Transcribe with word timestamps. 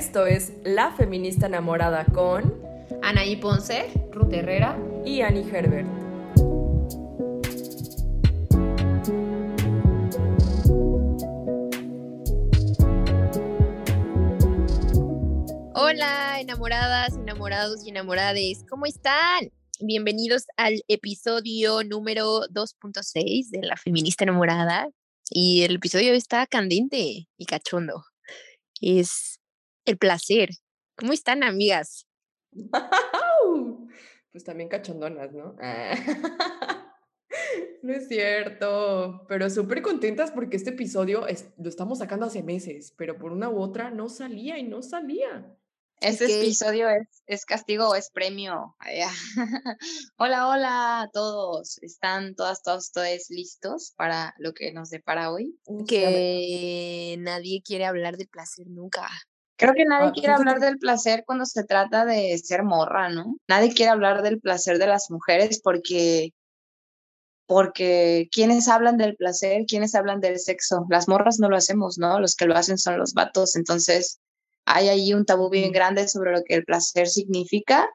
Esto 0.00 0.24
es 0.24 0.54
La 0.64 0.92
Feminista 0.92 1.44
Enamorada 1.44 2.06
con 2.06 2.58
Anaí 3.02 3.36
Ponce, 3.36 3.90
Ruth 4.10 4.32
Herrera 4.32 4.78
y 5.04 5.20
Annie 5.20 5.42
Herbert. 5.42 5.86
Hola, 15.74 16.40
enamoradas, 16.40 17.18
enamorados 17.18 17.84
y 17.84 17.90
enamorades, 17.90 18.64
¿cómo 18.70 18.86
están? 18.86 19.52
Bienvenidos 19.80 20.46
al 20.56 20.82
episodio 20.88 21.84
número 21.84 22.46
2.6 22.48 23.50
de 23.50 23.66
La 23.66 23.76
Feminista 23.76 24.24
Enamorada. 24.24 24.88
Y 25.28 25.64
el 25.64 25.74
episodio 25.74 26.14
está 26.14 26.46
candente 26.46 27.28
y 27.36 27.44
cachondo. 27.44 28.06
Es 28.80 29.39
el 29.90 29.98
placer. 29.98 30.50
¿Cómo 30.96 31.12
están, 31.12 31.42
amigas? 31.42 32.06
Pues 34.32 34.44
también 34.44 34.68
cachondonas, 34.68 35.32
¿no? 35.32 35.56
No 37.82 37.94
es 37.94 38.06
cierto, 38.08 39.24
pero 39.26 39.48
súper 39.48 39.82
contentas 39.82 40.30
porque 40.30 40.56
este 40.56 40.70
episodio 40.70 41.26
lo 41.56 41.68
estamos 41.68 41.98
sacando 41.98 42.26
hace 42.26 42.42
meses, 42.42 42.94
pero 42.96 43.18
por 43.18 43.32
una 43.32 43.48
u 43.48 43.58
otra 43.58 43.90
no 43.90 44.08
salía 44.08 44.58
y 44.58 44.62
no 44.62 44.82
salía. 44.82 45.56
Este 46.00 46.40
episodio 46.40 46.88
es, 46.88 47.22
es, 47.26 47.44
castigo 47.44 47.88
o 47.88 47.94
es 47.94 48.10
premio. 48.10 48.76
hola, 50.16 50.48
hola 50.48 51.02
a 51.02 51.10
todos. 51.10 51.78
¿Están 51.82 52.34
todas, 52.34 52.62
todos, 52.62 52.90
todos 52.90 53.28
listos 53.28 53.92
para 53.96 54.34
lo 54.38 54.54
que 54.54 54.72
nos 54.72 54.90
depara 54.90 55.30
hoy? 55.30 55.58
Que 55.86 57.16
nadie 57.18 57.62
quiere 57.62 57.84
hablar 57.84 58.16
del 58.16 58.28
placer 58.28 58.66
nunca. 58.68 59.08
Creo 59.60 59.74
que 59.74 59.84
nadie 59.84 60.08
ah, 60.08 60.12
quiere 60.14 60.32
hablar 60.32 60.58
del 60.58 60.78
placer 60.78 61.22
cuando 61.26 61.44
se 61.44 61.64
trata 61.64 62.06
de 62.06 62.38
ser 62.38 62.62
morra, 62.62 63.10
¿no? 63.10 63.36
Nadie 63.46 63.74
quiere 63.74 63.90
hablar 63.90 64.22
del 64.22 64.40
placer 64.40 64.78
de 64.78 64.86
las 64.86 65.10
mujeres 65.10 65.60
porque 65.62 66.32
porque 67.46 68.28
quienes 68.32 68.68
hablan 68.68 68.96
del 68.96 69.16
placer, 69.16 69.66
quienes 69.66 69.94
hablan 69.94 70.20
del 70.20 70.38
sexo, 70.38 70.86
las 70.88 71.08
morras 71.08 71.40
no 71.40 71.50
lo 71.50 71.56
hacemos, 71.56 71.98
¿no? 71.98 72.20
Los 72.20 72.36
que 72.36 72.46
lo 72.46 72.56
hacen 72.56 72.78
son 72.78 72.96
los 72.96 73.12
vatos, 73.12 73.54
entonces 73.54 74.18
hay 74.64 74.88
ahí 74.88 75.12
un 75.12 75.26
tabú 75.26 75.50
bien 75.50 75.72
grande 75.72 76.08
sobre 76.08 76.32
lo 76.32 76.42
que 76.42 76.54
el 76.54 76.64
placer 76.64 77.08
significa 77.08 77.86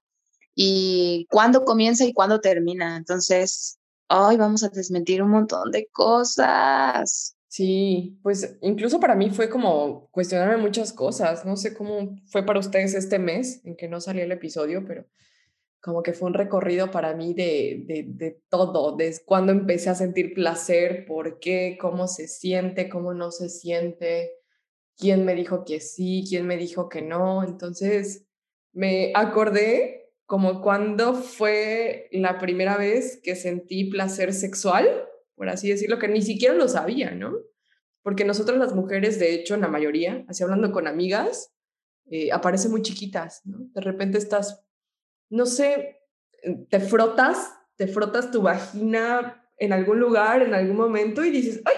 y 0.53 1.25
cuándo 1.31 1.65
comienza 1.65 2.05
y 2.05 2.13
cuándo 2.13 2.41
termina. 2.41 2.95
Entonces, 2.95 3.79
hoy 4.07 4.37
vamos 4.37 4.63
a 4.63 4.69
desmentir 4.69 5.23
un 5.23 5.31
montón 5.31 5.71
de 5.71 5.87
cosas. 5.91 7.34
Sí, 7.55 8.19
pues 8.21 8.57
incluso 8.61 8.99
para 8.99 9.15
mí 9.15 9.29
fue 9.29 9.49
como 9.49 10.09
cuestionarme 10.11 10.57
muchas 10.57 10.91
cosas. 10.91 11.45
No 11.45 11.55
sé 11.55 11.73
cómo 11.73 12.17
fue 12.25 12.45
para 12.45 12.59
ustedes 12.59 12.93
este 12.95 13.17
mes 13.17 13.61
en 13.63 13.77
que 13.77 13.87
no 13.87 14.01
salió 14.01 14.25
el 14.25 14.33
episodio, 14.33 14.83
pero 14.85 15.05
como 15.79 16.03
que 16.03 16.11
fue 16.11 16.27
un 16.27 16.33
recorrido 16.33 16.91
para 16.91 17.15
mí 17.15 17.33
de, 17.33 17.85
de, 17.87 18.03
de 18.09 18.41
todo, 18.49 18.97
desde 18.97 19.23
cuando 19.23 19.53
empecé 19.53 19.89
a 19.89 19.95
sentir 19.95 20.33
placer, 20.33 21.05
por 21.05 21.39
qué, 21.39 21.77
cómo 21.79 22.09
se 22.09 22.27
siente, 22.27 22.89
cómo 22.89 23.13
no 23.13 23.31
se 23.31 23.47
siente, 23.47 24.31
quién 24.97 25.23
me 25.23 25.33
dijo 25.33 25.63
que 25.63 25.79
sí, 25.79 26.25
quién 26.27 26.45
me 26.47 26.57
dijo 26.57 26.89
que 26.89 27.03
no. 27.03 27.41
Entonces 27.45 28.27
me 28.73 29.13
acordé 29.15 30.11
como 30.25 30.61
cuando 30.61 31.13
fue 31.13 32.09
la 32.11 32.37
primera 32.37 32.75
vez 32.75 33.21
que 33.23 33.37
sentí 33.37 33.85
placer 33.85 34.33
sexual, 34.33 35.07
por 35.35 35.49
así 35.49 35.69
decirlo, 35.69 35.99
que 35.99 36.07
ni 36.07 36.21
siquiera 36.21 36.53
lo 36.55 36.67
sabía, 36.67 37.11
¿no? 37.11 37.33
Porque 38.01 38.25
nosotras 38.25 38.57
las 38.57 38.73
mujeres, 38.73 39.19
de 39.19 39.33
hecho, 39.33 39.55
en 39.55 39.61
la 39.61 39.67
mayoría, 39.67 40.25
así 40.27 40.43
hablando 40.43 40.71
con 40.71 40.87
amigas, 40.87 41.51
eh, 42.09 42.31
aparecen 42.31 42.71
muy 42.71 42.81
chiquitas, 42.81 43.41
¿no? 43.45 43.67
De 43.73 43.81
repente 43.81 44.17
estás, 44.17 44.63
no 45.29 45.45
sé, 45.45 46.01
te 46.69 46.79
frotas, 46.79 47.51
te 47.75 47.87
frotas 47.87 48.31
tu 48.31 48.41
vagina 48.41 49.43
en 49.57 49.73
algún 49.73 49.99
lugar, 49.99 50.41
en 50.41 50.53
algún 50.53 50.77
momento 50.77 51.23
y 51.23 51.31
dices, 51.31 51.61
ay, 51.65 51.75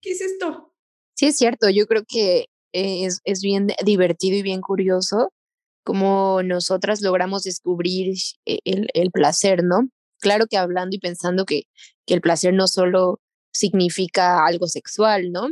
¿qué 0.00 0.10
es 0.10 0.20
esto? 0.20 0.74
Sí, 1.14 1.26
es 1.26 1.36
cierto, 1.36 1.68
yo 1.70 1.86
creo 1.86 2.02
que 2.06 2.46
es, 2.72 3.20
es 3.24 3.42
bien 3.42 3.68
divertido 3.84 4.36
y 4.36 4.42
bien 4.42 4.60
curioso 4.60 5.32
cómo 5.84 6.42
nosotras 6.42 7.00
logramos 7.00 7.42
descubrir 7.42 8.14
e, 8.46 8.58
el, 8.64 8.88
el, 8.94 9.10
placer, 9.10 9.62
¿no? 9.64 9.88
Claro 10.20 10.46
que 10.46 10.56
hablando 10.56 10.94
y 10.96 10.98
pensando 10.98 11.44
que, 11.44 11.64
el 12.06 12.20
placer 12.20 12.52
no 12.52 12.66
solo 12.66 13.20
significa 13.52 14.44
algo 14.44 14.66
sexual, 14.66 15.30
¿no? 15.30 15.48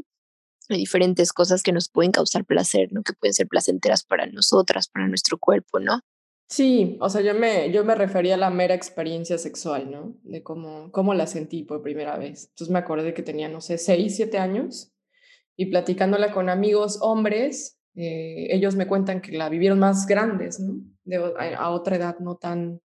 Hay 0.68 0.78
diferentes 0.78 1.32
cosas 1.32 1.62
que 1.62 1.70
nos 1.70 1.88
pueden 1.88 2.10
causar 2.10 2.44
placer, 2.44 2.88
¿no? 2.90 3.04
Que 3.04 3.12
pueden 3.12 3.32
ser 3.32 3.46
placenteras 3.46 4.02
para 4.02 4.26
nosotras, 4.26 4.88
para 4.88 5.06
nuestro 5.06 5.38
cuerpo, 5.38 5.78
¿no? 5.78 6.00
Sí, 6.48 6.96
o 7.00 7.08
sea, 7.10 7.20
yo 7.20 7.32
me, 7.34 7.70
yo 7.70 7.84
me 7.84 7.94
refería 7.94 8.34
a 8.34 8.38
la 8.38 8.50
mera 8.50 8.74
experiencia 8.74 9.38
sexual, 9.38 9.88
¿no? 9.88 10.16
De 10.24 10.42
cómo, 10.42 10.90
cómo 10.90 11.14
la 11.14 11.28
sentí 11.28 11.62
por 11.62 11.80
primera 11.80 12.18
vez. 12.18 12.48
Entonces 12.48 12.70
me 12.70 12.80
acordé 12.80 13.14
que 13.14 13.22
tenía, 13.22 13.48
no 13.48 13.60
sé, 13.60 13.78
seis, 13.78 14.16
siete 14.16 14.38
años 14.38 14.92
y 15.56 15.66
platicándola 15.66 16.32
con 16.32 16.48
amigos 16.48 16.98
hombres, 17.02 17.78
eh, 17.96 18.46
ellos 18.54 18.76
me 18.76 18.86
cuentan 18.86 19.20
que 19.20 19.36
la 19.36 19.48
vivieron 19.48 19.80
más 19.80 20.06
grandes, 20.06 20.60
¿no? 20.60 20.80
a, 21.36 21.70
otra 21.70 21.96
edad, 21.96 22.18
no 22.20 22.36
tan, 22.36 22.80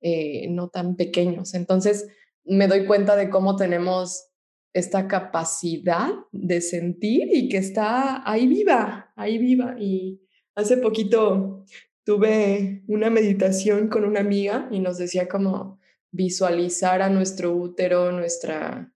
eh, 0.00 0.48
no 0.50 0.68
tan 0.68 0.96
pequeños. 0.96 1.54
Entonces 1.54 2.06
me 2.44 2.68
doy 2.68 2.86
cuenta 2.86 3.16
de 3.16 3.30
cómo 3.30 3.56
tenemos 3.56 4.28
esta 4.72 5.08
capacidad 5.08 6.10
de 6.32 6.60
sentir 6.60 7.28
y 7.32 7.48
que 7.48 7.56
está 7.56 8.28
ahí 8.30 8.46
viva, 8.46 9.12
ahí 9.16 9.38
viva. 9.38 9.76
Y 9.78 10.20
hace 10.54 10.76
poquito 10.76 11.64
tuve 12.04 12.84
una 12.86 13.10
meditación 13.10 13.88
con 13.88 14.04
una 14.04 14.20
amiga 14.20 14.68
y 14.70 14.80
nos 14.80 14.98
decía 14.98 15.28
cómo 15.28 15.80
visualizar 16.10 17.02
a 17.02 17.08
nuestro 17.08 17.54
útero, 17.54 18.12
nuestra 18.12 18.92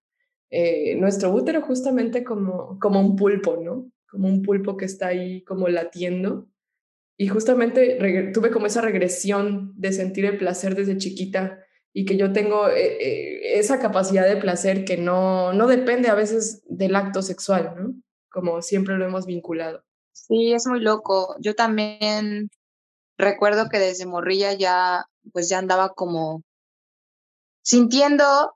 eh, 0.51 0.97
nuestro 0.97 1.33
útero 1.33 1.63
justamente 1.63 2.25
como, 2.25 2.79
como 2.81 3.01
un 3.01 3.15
pulpo, 3.15 3.57
¿no? 3.57 3.91
Como 4.09 4.29
un 4.29 4.43
pulpo 4.43 4.77
que 4.77 4.85
está 4.85 5.09
ahí 5.09 5.45
como 5.45 5.69
latiendo. 5.69 6.49
Y 7.21 7.29
justamente 7.29 7.99
tuve 8.33 8.51
como 8.51 8.65
esa 8.65 8.81
regresión 8.81 9.75
de 9.77 9.93
sentir 9.93 10.25
el 10.25 10.39
placer 10.39 10.75
desde 10.75 10.97
chiquita 10.97 11.59
y 11.93 12.07
que 12.07 12.17
yo 12.17 12.33
tengo 12.33 12.71
eh, 12.71 12.97
eh, 12.99 13.59
esa 13.59 13.79
capacidad 13.79 14.27
de 14.27 14.39
placer 14.39 14.87
que 14.87 14.97
no, 14.97 15.53
no 15.53 15.67
depende 15.67 16.09
a 16.09 16.15
veces 16.15 16.63
del 16.67 16.97
acto 16.97 17.21
sexual. 17.21 17.75
Como 18.31 18.63
siempre 18.63 18.97
lo 18.97 19.05
hemos 19.05 19.27
vinculado. 19.27 19.85
Sí, 20.13 20.55
es 20.55 20.67
muy 20.67 20.81
loco. 20.81 21.37
Yo 21.41 21.55
también 21.55 22.49
recuerdo 23.19 23.69
que 23.69 23.79
desde 23.79 24.07
morrilla 24.07 24.55
ya, 24.55 25.05
pues 25.35 25.51
ya 25.51 25.59
andaba 25.59 25.93
como 25.93 26.43
sintiendo 27.61 28.55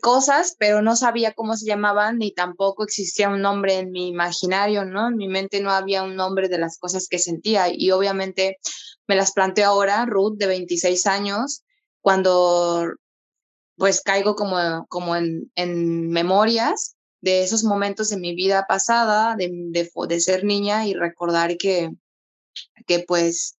cosas, 0.00 0.56
pero 0.58 0.82
no 0.82 0.94
sabía 0.96 1.32
cómo 1.32 1.56
se 1.56 1.66
llamaban 1.66 2.18
ni 2.18 2.32
tampoco 2.32 2.84
existía 2.84 3.28
un 3.28 3.40
nombre 3.40 3.78
en 3.78 3.90
mi 3.90 4.08
imaginario, 4.08 4.84
¿no? 4.84 5.08
En 5.08 5.16
mi 5.16 5.28
mente 5.28 5.60
no 5.60 5.70
había 5.70 6.02
un 6.02 6.16
nombre 6.16 6.48
de 6.48 6.58
las 6.58 6.78
cosas 6.78 7.08
que 7.08 7.18
sentía 7.18 7.66
y 7.72 7.90
obviamente 7.90 8.58
me 9.06 9.16
las 9.16 9.32
planteo 9.32 9.68
ahora, 9.68 10.04
Ruth, 10.06 10.36
de 10.36 10.46
26 10.46 11.06
años, 11.06 11.64
cuando 12.00 12.92
pues 13.76 14.02
caigo 14.02 14.34
como, 14.34 14.86
como 14.88 15.16
en, 15.16 15.50
en 15.54 16.10
memorias 16.10 16.96
de 17.22 17.42
esos 17.42 17.64
momentos 17.64 18.10
de 18.10 18.18
mi 18.18 18.34
vida 18.34 18.66
pasada, 18.68 19.36
de, 19.36 19.50
de, 19.70 19.90
de 20.08 20.20
ser 20.20 20.44
niña 20.44 20.86
y 20.86 20.94
recordar 20.94 21.56
que, 21.56 21.90
que 22.86 23.00
pues 23.00 23.56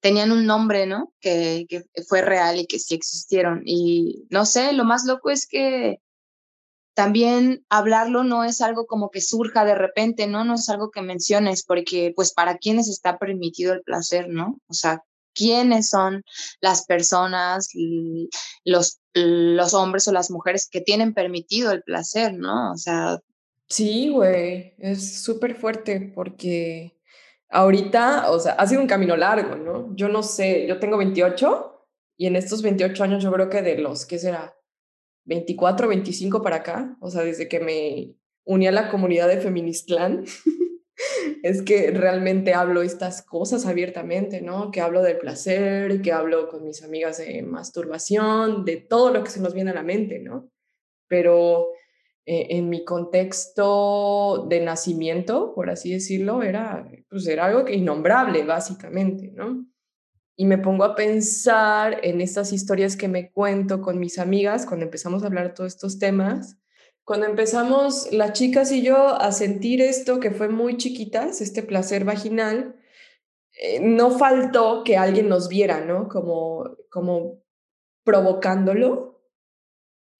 tenían 0.00 0.32
un 0.32 0.46
nombre, 0.46 0.86
¿no? 0.86 1.12
Que, 1.20 1.66
que, 1.68 1.84
fue 2.08 2.22
real 2.22 2.58
y 2.58 2.66
que 2.66 2.78
sí 2.78 2.94
existieron. 2.94 3.62
Y 3.64 4.26
no 4.30 4.46
sé, 4.46 4.72
lo 4.72 4.84
más 4.84 5.04
loco 5.04 5.30
es 5.30 5.46
que 5.46 6.00
también 6.94 7.64
hablarlo 7.68 8.24
no 8.24 8.42
es 8.42 8.62
algo 8.62 8.86
como 8.86 9.10
que 9.10 9.20
surja 9.20 9.66
de 9.66 9.74
repente, 9.74 10.26
¿no? 10.26 10.44
No 10.44 10.54
es 10.54 10.68
algo 10.70 10.90
que 10.90 11.02
menciones, 11.02 11.62
porque 11.62 12.12
pues 12.16 12.32
para 12.32 12.56
quienes 12.56 12.88
está 12.88 13.18
permitido 13.18 13.74
el 13.74 13.82
placer, 13.82 14.30
¿no? 14.30 14.58
O 14.68 14.72
sea, 14.72 15.02
quiénes 15.34 15.90
son 15.90 16.24
las 16.62 16.86
personas, 16.86 17.68
los, 18.64 18.98
los 19.12 19.74
hombres 19.74 20.08
o 20.08 20.12
las 20.12 20.30
mujeres 20.30 20.66
que 20.70 20.80
tienen 20.80 21.12
permitido 21.12 21.70
el 21.70 21.82
placer, 21.82 22.32
¿no? 22.32 22.72
O 22.72 22.76
sea... 22.78 23.20
Sí, 23.68 24.08
güey, 24.08 24.74
es 24.78 25.22
súper 25.22 25.54
fuerte 25.56 26.12
porque 26.14 26.95
ahorita, 27.50 28.30
o 28.30 28.38
sea, 28.38 28.52
ha 28.52 28.66
sido 28.66 28.80
un 28.80 28.86
camino 28.86 29.16
largo, 29.16 29.56
¿no? 29.56 29.94
Yo 29.94 30.08
no 30.08 30.22
sé, 30.22 30.66
yo 30.66 30.78
tengo 30.78 30.96
28 30.98 31.86
y 32.16 32.26
en 32.26 32.36
estos 32.36 32.62
28 32.62 33.04
años 33.04 33.22
yo 33.22 33.32
creo 33.32 33.48
que 33.48 33.62
de 33.62 33.78
los, 33.78 34.06
¿qué 34.06 34.18
será? 34.18 34.56
24, 35.24 35.88
25 35.88 36.42
para 36.42 36.56
acá, 36.56 36.96
o 37.00 37.10
sea, 37.10 37.22
desde 37.22 37.48
que 37.48 37.60
me 37.60 38.16
uní 38.44 38.68
a 38.68 38.72
la 38.72 38.88
comunidad 38.88 39.28
de 39.28 39.38
Feministland, 39.38 40.26
es 41.42 41.62
que 41.62 41.90
realmente 41.90 42.54
hablo 42.54 42.82
estas 42.82 43.22
cosas 43.22 43.66
abiertamente, 43.66 44.40
¿no? 44.40 44.70
Que 44.70 44.80
hablo 44.80 45.02
del 45.02 45.18
placer, 45.18 46.00
que 46.00 46.12
hablo 46.12 46.48
con 46.48 46.64
mis 46.64 46.82
amigas 46.82 47.18
de 47.18 47.42
masturbación, 47.42 48.64
de 48.64 48.76
todo 48.76 49.12
lo 49.12 49.24
que 49.24 49.30
se 49.30 49.40
nos 49.40 49.52
viene 49.52 49.72
a 49.72 49.74
la 49.74 49.82
mente, 49.82 50.20
¿no? 50.20 50.48
Pero 51.08 51.68
eh, 52.28 52.56
en 52.56 52.68
mi 52.68 52.84
contexto 52.84 54.46
de 54.48 54.60
nacimiento, 54.60 55.54
por 55.54 55.70
así 55.70 55.92
decirlo, 55.92 56.42
era, 56.42 56.90
pues 57.08 57.28
era 57.28 57.46
algo 57.46 57.64
que 57.64 57.76
innombrable, 57.76 58.44
básicamente, 58.44 59.30
¿no? 59.32 59.64
Y 60.36 60.44
me 60.46 60.58
pongo 60.58 60.82
a 60.82 60.96
pensar 60.96 62.00
en 62.02 62.20
estas 62.20 62.52
historias 62.52 62.96
que 62.96 63.06
me 63.06 63.30
cuento 63.30 63.80
con 63.80 64.00
mis 64.00 64.18
amigas 64.18 64.66
cuando 64.66 64.84
empezamos 64.84 65.22
a 65.22 65.26
hablar 65.26 65.54
todos 65.54 65.72
estos 65.72 66.00
temas. 66.00 66.58
Cuando 67.04 67.26
empezamos 67.26 68.12
las 68.12 68.32
chicas 68.32 68.72
y 68.72 68.82
yo 68.82 69.14
a 69.14 69.30
sentir 69.30 69.80
esto 69.80 70.18
que 70.18 70.32
fue 70.32 70.48
muy 70.48 70.76
chiquitas, 70.76 71.40
este 71.40 71.62
placer 71.62 72.04
vaginal, 72.04 72.74
eh, 73.52 73.78
no 73.80 74.10
faltó 74.10 74.82
que 74.84 74.96
alguien 74.96 75.28
nos 75.28 75.48
viera, 75.48 75.80
¿no? 75.80 76.08
Como, 76.08 76.76
como 76.90 77.40
provocándolo. 78.02 79.15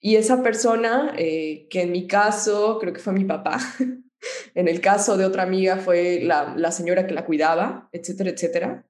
Y 0.01 0.17
esa 0.17 0.43
persona, 0.43 1.15
eh, 1.19 1.67
que 1.71 1.83
en 1.83 1.93
mi 1.93 2.07
caso 2.07 2.79
creo 2.79 2.93
que 2.93 3.01
fue 3.01 3.13
mi 3.13 3.25
papá, 3.25 3.59
en 4.55 4.69
el 4.69 4.81
caso 4.81 5.17
de 5.17 5.25
otra 5.25 5.43
amiga 5.43 5.79
fue 5.79 6.21
la, 6.23 6.55
la 6.57 6.73
señora 6.73 7.07
que 7.07 7.15
la 7.15 7.25
cuidaba, 7.25 7.89
etcétera, 7.93 8.31
etcétera. 8.31 8.87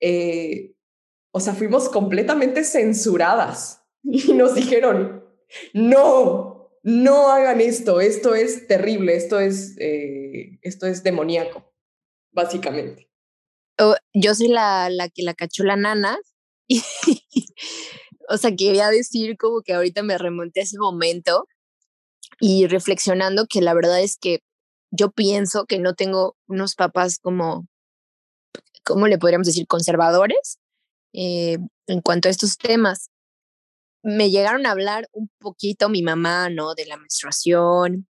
Eh, 0.00 0.74
o 1.32 1.40
sea, 1.40 1.54
fuimos 1.54 1.88
completamente 1.88 2.64
censuradas 2.64 3.84
y 4.02 4.32
nos 4.32 4.54
dijeron, 4.54 5.24
no, 5.74 6.70
no 6.82 7.30
hagan 7.30 7.60
esto, 7.60 8.00
esto 8.00 8.34
es 8.34 8.66
terrible, 8.66 9.16
esto 9.16 9.38
es, 9.38 9.76
esto 9.78 10.86
es 10.86 11.02
demoníaco, 11.02 11.72
básicamente 12.32 13.12
yo 14.14 14.34
soy 14.34 14.48
la, 14.48 14.90
la 14.90 15.08
que 15.08 15.22
la 15.22 15.34
cachó 15.34 15.64
la 15.64 15.76
nana. 15.76 16.18
o 18.32 18.38
sea, 18.38 18.56
quería 18.56 18.88
decir 18.88 19.36
como 19.36 19.60
que 19.60 19.74
ahorita 19.74 20.02
me 20.02 20.16
remonté 20.16 20.60
a 20.60 20.62
ese 20.62 20.78
momento 20.78 21.46
y 22.40 22.66
reflexionando 22.66 23.46
que 23.46 23.60
la 23.60 23.74
verdad 23.74 24.00
es 24.00 24.16
que 24.16 24.40
yo 24.90 25.10
pienso 25.10 25.66
que 25.66 25.78
no 25.78 25.94
tengo 25.94 26.36
unos 26.46 26.74
papás 26.74 27.18
como, 27.18 27.66
¿cómo 28.84 29.06
le 29.06 29.18
podríamos 29.18 29.46
decir? 29.46 29.66
Conservadores 29.66 30.58
eh, 31.12 31.58
en 31.86 32.00
cuanto 32.00 32.28
a 32.28 32.30
estos 32.30 32.56
temas. 32.56 33.10
Me 34.02 34.30
llegaron 34.30 34.64
a 34.64 34.70
hablar 34.70 35.08
un 35.12 35.30
poquito 35.38 35.90
mi 35.90 36.02
mamá, 36.02 36.48
¿no? 36.48 36.74
De 36.74 36.86
la 36.86 36.96
menstruación, 36.96 38.08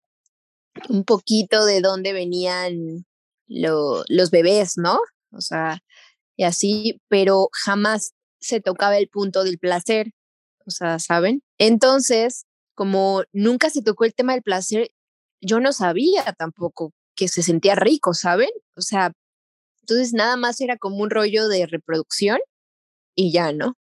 un 0.88 1.04
poquito 1.04 1.64
de 1.64 1.80
dónde 1.80 2.12
venían 2.12 3.06
los 3.46 4.30
bebés, 4.32 4.78
¿no? 4.78 4.98
o 5.32 5.40
sea, 5.40 5.82
y 6.36 6.44
así, 6.44 7.00
pero 7.08 7.48
jamás 7.52 8.12
se 8.40 8.60
tocaba 8.60 8.98
el 8.98 9.08
punto 9.08 9.44
del 9.44 9.58
placer, 9.58 10.12
o 10.66 10.70
sea, 10.70 10.98
¿saben? 10.98 11.42
Entonces, 11.58 12.46
como 12.74 13.22
nunca 13.32 13.70
se 13.70 13.82
tocó 13.82 14.04
el 14.04 14.14
tema 14.14 14.34
del 14.34 14.42
placer, 14.42 14.90
yo 15.40 15.60
no 15.60 15.72
sabía 15.72 16.32
tampoco 16.38 16.92
que 17.14 17.28
se 17.28 17.42
sentía 17.42 17.74
rico, 17.74 18.14
¿saben? 18.14 18.50
O 18.76 18.82
sea, 18.82 19.12
entonces 19.82 20.12
nada 20.12 20.36
más 20.36 20.60
era 20.60 20.76
como 20.76 20.98
un 20.98 21.10
rollo 21.10 21.48
de 21.48 21.66
reproducción 21.66 22.38
y 23.14 23.32
ya, 23.32 23.52
¿no? 23.52 23.76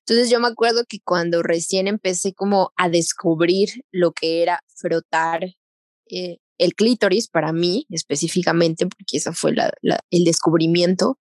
Entonces 0.00 0.30
yo 0.30 0.40
me 0.40 0.48
acuerdo 0.48 0.84
que 0.88 0.98
cuando 1.04 1.42
recién 1.42 1.86
empecé 1.86 2.34
como 2.34 2.72
a 2.76 2.88
descubrir 2.88 3.84
lo 3.92 4.12
que 4.12 4.42
era 4.42 4.60
frotar 4.74 5.44
eh, 6.10 6.38
el 6.58 6.74
clítoris 6.74 7.28
para 7.28 7.52
mí 7.52 7.86
específicamente, 7.90 8.86
porque 8.86 9.18
ese 9.18 9.32
fue 9.32 9.52
el 10.10 10.24
descubrimiento, 10.24 11.18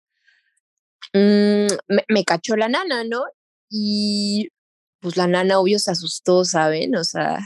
mm, 1.14 1.66
me, 2.08 2.24
cachó 2.24 2.56
la 2.56 2.68
nana, 2.68 3.04
¿no? 3.04 3.24
Y 3.68 4.48
pues 5.00 5.16
la 5.16 5.26
nana 5.26 5.58
obvio 5.60 5.78
se 5.78 5.90
asustó, 5.90 6.44
¿saben? 6.44 6.96
O 6.96 7.04
sea, 7.04 7.40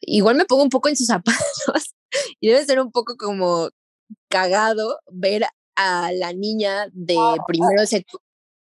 igual 0.00 0.36
me 0.36 0.44
pongo 0.44 0.62
un 0.62 0.70
poco 0.70 0.88
en 0.88 0.96
sus 0.96 1.06
zapatos 1.08 1.94
y 2.40 2.48
debe 2.48 2.64
ser 2.64 2.80
un 2.80 2.90
poco 2.90 3.16
como 3.16 3.70
cagado 4.28 4.98
ver 5.10 5.44
a 5.76 6.12
la 6.12 6.32
niña 6.32 6.88
de 6.92 7.16
primero 7.46 7.82
de 7.82 8.06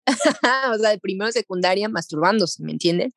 o 0.72 0.78
sea, 0.78 0.90
de 0.90 0.98
primero 0.98 1.32
secundaria 1.32 1.88
masturbándose, 1.88 2.62
¿me 2.62 2.72
entienden? 2.72 3.14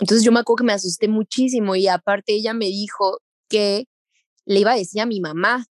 Entonces 0.00 0.24
yo 0.24 0.30
me 0.30 0.40
acuerdo 0.40 0.58
que 0.58 0.64
me 0.64 0.72
asusté 0.72 1.08
muchísimo 1.08 1.74
y 1.74 1.88
aparte 1.88 2.32
ella 2.32 2.54
me 2.54 2.66
dijo 2.66 3.20
que 3.48 3.86
le 4.44 4.60
iba 4.60 4.72
a 4.72 4.76
decir 4.76 5.00
a 5.00 5.06
mi 5.06 5.20
mamá 5.20 5.66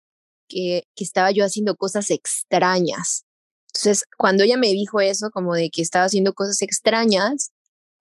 que, 0.52 0.84
estaba 0.96 1.30
yo 1.30 1.44
haciendo 1.44 1.76
cosas 1.76 2.10
extrañas. 2.10 3.24
Entonces, 3.68 4.04
cuando 4.18 4.44
ella 4.44 4.56
me 4.56 4.68
dijo 4.68 5.00
eso, 5.00 5.30
como 5.30 5.54
de 5.54 5.70
que 5.70 5.82
estaba 5.82 6.04
haciendo 6.04 6.34
cosas 6.34 6.60
extrañas, 6.62 7.52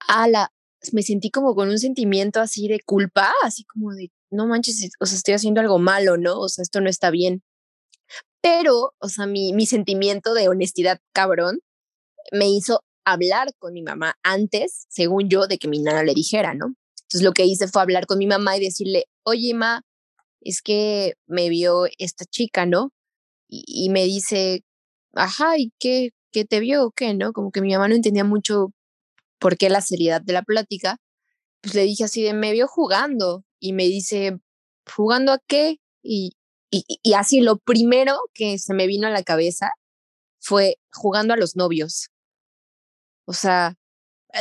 a 0.07 0.27
la, 0.27 0.51
me 0.91 1.03
sentí 1.03 1.31
como 1.31 1.55
con 1.55 1.69
un 1.69 1.79
sentimiento 1.79 2.39
así 2.39 2.67
de 2.67 2.79
culpa, 2.85 3.31
así 3.43 3.63
como 3.65 3.93
de, 3.93 4.11
no 4.29 4.47
manches, 4.47 4.89
o 4.99 5.05
sea, 5.05 5.17
estoy 5.17 5.33
haciendo 5.33 5.61
algo 5.61 5.79
malo, 5.79 6.17
¿no? 6.17 6.39
O 6.39 6.49
sea, 6.49 6.63
esto 6.63 6.81
no 6.81 6.89
está 6.89 7.09
bien. 7.09 7.43
Pero, 8.41 8.93
o 8.99 9.09
sea, 9.09 9.27
mi, 9.27 9.53
mi 9.53 9.65
sentimiento 9.65 10.33
de 10.33 10.49
honestidad 10.49 10.99
cabrón 11.13 11.59
me 12.31 12.49
hizo 12.49 12.83
hablar 13.05 13.53
con 13.57 13.73
mi 13.73 13.81
mamá 13.81 14.15
antes, 14.23 14.85
según 14.89 15.29
yo, 15.29 15.47
de 15.47 15.57
que 15.57 15.67
mi 15.67 15.79
nana 15.79 16.03
le 16.03 16.13
dijera, 16.13 16.53
¿no? 16.53 16.75
Entonces 17.03 17.23
lo 17.23 17.33
que 17.33 17.45
hice 17.45 17.67
fue 17.67 17.81
hablar 17.81 18.05
con 18.05 18.17
mi 18.17 18.27
mamá 18.27 18.57
y 18.57 18.61
decirle, 18.61 19.05
oye, 19.23 19.53
ma, 19.53 19.81
es 20.41 20.61
que 20.61 21.15
me 21.27 21.49
vio 21.49 21.85
esta 21.97 22.25
chica, 22.25 22.65
¿no? 22.65 22.91
Y, 23.47 23.89
me 23.89 24.05
dice, 24.05 24.63
ajá, 25.13 25.57
¿y 25.57 25.73
qué, 25.79 26.11
qué 26.31 26.45
te 26.45 26.61
vio 26.61 26.85
o 26.85 26.91
qué, 26.91 27.13
no? 27.13 27.33
Como 27.33 27.51
que 27.51 27.61
mi 27.61 27.73
mamá 27.73 27.89
no 27.89 27.95
entendía 27.95 28.23
mucho 28.23 28.73
por 29.39 29.57
qué 29.57 29.69
la 29.69 29.81
seriedad 29.81 30.21
de 30.21 30.33
la 30.33 30.43
plática. 30.43 30.97
Pues 31.61 31.75
le 31.75 31.83
dije 31.83 32.05
así 32.05 32.23
de, 32.23 32.33
me 32.33 32.53
vio 32.53 32.67
jugando 32.67 33.43
y 33.59 33.73
me 33.73 33.85
dice, 33.85 34.39
¿jugando 34.95 35.33
a 35.33 35.39
qué? 35.47 35.79
Y, 36.01 36.37
y, 36.71 36.85
y 37.03 37.13
así 37.13 37.41
lo 37.41 37.57
primero 37.57 38.17
que 38.33 38.57
se 38.59 38.73
me 38.73 38.87
vino 38.87 39.07
a 39.07 39.11
la 39.11 39.23
cabeza 39.23 39.71
fue 40.39 40.77
jugando 40.91 41.33
a 41.33 41.37
los 41.37 41.55
novios. 41.57 42.09
O 43.25 43.33
sea, 43.33 43.75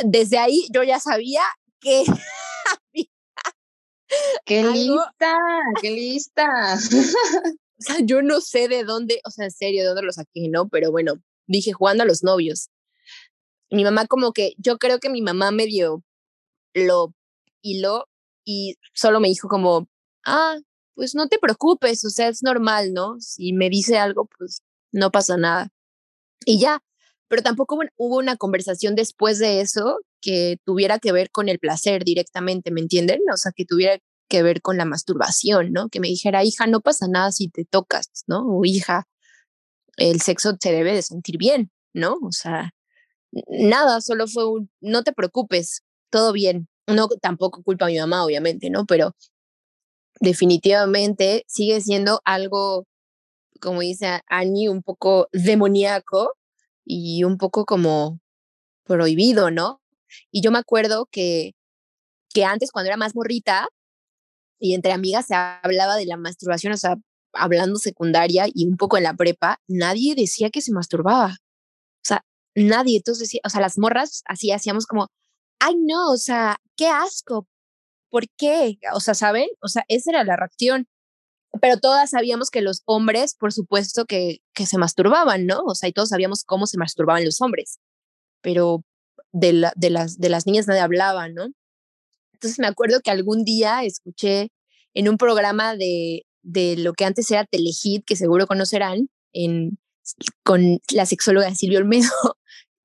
desde 0.05 0.37
ahí 0.37 0.67
yo 0.73 0.83
ya 0.83 0.99
sabía 0.99 1.41
que 1.79 2.03
¡Qué 4.45 4.63
lista! 4.63 5.37
¡Qué 5.81 5.91
lista! 5.91 6.47
o 7.79 7.81
sea, 7.81 7.97
yo 8.03 8.21
no 8.21 8.41
sé 8.41 8.67
de 8.67 8.83
dónde, 8.83 9.21
o 9.25 9.31
sea, 9.31 9.45
en 9.45 9.51
serio, 9.51 9.81
de 9.81 9.87
dónde 9.87 10.03
lo 10.03 10.11
saqué, 10.11 10.49
¿no? 10.49 10.67
Pero 10.69 10.91
bueno, 10.91 11.13
dije 11.47 11.73
jugando 11.73 12.03
a 12.03 12.07
los 12.07 12.23
novios. 12.23 12.69
Mi 13.69 13.83
mamá 13.83 14.07
como 14.07 14.33
que, 14.33 14.53
yo 14.57 14.77
creo 14.77 14.99
que 14.99 15.09
mi 15.09 15.21
mamá 15.21 15.51
medio 15.51 16.03
lo 16.73 17.13
hiló 17.61 18.07
y 18.45 18.75
solo 18.93 19.19
me 19.19 19.29
dijo 19.29 19.47
como, 19.47 19.87
ah, 20.25 20.57
pues 20.95 21.15
no 21.15 21.27
te 21.27 21.39
preocupes, 21.39 22.03
o 22.05 22.09
sea, 22.09 22.27
es 22.27 22.43
normal, 22.43 22.93
¿no? 22.93 23.19
Si 23.19 23.53
me 23.53 23.69
dice 23.69 23.97
algo, 23.97 24.27
pues 24.37 24.61
no 24.91 25.11
pasa 25.11 25.37
nada. 25.37 25.69
Y 26.45 26.59
ya, 26.59 26.83
pero 27.31 27.43
tampoco 27.43 27.79
hubo 27.95 28.17
una 28.17 28.35
conversación 28.35 28.93
después 28.93 29.39
de 29.39 29.61
eso 29.61 29.99
que 30.19 30.57
tuviera 30.65 30.99
que 30.99 31.13
ver 31.13 31.31
con 31.31 31.47
el 31.47 31.59
placer 31.59 32.03
directamente, 32.03 32.71
¿me 32.71 32.81
entienden? 32.81 33.21
O 33.33 33.37
sea, 33.37 33.53
que 33.55 33.63
tuviera 33.63 33.99
que 34.27 34.43
ver 34.43 34.61
con 34.61 34.75
la 34.75 34.83
masturbación, 34.83 35.71
¿no? 35.71 35.87
Que 35.87 36.01
me 36.01 36.09
dijera, 36.09 36.43
hija, 36.43 36.67
no 36.67 36.81
pasa 36.81 37.07
nada 37.07 37.31
si 37.31 37.47
te 37.47 37.63
tocas, 37.63 38.09
¿no? 38.27 38.45
O 38.45 38.65
hija, 38.65 39.07
el 39.95 40.19
sexo 40.19 40.57
se 40.59 40.73
debe 40.73 40.93
de 40.93 41.03
sentir 41.03 41.37
bien, 41.37 41.71
¿no? 41.93 42.17
O 42.21 42.33
sea, 42.33 42.71
nada, 43.47 44.01
solo 44.01 44.27
fue 44.27 44.49
un, 44.49 44.69
no 44.81 45.03
te 45.03 45.13
preocupes, 45.13 45.83
todo 46.09 46.33
bien. 46.33 46.67
No, 46.85 47.07
tampoco 47.21 47.63
culpa 47.63 47.85
a 47.85 47.87
mi 47.87 47.97
mamá, 47.97 48.25
obviamente, 48.25 48.69
¿no? 48.69 48.85
Pero 48.85 49.15
definitivamente 50.19 51.45
sigue 51.47 51.79
siendo 51.79 52.19
algo, 52.25 52.87
como 53.61 53.79
dice 53.79 54.19
Annie, 54.27 54.67
un 54.67 54.83
poco 54.83 55.29
demoníaco 55.31 56.33
y 56.85 57.23
un 57.23 57.37
poco 57.37 57.65
como 57.65 58.19
prohibido, 58.85 59.51
¿no? 59.51 59.81
Y 60.31 60.41
yo 60.41 60.51
me 60.51 60.59
acuerdo 60.59 61.07
que, 61.11 61.53
que 62.33 62.45
antes, 62.45 62.71
cuando 62.71 62.89
era 62.89 62.97
más 62.97 63.15
morrita, 63.15 63.67
y 64.59 64.75
entre 64.75 64.91
amigas 64.91 65.27
se 65.27 65.35
hablaba 65.35 65.95
de 65.95 66.05
la 66.05 66.17
masturbación, 66.17 66.73
o 66.73 66.77
sea, 66.77 66.95
hablando 67.33 67.77
secundaria 67.79 68.45
y 68.53 68.67
un 68.67 68.77
poco 68.77 68.97
en 68.97 69.03
la 69.03 69.15
prepa, 69.15 69.59
nadie 69.67 70.15
decía 70.15 70.49
que 70.51 70.61
se 70.61 70.71
masturbaba. 70.71 71.37
O 72.03 72.03
sea, 72.03 72.23
nadie. 72.55 72.97
Entonces, 72.97 73.27
decía, 73.27 73.41
o 73.45 73.49
sea, 73.49 73.61
las 73.61 73.77
morras 73.79 74.21
así 74.27 74.51
hacíamos 74.51 74.85
como, 74.85 75.07
ay, 75.59 75.75
no, 75.77 76.11
o 76.11 76.17
sea, 76.17 76.57
qué 76.77 76.87
asco. 76.87 77.47
¿Por 78.09 78.25
qué? 78.37 78.77
O 78.93 78.99
sea, 78.99 79.13
¿saben? 79.15 79.49
O 79.61 79.67
sea, 79.67 79.83
esa 79.87 80.11
era 80.11 80.23
la 80.23 80.35
reacción 80.35 80.87
pero 81.59 81.77
todas 81.77 82.11
sabíamos 82.11 82.49
que 82.49 82.61
los 82.61 82.81
hombres, 82.85 83.35
por 83.35 83.51
supuesto, 83.51 84.05
que, 84.05 84.41
que 84.53 84.65
se 84.65 84.77
masturbaban, 84.77 85.45
¿no? 85.45 85.61
O 85.65 85.75
sea, 85.75 85.89
y 85.89 85.93
todos 85.93 86.09
sabíamos 86.09 86.43
cómo 86.43 86.67
se 86.67 86.77
masturbaban 86.77 87.25
los 87.25 87.41
hombres, 87.41 87.79
pero 88.41 88.83
de, 89.31 89.53
la, 89.53 89.73
de, 89.75 89.89
las, 89.89 90.17
de 90.17 90.29
las 90.29 90.45
niñas 90.45 90.67
nadie 90.67 90.81
hablaba, 90.81 91.27
¿no? 91.29 91.47
Entonces 92.33 92.59
me 92.59 92.67
acuerdo 92.67 93.01
que 93.01 93.11
algún 93.11 93.43
día 93.43 93.83
escuché 93.83 94.49
en 94.93 95.09
un 95.09 95.17
programa 95.17 95.75
de, 95.75 96.25
de 96.41 96.77
lo 96.77 96.93
que 96.93 97.05
antes 97.05 97.29
era 97.31 97.45
Telehit, 97.45 98.05
que 98.05 98.15
seguro 98.15 98.47
conocerán, 98.47 99.09
en, 99.33 99.77
con 100.43 100.79
la 100.93 101.05
sexóloga 101.05 101.53
Silvia 101.55 101.79
Olmedo, 101.79 102.09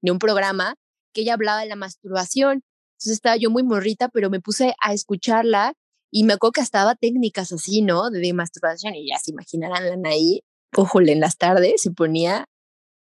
de 0.02 0.10
un 0.10 0.18
programa, 0.18 0.76
que 1.12 1.22
ella 1.22 1.34
hablaba 1.34 1.60
de 1.60 1.66
la 1.66 1.76
masturbación 1.76 2.62
Entonces 2.94 3.12
estaba 3.12 3.36
yo 3.36 3.50
muy 3.50 3.62
morrita, 3.62 4.08
pero 4.08 4.30
me 4.30 4.40
puse 4.40 4.74
a 4.82 4.92
escucharla 4.92 5.74
y 6.10 6.24
me 6.24 6.34
acuerdo 6.34 6.52
que 6.52 6.60
hasta 6.60 6.94
técnicas 6.94 7.52
así, 7.52 7.82
¿no? 7.82 8.10
De, 8.10 8.32
masturbación 8.32 8.94
y 8.94 9.08
ya 9.10 9.18
se 9.18 9.32
imaginarán 9.32 10.02
la 10.02 10.08
ahí, 10.08 10.40
ojole, 10.74 11.12
en 11.12 11.20
las 11.20 11.36
tardes 11.36 11.82
se 11.82 11.90
ponía 11.90 12.46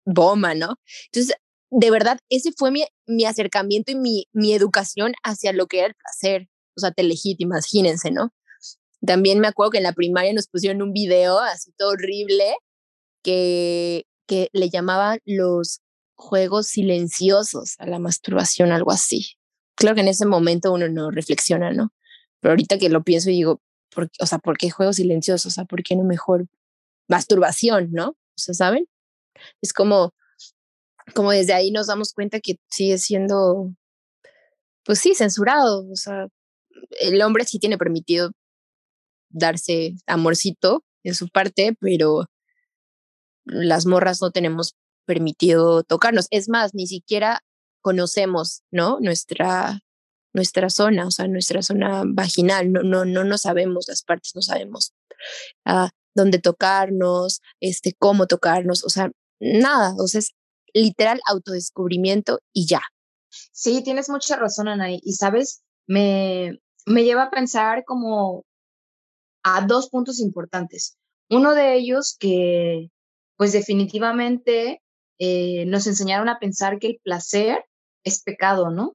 bomba, 0.06 0.56
¿no? 0.56 0.76
Entonces, 1.12 1.36
de 1.70 1.92
verdad, 1.92 2.20
ese 2.30 2.52
fue 2.56 2.72
mi, 2.72 2.86
mi 3.08 3.26
acercamiento 3.26 3.92
y 3.92 3.96
mi, 3.96 4.28
mi 4.32 4.54
educación 4.54 5.14
hacia 5.24 5.54
lo 5.54 5.68
que 5.68 5.80
era 5.80 5.88
el 5.88 5.96
placer. 5.96 6.48
O 6.76 6.82
sea, 6.82 6.92
te 6.92 7.04
legítimo, 7.04 7.54
imagínense, 7.54 8.12
¿no? 8.12 8.32
También 9.06 9.40
me 9.40 9.48
acuerdo 9.48 9.72
que 9.72 9.78
en 9.80 9.84
la 9.84 9.94
primaria 9.94 10.34
nos 10.34 10.48
pusieron 10.48 10.82
un 10.82 10.94
video 10.94 11.40
así 11.40 11.72
todo 11.78 11.90
horrible 11.92 12.56
que, 13.24 14.06
que 14.28 14.50
le 14.54 14.70
llamaban 14.70 15.20
los 15.26 15.82
juegos 16.16 16.68
silenciosos 16.68 17.76
a 17.80 17.88
la 17.88 18.00
masturbación, 18.00 18.72
algo 18.72 18.92
así. 18.92 19.38
Claro 19.76 19.96
que 19.96 20.02
en 20.02 20.08
ese 20.08 20.26
momento 20.26 20.72
uno 20.72 20.88
no 20.90 21.12
reflexiona, 21.12 21.72
¿no? 21.72 21.92
Pero 22.44 22.52
ahorita 22.52 22.78
que 22.78 22.90
lo 22.90 23.04
pienso 23.04 23.30
y 23.30 23.36
digo, 23.36 23.62
¿por, 23.90 24.10
o 24.20 24.26
sea, 24.26 24.38
¿por 24.38 24.58
qué 24.58 24.70
juegos 24.70 24.98
silenciosos? 24.98 25.46
O 25.46 25.50
sea, 25.50 25.64
¿por 25.64 25.82
qué 25.82 25.96
no 25.96 26.04
mejor 26.04 26.46
masturbación, 27.08 27.94
¿no? 27.94 28.10
O 28.10 28.36
sea, 28.36 28.54
¿saben? 28.54 28.86
Es 29.62 29.72
como, 29.72 30.14
como 31.16 31.32
desde 31.32 31.54
ahí 31.54 31.72
nos 31.72 31.88
damos 31.88 32.12
cuenta 32.12 32.42
que 32.42 32.58
sigue 32.70 32.98
siendo, 32.98 33.74
pues 34.84 35.00
sí, 35.00 35.16
censurado. 35.16 35.90
O 35.90 35.96
sea, 35.96 36.28
el 37.00 37.22
hombre 37.22 37.46
sí 37.46 37.60
tiene 37.60 37.78
permitido 37.78 38.32
darse 39.30 39.96
amorcito 40.06 40.84
en 41.04 41.16
su 41.16 41.30
parte, 41.30 41.78
pero 41.80 42.26
las 43.46 43.86
morras 43.86 44.22
no 44.22 44.32
tenemos 44.32 44.76
permitido 45.06 45.84
tocarnos. 45.84 46.28
Es 46.30 46.50
más, 46.50 46.74
ni 46.74 46.88
siquiera 46.88 47.42
conocemos, 47.80 48.64
¿no? 48.70 49.00
Nuestra, 49.00 49.80
nuestra 50.34 50.70
zona, 50.70 51.08
o 51.08 51.12
sea, 51.12 51.28
nuestra 51.28 51.62
zona 51.62 52.04
vaginal, 52.06 52.72
no, 52.72 52.84
no, 52.84 53.06
no, 53.06 53.24
no 53.24 53.38
sabemos 53.38 53.86
las 53.88 54.04
partes, 54.04 54.36
no 54.36 54.42
sabemos 54.42 54.94
ah, 55.66 55.90
dónde 56.16 56.40
tocarnos, 56.40 57.42
este, 57.60 57.94
cómo 57.98 58.28
tocarnos, 58.28 58.84
o 58.84 58.90
sea, 58.90 59.12
nada, 59.40 59.96
o 59.98 60.08
sea, 60.08 60.20
es 60.20 60.32
literal 60.74 61.20
autodescubrimiento 61.28 62.40
y 62.52 62.68
ya. 62.68 62.82
Sí, 63.52 63.84
tienes 63.84 64.10
mucha 64.10 64.36
razón, 64.36 64.68
Ana, 64.68 64.92
y 64.92 65.14
sabes, 65.14 65.64
me, 65.88 66.60
me 66.86 67.04
lleva 67.04 67.24
a 67.24 67.32
pensar 67.32 67.84
como 67.86 68.46
a 69.44 69.66
dos 69.66 69.90
puntos 69.90 70.20
importantes. 70.20 70.98
Uno 71.30 71.54
de 71.54 71.76
ellos 71.76 72.16
que, 72.20 72.90
pues 73.38 73.52
definitivamente 73.54 74.82
eh, 75.20 75.66
nos 75.66 75.88
enseñaron 75.88 76.30
a 76.30 76.40
pensar 76.40 76.80
que 76.80 76.88
el 76.88 77.00
placer 77.04 77.64
es 78.04 78.22
pecado, 78.24 78.70
¿no? 78.72 78.94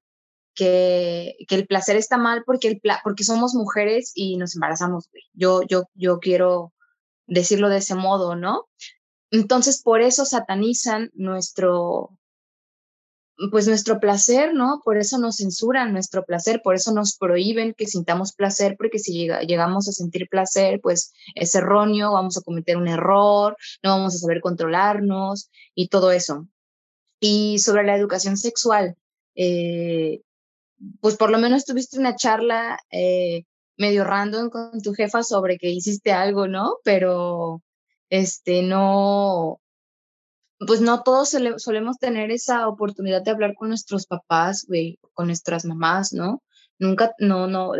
Que, 0.59 1.37
que 1.47 1.55
el 1.55 1.69
placer 1.69 1.95
está 1.95 2.19
mal 2.19 2.43
porque, 2.45 2.67
el 2.67 2.81
porque 3.05 3.23
somos 3.23 3.55
mujeres 3.55 4.11
y 4.17 4.37
nos 4.38 4.57
embarazamos. 4.57 5.09
Yo, 5.33 5.62
yo, 5.62 5.85
yo 5.95 6.19
quiero 6.19 6.73
decirlo 7.29 7.69
de 7.69 7.77
ese 7.79 7.95
modo, 7.95 8.35
¿no? 8.35 8.67
Entonces, 9.31 9.83
por 9.83 10.00
eso 10.00 10.25
satanizan 10.25 11.11
nuestro, 11.15 12.19
pues 13.50 13.69
nuestro 13.69 14.00
placer, 14.00 14.55
¿no? 14.55 14.81
Por 14.85 14.97
eso 14.97 15.19
nos 15.19 15.37
censuran 15.37 15.93
nuestro 15.93 16.25
placer, 16.25 16.61
por 16.62 16.75
eso 16.75 16.93
nos 16.93 17.17
prohíben 17.17 17.75
que 17.75 17.87
sintamos 17.87 18.33
placer, 18.33 18.77
porque 18.77 18.99
si 18.99 19.29
llegamos 19.47 19.88
a 19.88 19.93
sentir 19.93 20.29
placer, 20.29 20.81
pues 20.83 21.12
es 21.35 21.55
erróneo, 21.55 22.12
vamos 22.12 22.37
a 22.37 22.41
cometer 22.41 22.77
un 22.77 22.88
error, 22.88 23.57
no 23.83 23.91
vamos 23.91 24.15
a 24.15 24.19
saber 24.19 24.41
controlarnos 24.41 25.50
y 25.75 25.88
todo 25.88 26.11
eso. 26.11 26.49
Y 27.21 27.59
sobre 27.59 27.85
la 27.85 27.97
educación 27.97 28.37
sexual, 28.37 28.97
eh, 29.35 30.23
pues 31.00 31.16
por 31.16 31.30
lo 31.30 31.38
menos 31.38 31.64
tuviste 31.64 31.99
una 31.99 32.16
charla 32.16 32.78
eh, 32.90 33.44
medio 33.76 34.04
random 34.04 34.50
con 34.50 34.80
tu 34.82 34.92
jefa 34.94 35.23
sobre 35.23 35.58
que 35.58 35.70
hiciste 35.70 36.12
algo, 36.12 36.49
¿no? 36.49 36.76
Pero 36.85 37.62
este 38.11 38.62
no, 38.62 39.61
pues 40.58 40.80
no 40.80 41.02
todos 41.02 41.37
solemos 41.58 41.99
tener 41.99 42.30
esa 42.30 42.68
oportunidad 42.68 43.23
de 43.23 43.30
hablar 43.30 43.54
con 43.54 43.68
nuestros 43.68 44.06
papás, 44.06 44.64
güey, 44.66 44.99
con 45.14 45.26
nuestras 45.26 45.64
mamás, 45.64 46.12
¿no? 46.12 46.42
Nunca, 46.78 47.12
no, 47.18 47.47
no, 47.47 47.73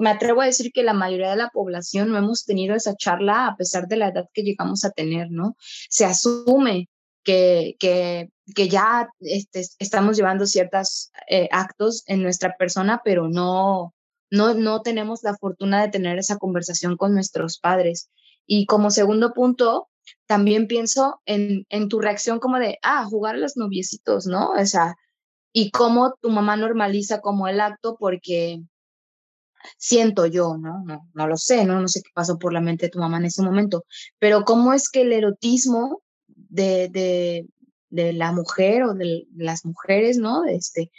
me 0.00 0.10
atrevo 0.10 0.42
a 0.42 0.46
decir 0.46 0.72
que 0.72 0.82
la 0.82 0.92
mayoría 0.92 1.30
de 1.30 1.36
la 1.36 1.50
población 1.50 2.10
no 2.10 2.18
hemos 2.18 2.44
tenido 2.44 2.74
esa 2.74 2.94
charla 2.96 3.46
a 3.46 3.56
pesar 3.56 3.86
de 3.86 3.96
la 3.96 4.08
edad 4.08 4.26
que 4.32 4.42
llegamos 4.42 4.84
a 4.84 4.90
tener, 4.90 5.30
¿no? 5.30 5.56
Se 5.88 6.04
asume 6.04 6.88
que, 7.24 7.76
que, 7.78 8.30
que 8.54 8.68
ya 8.68 9.08
este, 9.20 9.64
estamos 9.78 10.16
llevando 10.16 10.46
ciertos 10.46 11.10
eh, 11.28 11.48
actos 11.52 12.02
en 12.06 12.22
nuestra 12.22 12.56
persona, 12.56 13.00
pero 13.04 13.28
no, 13.28 13.94
no, 14.30 14.54
no 14.54 14.82
tenemos 14.82 15.22
la 15.22 15.36
fortuna 15.36 15.82
de 15.82 15.90
tener 15.90 16.18
esa 16.18 16.38
conversación 16.38 16.96
con 16.96 17.14
nuestros 17.14 17.58
padres. 17.58 18.10
Y 18.46 18.66
como 18.66 18.90
segundo 18.90 19.32
punto, 19.32 19.88
también 20.26 20.66
pienso 20.66 21.20
en, 21.26 21.66
en 21.68 21.88
tu 21.88 22.00
reacción 22.00 22.38
como 22.38 22.58
de, 22.58 22.78
ah, 22.82 23.04
jugar 23.04 23.34
a 23.34 23.38
los 23.38 23.56
noviecitos, 23.56 24.26
¿no? 24.26 24.50
O 24.50 24.66
sea, 24.66 24.96
y 25.52 25.70
cómo 25.70 26.14
tu 26.20 26.30
mamá 26.30 26.56
normaliza 26.56 27.20
como 27.20 27.48
el 27.48 27.60
acto 27.60 27.96
porque 27.98 28.62
siento 29.76 30.26
yo, 30.26 30.56
¿no? 30.56 30.82
No, 30.84 31.08
no 31.14 31.26
lo 31.26 31.36
sé, 31.36 31.64
¿no? 31.64 31.80
No 31.80 31.88
sé 31.88 32.02
qué 32.02 32.10
pasó 32.14 32.38
por 32.38 32.52
la 32.52 32.60
mente 32.60 32.86
de 32.86 32.90
tu 32.90 32.98
mamá 32.98 33.18
en 33.18 33.26
ese 33.26 33.42
momento, 33.42 33.84
pero 34.18 34.44
cómo 34.44 34.72
es 34.72 34.88
que 34.88 35.02
el 35.02 35.12
erotismo 35.12 36.02
de, 36.48 36.88
de, 37.90 38.12
la 38.12 38.32
mujer 38.32 38.82
o 38.82 38.94
de 38.94 39.26
las 39.34 39.64
mujeres, 39.64 40.18
¿no? 40.18 40.44
Este, 40.44 40.90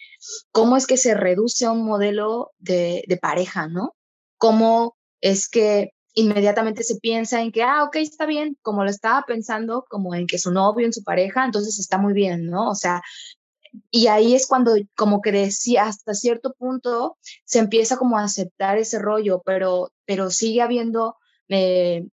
cómo 0.52 0.76
es 0.76 0.88
que 0.88 0.98
se 0.98 1.14
reduce 1.14 1.66
a 1.66 1.72
un 1.72 1.86
modelo 1.86 2.52
de, 2.58 3.04
de 3.08 3.18
pareja, 3.18 3.68
¿no? 3.68 3.96
Cómo 4.38 4.98
es 5.22 5.48
que 5.48 5.94
inmediatamente 6.14 6.84
se 6.84 6.96
piensa 6.96 7.42
en 7.42 7.52
que, 7.52 7.64
ah, 7.64 7.84
ok, 7.84 7.98
está 7.98 8.26
bien, 8.26 8.58
como 8.62 8.84
lo 8.84 8.90
estaba 8.90 9.24
pensando, 9.28 9.86
como 9.90 10.16
en 10.16 10.28
que 10.28 10.40
su 10.40 10.52
novio, 10.52 10.86
en 10.86 10.94
su 10.94 11.04
pareja, 11.04 11.46
entonces 11.46 11.80
está 11.80 11.98
muy 11.98 12.14
bien, 12.14 12.48
¿no? 12.48 12.70
O 12.70 12.76
sea, 12.76 13.02
y 13.92 14.08
ahí 14.08 14.36
es 14.36 14.48
cuando 14.48 14.74
como 14.96 15.22
que 15.22 15.32
decía, 15.32 15.84
hasta 15.84 16.14
cierto 16.14 16.54
punto 16.58 17.18
se 17.46 17.60
empieza 17.60 17.98
como 17.98 18.18
a 18.18 18.24
aceptar 18.24 18.78
ese 18.78 19.00
rollo, 19.00 19.42
pero, 19.46 19.92
pero 20.06 20.30
sigue 20.32 20.62
habiendo 20.62 21.18
eh, 21.50 22.08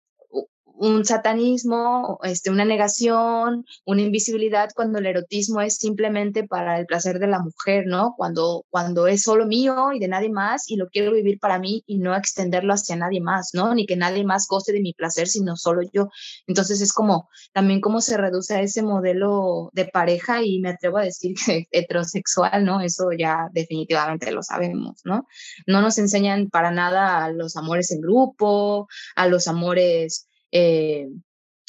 un 0.78 1.04
satanismo, 1.04 2.18
este, 2.22 2.50
una 2.50 2.64
negación, 2.64 3.64
una 3.84 4.02
invisibilidad 4.02 4.70
cuando 4.74 4.98
el 4.98 5.06
erotismo 5.06 5.60
es 5.60 5.76
simplemente 5.76 6.46
para 6.46 6.78
el 6.78 6.86
placer 6.86 7.18
de 7.18 7.26
la 7.26 7.40
mujer, 7.40 7.86
¿no? 7.86 8.14
Cuando, 8.16 8.64
cuando 8.70 9.06
es 9.06 9.22
solo 9.22 9.46
mío 9.46 9.92
y 9.92 9.98
de 9.98 10.08
nadie 10.08 10.30
más 10.30 10.68
y 10.70 10.76
lo 10.76 10.88
quiero 10.88 11.12
vivir 11.12 11.38
para 11.38 11.58
mí 11.58 11.82
y 11.86 11.98
no 11.98 12.14
extenderlo 12.14 12.74
hacia 12.74 12.96
nadie 12.96 13.20
más, 13.20 13.50
¿no? 13.54 13.74
Ni 13.74 13.86
que 13.86 13.96
nadie 13.96 14.24
más 14.24 14.46
goce 14.48 14.72
de 14.72 14.80
mi 14.80 14.92
placer, 14.92 15.28
sino 15.28 15.56
solo 15.56 15.82
yo. 15.92 16.08
Entonces 16.46 16.80
es 16.80 16.92
como 16.92 17.28
también 17.52 17.80
cómo 17.80 18.00
se 18.00 18.16
reduce 18.16 18.54
a 18.54 18.60
ese 18.60 18.82
modelo 18.82 19.70
de 19.72 19.86
pareja 19.86 20.42
y 20.42 20.60
me 20.60 20.70
atrevo 20.70 20.98
a 20.98 21.02
decir 21.02 21.34
que 21.44 21.66
heterosexual, 21.70 22.64
¿no? 22.64 22.80
Eso 22.80 23.10
ya 23.12 23.48
definitivamente 23.52 24.30
lo 24.30 24.42
sabemos, 24.42 25.00
¿no? 25.04 25.26
No 25.66 25.80
nos 25.80 25.98
enseñan 25.98 26.50
para 26.50 26.70
nada 26.70 27.24
a 27.24 27.32
los 27.32 27.56
amores 27.56 27.90
en 27.90 28.00
grupo, 28.00 28.88
a 29.14 29.26
los 29.26 29.48
amores 29.48 30.28
eh, 30.52 31.08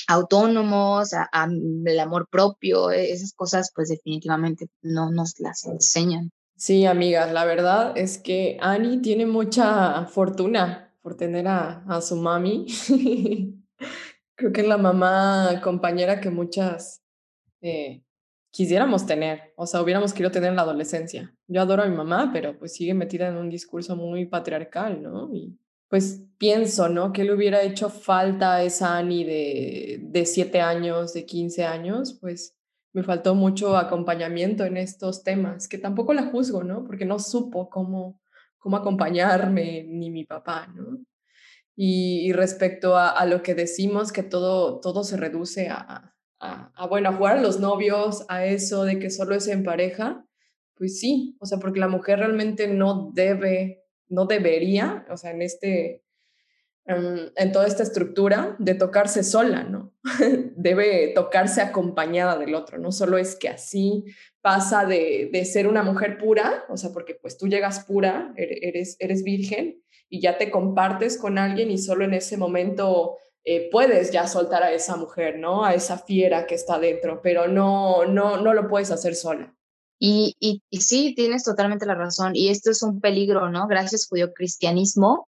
autónomos, 0.07 1.11
el 1.13 1.99
amor 1.99 2.27
propio, 2.29 2.91
e, 2.91 3.11
esas 3.11 3.33
cosas 3.33 3.71
pues 3.75 3.89
definitivamente 3.89 4.67
no 4.81 5.11
nos 5.11 5.39
las 5.39 5.65
enseñan. 5.65 6.31
Sí, 6.55 6.85
amigas, 6.85 7.31
la 7.31 7.45
verdad 7.45 7.95
es 7.97 8.17
que 8.17 8.57
Annie 8.61 8.99
tiene 9.01 9.27
mucha 9.27 10.05
fortuna 10.05 10.91
por 11.01 11.15
tener 11.15 11.47
a, 11.47 12.01
su 12.01 12.15
mami. 12.15 12.65
Creo 14.35 14.51
que 14.51 14.61
es 14.61 14.67
la 14.67 14.77
mamá 14.77 15.61
compañera 15.63 16.19
que 16.19 16.29
muchas 16.29 17.03
eh, 17.61 18.03
quisiéramos 18.51 19.05
tener, 19.05 19.53
o 19.55 19.67
sea, 19.67 19.81
hubiéramos 19.81 20.13
querido 20.13 20.31
tener 20.31 20.49
en 20.49 20.55
la 20.55 20.63
adolescencia. 20.63 21.33
Yo 21.47 21.61
adoro 21.61 21.83
a 21.83 21.87
mi 21.87 21.95
mamá, 21.95 22.31
pero 22.33 22.57
pues 22.57 22.73
sigue 22.73 22.93
metida 22.93 23.27
en 23.27 23.37
un 23.37 23.49
discurso 23.49 23.95
muy 23.95 24.25
patriarcal, 24.25 25.01
¿no? 25.01 25.29
Pues 25.89 26.23
pienso, 26.37 26.89
¿no? 26.89 27.13
¿Qué 27.13 27.23
le 27.23 27.33
hubiera 27.33 27.61
hecho 27.61 27.89
falta 27.89 28.55
a 28.55 28.63
esa 28.63 28.97
Annie 28.97 29.23
de, 29.23 29.99
de 30.01 30.25
7 30.25 30.61
años, 30.61 31.13
de 31.13 31.25
15 31.25 31.65
años? 31.65 32.17
Pues 32.19 32.57
me 32.93 33.03
faltó 33.03 33.35
mucho 33.35 33.77
acompañamiento 33.77 34.65
en 34.65 34.77
estos 34.77 35.23
temas, 35.23 35.67
que 35.67 35.77
tampoco 35.77 36.13
la 36.13 36.31
juzgo, 36.31 36.63
¿no? 36.63 36.83
Porque 36.83 37.05
no 37.05 37.19
supo 37.19 37.69
cómo, 37.69 38.19
cómo 38.57 38.77
acompañarme 38.77 39.83
ni 39.87 40.09
mi 40.09 40.25
papá, 40.25 40.67
¿no? 40.75 40.99
Y, 41.75 42.33
respecto 42.33 42.97
a, 42.97 43.23
lo 43.27 43.43
que 43.43 43.53
decimos, 43.53 44.11
que 44.11 44.23
todo, 44.23 44.79
todo 44.79 45.03
se 45.03 45.15
reduce 45.15 45.69
a, 45.69 46.15
a, 46.39 46.71
a, 46.73 46.87
bueno, 46.87 47.09
a 47.09 47.13
jugar 47.13 47.37
a 47.37 47.41
los 47.41 47.59
novios, 47.59 48.25
a 48.29 48.45
eso 48.45 48.83
de 48.83 48.97
que 48.97 49.11
solo 49.11 49.35
es 49.35 49.47
en 49.47 49.63
pareja, 49.63 50.25
pues 50.73 50.99
sí, 50.99 51.37
o 51.39 51.45
sea, 51.45 51.59
porque 51.59 51.79
la 51.79 51.87
mujer 51.87 52.17
realmente 52.17 52.67
no 52.67 53.11
debe 53.13 53.86
no 54.09 54.25
debería, 54.25 55.05
o 55.09 55.17
sea, 55.17 55.31
en 55.31 55.41
este, 55.41 56.03
em, 56.85 57.29
en 57.35 57.51
toda 57.51 57.67
esta 57.67 57.83
estructura 57.83 58.55
de 58.59 58.73
tocarse 58.75 59.23
sola, 59.23 59.63
¿no? 59.63 59.93
Debe 60.55 61.11
tocarse 61.13 61.61
acompañada 61.61 62.37
del 62.37 62.55
otro, 62.55 62.77
no 62.77 62.91
solo 62.91 63.17
es 63.17 63.35
que 63.35 63.49
así 63.49 64.05
pasa 64.41 64.85
de, 64.85 65.29
de, 65.31 65.45
ser 65.45 65.67
una 65.67 65.83
mujer 65.83 66.17
pura, 66.17 66.65
o 66.69 66.77
sea, 66.77 66.91
porque 66.93 67.15
pues 67.15 67.37
tú 67.37 67.47
llegas 67.47 67.85
pura, 67.85 68.33
eres, 68.37 68.95
eres 68.99 69.23
virgen 69.23 69.83
y 70.09 70.21
ya 70.21 70.37
te 70.37 70.51
compartes 70.51 71.17
con 71.17 71.37
alguien 71.37 71.69
y 71.69 71.77
solo 71.77 72.05
en 72.05 72.13
ese 72.13 72.37
momento 72.37 73.17
eh, 73.43 73.69
puedes 73.71 74.11
ya 74.11 74.27
soltar 74.27 74.63
a 74.63 74.73
esa 74.73 74.95
mujer, 74.97 75.39
¿no? 75.39 75.63
A 75.63 75.73
esa 75.73 75.97
fiera 75.97 76.45
que 76.45 76.55
está 76.55 76.79
dentro, 76.79 77.21
pero 77.21 77.47
no, 77.47 78.05
no, 78.05 78.37
no 78.37 78.53
lo 78.53 78.67
puedes 78.67 78.91
hacer 78.91 79.15
sola. 79.15 79.56
Y, 79.99 80.61
sí, 80.71 81.13
tienes 81.15 81.43
totalmente 81.43 81.85
la 81.85 81.95
razón. 81.95 82.35
Y 82.35 82.49
esto 82.49 82.71
es 82.71 82.83
un 82.83 83.01
peligro, 83.01 83.49
¿no? 83.49 83.67
Gracias 83.67 84.07
judío-cristianismo. 84.07 85.27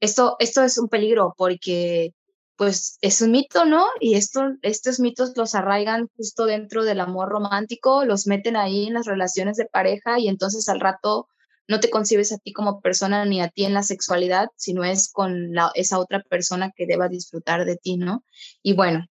Esto, 0.00 0.36
esto 0.38 0.62
es 0.62 0.78
un 0.78 0.88
peligro 0.88 1.34
porque, 1.36 2.12
pues, 2.56 2.98
es 3.00 3.20
un 3.22 3.30
mito, 3.30 3.64
¿no? 3.64 3.86
Y 4.00 4.14
esto, 4.14 4.52
estos 4.62 5.00
mitos 5.00 5.36
los 5.36 5.54
arraigan 5.54 6.08
justo 6.16 6.46
dentro 6.46 6.84
del 6.84 7.00
amor 7.00 7.28
romántico, 7.28 8.04
los 8.04 8.26
meten 8.26 8.56
ahí 8.56 8.86
en 8.86 8.94
las 8.94 9.06
relaciones 9.06 9.56
de 9.56 9.66
pareja 9.66 10.18
y 10.18 10.28
entonces 10.28 10.68
al 10.68 10.80
rato 10.80 11.28
no 11.66 11.80
te 11.80 11.90
concibes 11.90 12.32
a 12.32 12.38
ti 12.38 12.52
como 12.52 12.80
persona 12.80 13.24
ni 13.24 13.40
a 13.40 13.48
ti 13.48 13.64
en 13.64 13.74
la 13.74 13.82
sexualidad, 13.82 14.48
sino 14.56 14.84
es 14.84 15.10
con 15.10 15.52
esa 15.74 15.98
otra 15.98 16.22
persona 16.22 16.72
que 16.76 16.86
deba 16.86 17.08
disfrutar 17.08 17.64
de 17.64 17.76
ti, 17.76 17.96
¿no? 17.96 18.24
Y 18.62 18.74
bueno, 18.74 19.06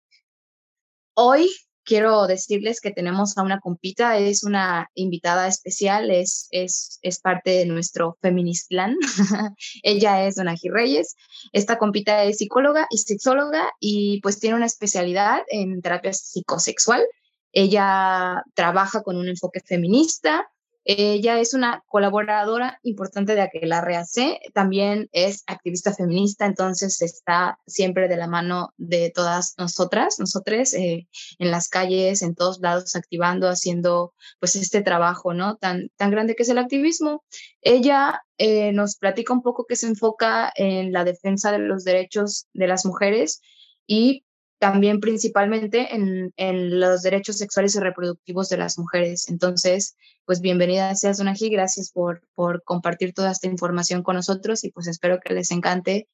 hoy 1.15 1.49
quiero 1.83 2.27
decirles 2.27 2.81
que 2.81 2.91
tenemos 2.91 3.37
a 3.37 3.43
una 3.43 3.59
compita, 3.59 4.17
es 4.17 4.43
una 4.43 4.89
invitada 4.95 5.47
especial, 5.47 6.11
es, 6.11 6.47
es, 6.51 6.99
es 7.01 7.19
parte 7.19 7.51
de 7.51 7.65
nuestro 7.65 8.17
Feminist 8.21 8.69
Plan. 8.69 8.95
Ella 9.83 10.25
es 10.25 10.35
Donaji 10.35 10.69
Reyes. 10.69 11.15
Esta 11.51 11.77
compita 11.77 12.23
es 12.23 12.37
psicóloga 12.37 12.87
y 12.89 12.97
sexóloga 12.97 13.71
y 13.79 14.19
pues 14.21 14.39
tiene 14.39 14.55
una 14.55 14.65
especialidad 14.65 15.41
en 15.49 15.81
terapia 15.81 16.13
psicosexual. 16.13 17.03
Ella 17.51 18.43
trabaja 18.55 19.03
con 19.03 19.17
un 19.17 19.27
enfoque 19.27 19.59
feminista, 19.59 20.49
ella 20.85 21.39
es 21.39 21.53
una 21.53 21.83
colaboradora 21.87 22.79
importante 22.83 23.35
de 23.35 23.41
Aquelarre 23.41 24.03
C, 24.05 24.39
también 24.53 25.09
es 25.11 25.43
activista 25.47 25.93
feminista, 25.93 26.45
entonces 26.45 27.01
está 27.01 27.59
siempre 27.65 28.07
de 28.07 28.17
la 28.17 28.27
mano 28.27 28.73
de 28.77 29.11
todas 29.13 29.55
nosotras, 29.57 30.19
nosotros 30.19 30.73
eh, 30.73 31.07
en 31.39 31.51
las 31.51 31.69
calles, 31.69 32.21
en 32.21 32.35
todos 32.35 32.59
lados, 32.59 32.95
activando, 32.95 33.47
haciendo 33.47 34.13
pues 34.39 34.55
este 34.55 34.81
trabajo, 34.81 35.33
¿no? 35.33 35.55
Tan, 35.57 35.89
tan 35.95 36.11
grande 36.11 36.35
que 36.35 36.43
es 36.43 36.49
el 36.49 36.57
activismo. 36.57 37.23
Ella 37.61 38.21
eh, 38.37 38.71
nos 38.73 38.97
platica 38.97 39.33
un 39.33 39.41
poco 39.41 39.65
que 39.65 39.75
se 39.75 39.87
enfoca 39.87 40.51
en 40.55 40.91
la 40.91 41.03
defensa 41.03 41.51
de 41.51 41.59
los 41.59 41.83
derechos 41.83 42.47
de 42.53 42.67
las 42.67 42.85
mujeres 42.85 43.41
y 43.87 44.25
también 44.63 45.01
principalmente 45.01 45.93
en, 45.93 46.33
en, 46.37 46.79
los 46.79 47.01
derechos 47.01 47.35
sexuales 47.35 47.75
y 47.75 47.81
reproductivos 47.81 48.47
de 48.47 48.55
las 48.55 48.79
mujeres. 48.79 49.27
Entonces, 49.27 49.97
pues 50.23 50.39
bienvenida 50.39 50.95
seas 50.95 51.17
Donaji, 51.17 51.49
gracias 51.49 51.91
por, 51.91 52.21
por 52.33 52.63
compartir 52.63 53.13
toda 53.13 53.31
esta 53.31 53.47
información 53.47 54.03
con 54.03 54.15
nosotros 54.15 54.63
y 54.63 54.71
pues 54.71 54.87
espero 54.87 55.19
que 55.19 55.33
les 55.33 55.51
encante 55.51 56.07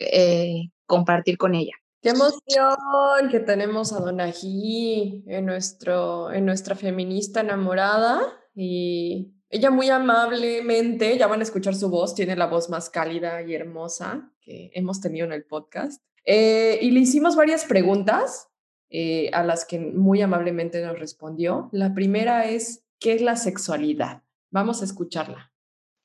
eh, 0.00 0.72
compartir 0.84 1.38
con 1.38 1.54
ella. 1.54 1.74
Qué 2.02 2.08
emoción 2.08 3.30
que 3.30 3.38
tenemos 3.38 3.92
a 3.92 4.00
Donaji 4.00 5.22
en, 5.28 5.48
en 5.48 6.44
nuestra 6.44 6.74
feminista 6.74 7.42
enamorada 7.42 8.20
y 8.52 9.32
ella 9.48 9.70
muy 9.70 9.90
amablemente, 9.90 11.16
ya 11.16 11.28
van 11.28 11.38
a 11.38 11.44
escuchar 11.44 11.76
su 11.76 11.88
voz, 11.88 12.16
tiene 12.16 12.34
la 12.34 12.46
voz 12.46 12.68
más 12.68 12.90
cálida 12.90 13.42
y 13.42 13.54
hermosa 13.54 14.32
que 14.40 14.72
hemos 14.74 15.00
tenido 15.00 15.24
en 15.26 15.34
el 15.34 15.44
podcast. 15.44 16.02
Eh, 16.26 16.80
y 16.82 16.90
le 16.90 17.00
hicimos 17.00 17.36
varias 17.36 17.64
preguntas 17.64 18.48
eh, 18.90 19.30
a 19.32 19.44
las 19.44 19.64
que 19.64 19.78
muy 19.78 20.20
amablemente 20.20 20.84
nos 20.84 20.98
respondió. 20.98 21.68
La 21.72 21.94
primera 21.94 22.46
es, 22.46 22.84
¿qué 22.98 23.14
es 23.14 23.22
la 23.22 23.36
sexualidad? 23.36 24.22
Vamos 24.50 24.82
a 24.82 24.84
escucharla. 24.84 25.52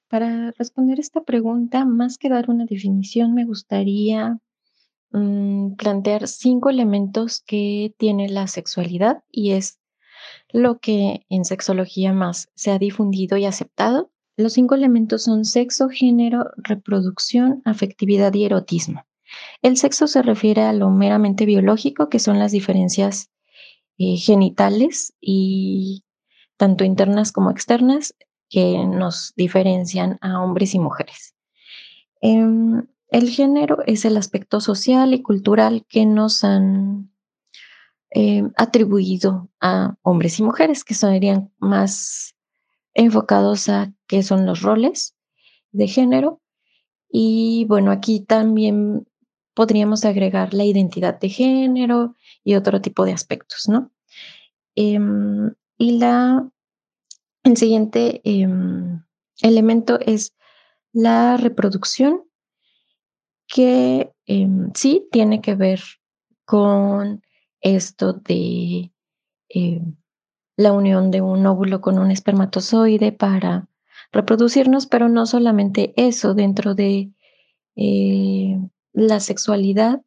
Para 0.07 0.51
responder 0.51 0.99
esta 0.99 1.23
pregunta, 1.23 1.85
más 1.85 2.17
que 2.17 2.29
dar 2.29 2.49
una 2.49 2.65
definición, 2.65 3.33
me 3.33 3.45
gustaría 3.45 4.39
mm, 5.11 5.75
plantear 5.75 6.27
cinco 6.27 6.69
elementos 6.69 7.41
que 7.45 7.95
tiene 7.97 8.29
la 8.29 8.47
sexualidad 8.47 9.23
y 9.31 9.51
es 9.51 9.79
lo 10.51 10.79
que 10.79 11.25
en 11.29 11.45
sexología 11.45 12.13
más 12.13 12.49
se 12.55 12.71
ha 12.71 12.77
difundido 12.77 13.37
y 13.37 13.45
aceptado. 13.45 14.11
Los 14.37 14.53
cinco 14.53 14.75
elementos 14.75 15.23
son 15.23 15.45
sexo, 15.45 15.89
género, 15.89 16.45
reproducción, 16.57 17.61
afectividad 17.65 18.33
y 18.33 18.45
erotismo. 18.45 19.05
El 19.61 19.77
sexo 19.77 20.07
se 20.07 20.21
refiere 20.21 20.63
a 20.63 20.73
lo 20.73 20.89
meramente 20.89 21.45
biológico, 21.45 22.09
que 22.09 22.19
son 22.19 22.39
las 22.39 22.51
diferencias 22.51 23.29
eh, 23.97 24.17
genitales 24.17 25.13
y 25.21 26.03
tanto 26.57 26.83
internas 26.83 27.31
como 27.31 27.51
externas 27.51 28.15
que 28.49 28.85
nos 28.85 29.33
diferencian 29.35 30.17
a 30.21 30.43
hombres 30.43 30.73
y 30.73 30.79
mujeres. 30.79 31.35
Em, 32.21 32.87
el 33.09 33.29
género 33.29 33.79
es 33.85 34.05
el 34.05 34.17
aspecto 34.17 34.59
social 34.59 35.13
y 35.13 35.21
cultural 35.21 35.85
que 35.87 36.05
nos 36.05 36.43
han 36.43 37.11
em, 38.09 38.51
atribuido 38.57 39.49
a 39.59 39.95
hombres 40.01 40.39
y 40.39 40.43
mujeres, 40.43 40.83
que 40.83 40.93
serían 40.93 41.51
más 41.59 42.35
enfocados 42.93 43.69
a 43.69 43.93
qué 44.07 44.23
son 44.23 44.45
los 44.45 44.61
roles 44.61 45.15
de 45.71 45.87
género. 45.87 46.41
Y 47.09 47.65
bueno, 47.67 47.91
aquí 47.91 48.21
también 48.21 49.07
podríamos 49.53 50.05
agregar 50.05 50.53
la 50.53 50.65
identidad 50.65 51.19
de 51.19 51.29
género 51.29 52.15
y 52.43 52.55
otro 52.55 52.81
tipo 52.81 53.05
de 53.05 53.13
aspectos, 53.13 53.67
¿no? 53.67 53.91
Em, 54.75 55.53
y 55.77 55.97
la, 55.97 56.49
el 57.43 57.57
siguiente 57.57 58.21
em, 58.23 59.03
elemento 59.41 59.99
es 59.99 60.35
la 60.93 61.37
reproducción, 61.37 62.23
que 63.47 64.13
em, 64.25 64.71
sí 64.73 65.07
tiene 65.11 65.41
que 65.41 65.55
ver 65.55 65.81
con 66.45 67.21
esto 67.61 68.13
de 68.13 68.91
la 70.55 70.71
unión 70.71 71.11
de 71.11 71.21
un 71.21 71.45
óvulo 71.45 71.81
con 71.81 71.99
un 71.99 72.11
espermatozoide 72.11 73.11
para 73.11 73.67
reproducirnos, 74.11 74.87
pero 74.87 75.09
no 75.09 75.25
solamente 75.25 75.93
eso, 75.97 76.33
dentro 76.33 76.75
de 76.75 77.11
eh, 77.75 78.57
la 78.93 79.19
sexualidad, 79.19 80.01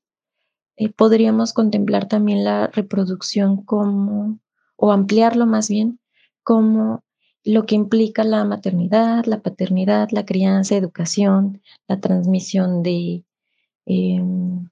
eh, 0.76 0.90
podríamos 0.90 1.52
contemplar 1.52 2.08
también 2.08 2.44
la 2.44 2.66
reproducción 2.68 3.64
como, 3.64 4.40
o 4.76 4.92
ampliarlo 4.92 5.46
más 5.46 5.68
bien, 5.68 6.00
como 6.42 7.04
lo 7.44 7.66
que 7.66 7.74
implica 7.74 8.24
la 8.24 8.44
maternidad, 8.44 9.24
la 9.26 9.42
paternidad, 9.42 10.08
la 10.10 10.24
crianza, 10.24 10.76
educación, 10.76 11.62
la 11.86 12.00
transmisión 12.00 12.82
de, 12.82 13.24
em, 13.86 14.68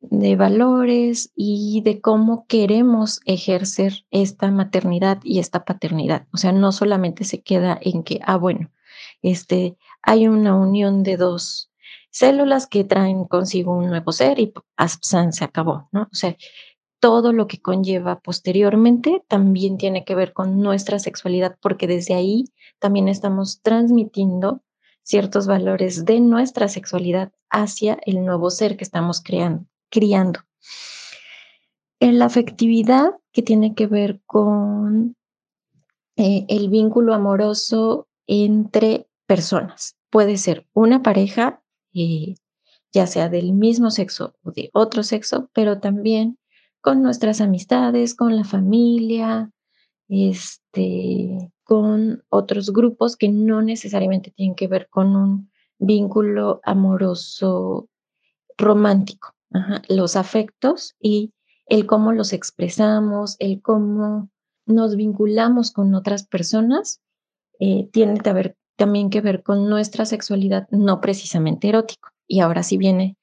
de 0.00 0.36
valores 0.36 1.32
y 1.34 1.80
de 1.82 2.00
cómo 2.00 2.46
queremos 2.46 3.20
ejercer 3.24 4.04
esta 4.10 4.50
maternidad 4.50 5.20
y 5.24 5.38
esta 5.38 5.64
paternidad. 5.64 6.26
O 6.32 6.36
sea, 6.36 6.52
no 6.52 6.72
solamente 6.72 7.24
se 7.24 7.42
queda 7.42 7.78
en 7.80 8.02
que, 8.04 8.20
ah, 8.24 8.36
bueno, 8.36 8.70
este, 9.22 9.76
hay 10.02 10.28
una 10.28 10.54
unión 10.56 11.02
de 11.02 11.16
dos 11.16 11.70
células 12.14 12.68
que 12.68 12.84
traen 12.84 13.24
consigo 13.24 13.76
un 13.76 13.88
nuevo 13.88 14.12
ser 14.12 14.38
y 14.38 14.52
se 15.32 15.44
acabó, 15.44 15.88
¿no? 15.90 16.02
O 16.02 16.14
sea, 16.14 16.36
todo 17.00 17.32
lo 17.32 17.48
que 17.48 17.60
conlleva 17.60 18.20
posteriormente 18.20 19.24
también 19.26 19.78
tiene 19.78 20.04
que 20.04 20.14
ver 20.14 20.32
con 20.32 20.60
nuestra 20.60 21.00
sexualidad, 21.00 21.58
porque 21.60 21.88
desde 21.88 22.14
ahí 22.14 22.44
también 22.78 23.08
estamos 23.08 23.60
transmitiendo 23.62 24.62
ciertos 25.02 25.48
valores 25.48 26.04
de 26.04 26.20
nuestra 26.20 26.68
sexualidad 26.68 27.32
hacia 27.50 27.98
el 28.06 28.24
nuevo 28.24 28.48
ser 28.50 28.76
que 28.76 28.84
estamos 28.84 29.20
creando, 29.20 29.66
criando. 29.90 30.40
La 31.98 32.26
afectividad, 32.26 33.10
que 33.32 33.42
tiene 33.42 33.74
que 33.74 33.88
ver 33.88 34.20
con 34.24 35.16
eh, 36.16 36.46
el 36.48 36.68
vínculo 36.68 37.12
amoroso 37.12 38.06
entre 38.28 39.08
personas. 39.26 39.96
Puede 40.10 40.36
ser 40.36 40.66
una 40.74 41.02
pareja 41.02 41.63
eh, 41.94 42.34
ya 42.92 43.06
sea 43.06 43.28
del 43.28 43.52
mismo 43.52 43.90
sexo 43.90 44.34
o 44.42 44.52
de 44.52 44.70
otro 44.72 45.02
sexo, 45.02 45.50
pero 45.52 45.80
también 45.80 46.38
con 46.80 47.02
nuestras 47.02 47.40
amistades, 47.40 48.14
con 48.14 48.36
la 48.36 48.44
familia, 48.44 49.50
este, 50.08 51.50
con 51.64 52.22
otros 52.28 52.72
grupos 52.72 53.16
que 53.16 53.28
no 53.30 53.62
necesariamente 53.62 54.30
tienen 54.30 54.54
que 54.54 54.68
ver 54.68 54.88
con 54.90 55.16
un 55.16 55.50
vínculo 55.78 56.60
amoroso 56.62 57.88
romántico. 58.56 59.34
Los 59.88 60.16
afectos 60.16 60.94
y 61.00 61.32
el 61.66 61.86
cómo 61.86 62.12
los 62.12 62.32
expresamos, 62.32 63.36
el 63.38 63.62
cómo 63.62 64.30
nos 64.66 64.96
vinculamos 64.96 65.70
con 65.70 65.94
otras 65.94 66.26
personas, 66.26 67.00
eh, 67.60 67.88
tiene 67.92 68.18
que 68.20 68.32
ver 68.32 68.56
también 68.76 69.10
que 69.10 69.20
ver 69.20 69.42
con 69.42 69.68
nuestra 69.68 70.04
sexualidad 70.04 70.68
no 70.70 71.00
precisamente 71.00 71.68
erótico. 71.68 72.10
Y 72.26 72.40
ahora 72.40 72.62
sí 72.62 72.76
viene 72.78 73.16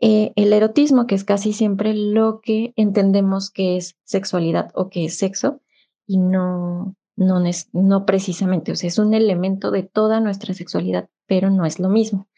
eh, 0.00 0.32
el 0.36 0.52
erotismo, 0.52 1.06
que 1.06 1.14
es 1.14 1.24
casi 1.24 1.52
siempre 1.52 1.94
lo 1.94 2.40
que 2.40 2.72
entendemos 2.76 3.50
que 3.50 3.76
es 3.76 3.96
sexualidad 4.04 4.70
o 4.74 4.90
que 4.90 5.06
es 5.06 5.16
sexo, 5.16 5.60
y 6.06 6.18
no, 6.18 6.94
no, 7.16 7.42
no 7.72 8.06
precisamente, 8.06 8.72
o 8.72 8.76
sea, 8.76 8.88
es 8.88 8.98
un 8.98 9.14
elemento 9.14 9.70
de 9.70 9.82
toda 9.82 10.20
nuestra 10.20 10.52
sexualidad, 10.52 11.08
pero 11.26 11.50
no 11.50 11.64
es 11.64 11.78
lo 11.78 11.88
mismo, 11.88 12.28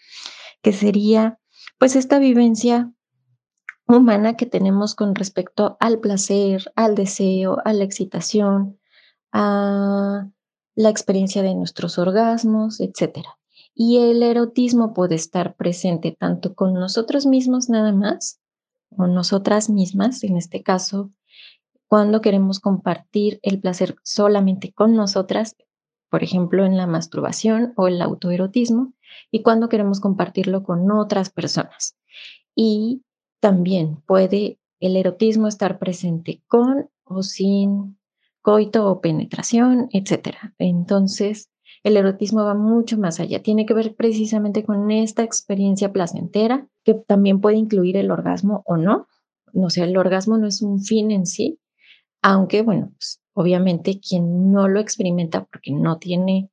que 0.63 0.73
sería 0.73 1.39
pues 1.79 1.97
esta 1.97 2.19
vivencia 2.19 2.93
humana 3.89 4.37
que 4.37 4.47
tenemos 4.47 4.95
con 4.95 5.15
respecto 5.15 5.77
al 5.81 5.99
placer, 6.01 6.73
al 6.77 6.95
deseo, 6.95 7.59
a 7.65 7.73
la 7.73 7.85
excitación, 7.85 8.79
a 9.33 10.29
la 10.77 10.91
experiencia 10.91 11.43
de 11.43 11.55
nuestros 11.55 11.99
orgasmos, 11.99 12.81
etc. 12.81 13.27
Y 13.75 13.99
el 13.99 14.23
erotismo 14.23 14.95
puede 14.95 15.17
estar 15.17 15.57
presente 15.57 16.15
tanto 16.17 16.55
con 16.55 16.75
nosotros 16.75 17.27
mismos 17.27 17.69
nada 17.69 17.93
más, 17.93 18.41
o 18.91 19.07
nosotras 19.07 19.69
mismas, 19.69 20.23
en 20.23 20.37
este 20.37 20.63
caso, 20.63 21.11
cuando 21.89 22.21
queremos 22.21 22.61
compartir 22.61 23.41
el 23.43 23.61
placer 23.61 23.97
solamente 24.03 24.73
con 24.73 24.95
nosotras, 24.95 25.57
por 26.11 26.23
ejemplo, 26.23 26.65
en 26.65 26.77
la 26.77 26.87
masturbación 26.87 27.73
o 27.77 27.89
el 27.89 28.01
autoerotismo, 28.01 28.93
y 29.31 29.43
cuando 29.43 29.69
queremos 29.69 30.01
compartirlo 30.01 30.63
con 30.63 30.91
otras 30.91 31.31
personas. 31.31 31.97
Y 32.55 33.03
también 33.41 34.03
puede 34.07 34.59
el 34.81 34.97
erotismo 34.97 35.49
estar 35.49 35.79
presente 35.79 36.43
con 36.49 36.91
o 37.05 37.23
sin 37.23 37.96
coito 38.47 38.89
o 38.89 39.01
penetración, 39.01 39.89
etc. 39.91 40.55
Entonces, 40.59 41.51
el 41.83 41.97
erotismo 41.97 42.45
va 42.45 42.55
mucho 42.55 42.97
más 42.97 43.19
allá. 43.19 43.43
Tiene 43.43 43.67
que 43.67 43.75
ver 43.75 43.97
precisamente 43.97 44.65
con 44.65 44.89
esta 44.93 45.25
experiencia 45.25 45.93
placentera, 45.93 46.69
que 46.85 46.95
también 46.95 47.41
puede 47.41 47.57
incluir 47.57 47.97
el 47.97 48.13
orgasmo 48.13 48.63
o 48.65 48.77
no. 48.77 49.09
No 49.53 49.69
sea, 49.69 49.85
el 49.85 49.97
orgasmo 49.97 50.39
no 50.39 50.47
es 50.47 50.63
un 50.63 50.81
fin 50.81 51.11
en 51.11 51.27
sí, 51.27 51.59
aunque, 52.23 52.63
bueno, 52.63 52.93
pues, 52.93 53.21
obviamente 53.33 53.99
quien 53.99 54.53
no 54.53 54.69
lo 54.69 54.79
experimenta 54.79 55.45
porque 55.47 55.73
no 55.73 55.99
tiene 55.99 56.49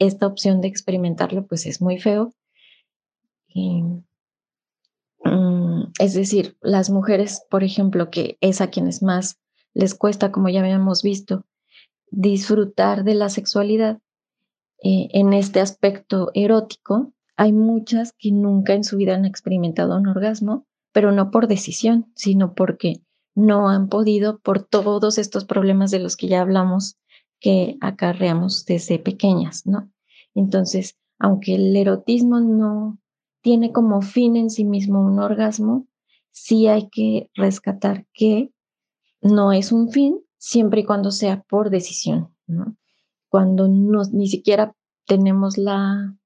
esta 0.00 0.26
opción 0.26 0.60
de 0.60 0.66
experimentarlo, 0.66 1.46
pues 1.46 1.66
es 1.66 1.80
muy 1.80 2.00
feo. 2.00 2.34
Mm, 3.54 3.98
es 6.00 6.14
decir, 6.14 6.56
las 6.62 6.90
mujeres, 6.90 7.46
por 7.48 7.62
ejemplo, 7.62 8.10
que 8.10 8.38
es 8.40 8.60
a 8.60 8.70
quienes 8.70 9.04
más 9.04 9.38
les 9.74 9.94
cuesta, 9.94 10.32
como 10.32 10.48
ya 10.48 10.60
habíamos 10.60 11.02
visto, 11.02 11.44
disfrutar 12.10 13.04
de 13.04 13.14
la 13.14 13.28
sexualidad 13.28 13.98
eh, 14.82 15.08
en 15.12 15.32
este 15.32 15.60
aspecto 15.60 16.30
erótico, 16.34 17.12
hay 17.36 17.52
muchas 17.52 18.12
que 18.18 18.32
nunca 18.32 18.74
en 18.74 18.84
su 18.84 18.96
vida 18.96 19.14
han 19.14 19.24
experimentado 19.24 19.96
un 19.96 20.08
orgasmo, 20.08 20.66
pero 20.92 21.12
no 21.12 21.30
por 21.30 21.46
decisión, 21.46 22.10
sino 22.14 22.54
porque 22.54 23.02
no 23.34 23.68
han 23.68 23.88
podido 23.88 24.38
por 24.40 24.64
todos 24.64 25.18
estos 25.18 25.44
problemas 25.44 25.90
de 25.90 26.00
los 26.00 26.16
que 26.16 26.28
ya 26.28 26.40
hablamos 26.40 26.96
que 27.40 27.76
acarreamos 27.80 28.64
desde 28.64 28.98
pequeñas, 28.98 29.66
¿no? 29.66 29.90
Entonces, 30.34 30.98
aunque 31.18 31.54
el 31.54 31.76
erotismo 31.76 32.40
no 32.40 32.98
tiene 33.42 33.72
como 33.72 34.02
fin 34.02 34.36
en 34.36 34.50
sí 34.50 34.64
mismo 34.64 35.00
un 35.00 35.20
orgasmo, 35.20 35.86
sí 36.32 36.66
hay 36.66 36.88
que 36.88 37.30
rescatar 37.34 38.06
que 38.12 38.50
no 39.20 39.52
es 39.52 39.72
un 39.72 39.90
fin 39.90 40.20
siempre 40.38 40.80
y 40.80 40.84
cuando 40.84 41.10
sea 41.10 41.42
por 41.42 41.70
decisión. 41.70 42.34
Cuando 43.28 43.68
no, 43.68 44.02
ni 44.12 44.28
siquiera 44.28 44.74
tenemos 45.06 45.58
la 45.58 46.16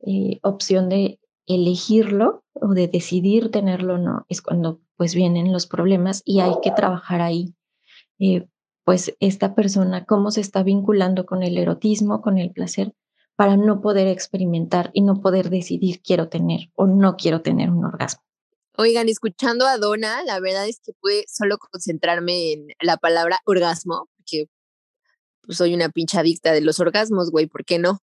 eh, 0.00 0.38
opción 0.42 0.88
de 0.88 1.20
elegirlo 1.46 2.44
o 2.54 2.68
de 2.68 2.88
decidir 2.88 3.50
tenerlo 3.50 3.98
no, 3.98 4.24
es 4.28 4.40
cuando 4.40 4.80
pues 4.96 5.14
vienen 5.14 5.52
los 5.52 5.66
problemas 5.66 6.22
y 6.24 6.40
hay 6.40 6.54
que 6.62 6.70
trabajar 6.70 7.20
ahí. 7.20 7.54
Eh, 8.18 8.46
pues 8.84 9.16
esta 9.20 9.54
persona, 9.54 10.04
cómo 10.04 10.30
se 10.30 10.40
está 10.40 10.62
vinculando 10.62 11.26
con 11.26 11.42
el 11.42 11.58
erotismo, 11.58 12.22
con 12.22 12.38
el 12.38 12.50
placer, 12.50 12.94
para 13.36 13.56
no 13.56 13.80
poder 13.80 14.06
experimentar 14.08 14.90
y 14.92 15.02
no 15.02 15.20
poder 15.20 15.48
decidir 15.48 16.02
quiero 16.02 16.28
tener 16.28 16.70
o 16.74 16.86
no 16.86 17.16
quiero 17.16 17.40
tener 17.40 17.70
un 17.70 17.84
orgasmo. 17.84 18.22
Oigan, 18.80 19.10
escuchando 19.10 19.66
a 19.66 19.76
Donna, 19.76 20.22
la 20.22 20.40
verdad 20.40 20.66
es 20.66 20.80
que 20.80 20.94
pude 20.94 21.26
solo 21.28 21.58
concentrarme 21.58 22.52
en 22.52 22.68
la 22.80 22.96
palabra 22.96 23.38
orgasmo, 23.44 24.08
porque 24.16 24.46
pues, 25.42 25.58
soy 25.58 25.74
una 25.74 25.90
pincha 25.90 26.20
adicta 26.20 26.52
de 26.52 26.62
los 26.62 26.80
orgasmos, 26.80 27.30
güey, 27.30 27.46
¿por 27.46 27.66
qué 27.66 27.78
no? 27.78 28.00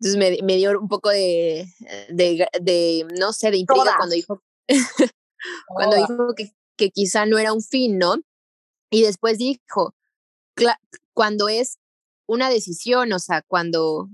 Entonces 0.00 0.18
me, 0.18 0.44
me 0.44 0.56
dio 0.56 0.76
un 0.80 0.88
poco 0.88 1.10
de, 1.10 1.64
de, 2.08 2.48
de, 2.60 3.06
no 3.20 3.32
sé, 3.32 3.52
de 3.52 3.58
intriga 3.58 3.94
cuando 3.96 4.16
dijo, 4.16 4.42
cuando 5.68 5.94
dijo 5.94 6.34
que, 6.34 6.56
que 6.76 6.90
quizá 6.90 7.24
no 7.24 7.38
era 7.38 7.52
un 7.52 7.62
fin, 7.62 7.96
¿no? 7.96 8.16
Y 8.90 9.02
después 9.02 9.38
dijo, 9.38 9.94
cuando 11.12 11.48
es 11.48 11.78
una 12.26 12.50
decisión, 12.50 13.12
o 13.12 13.20
sea, 13.20 13.42
cuando 13.42 14.08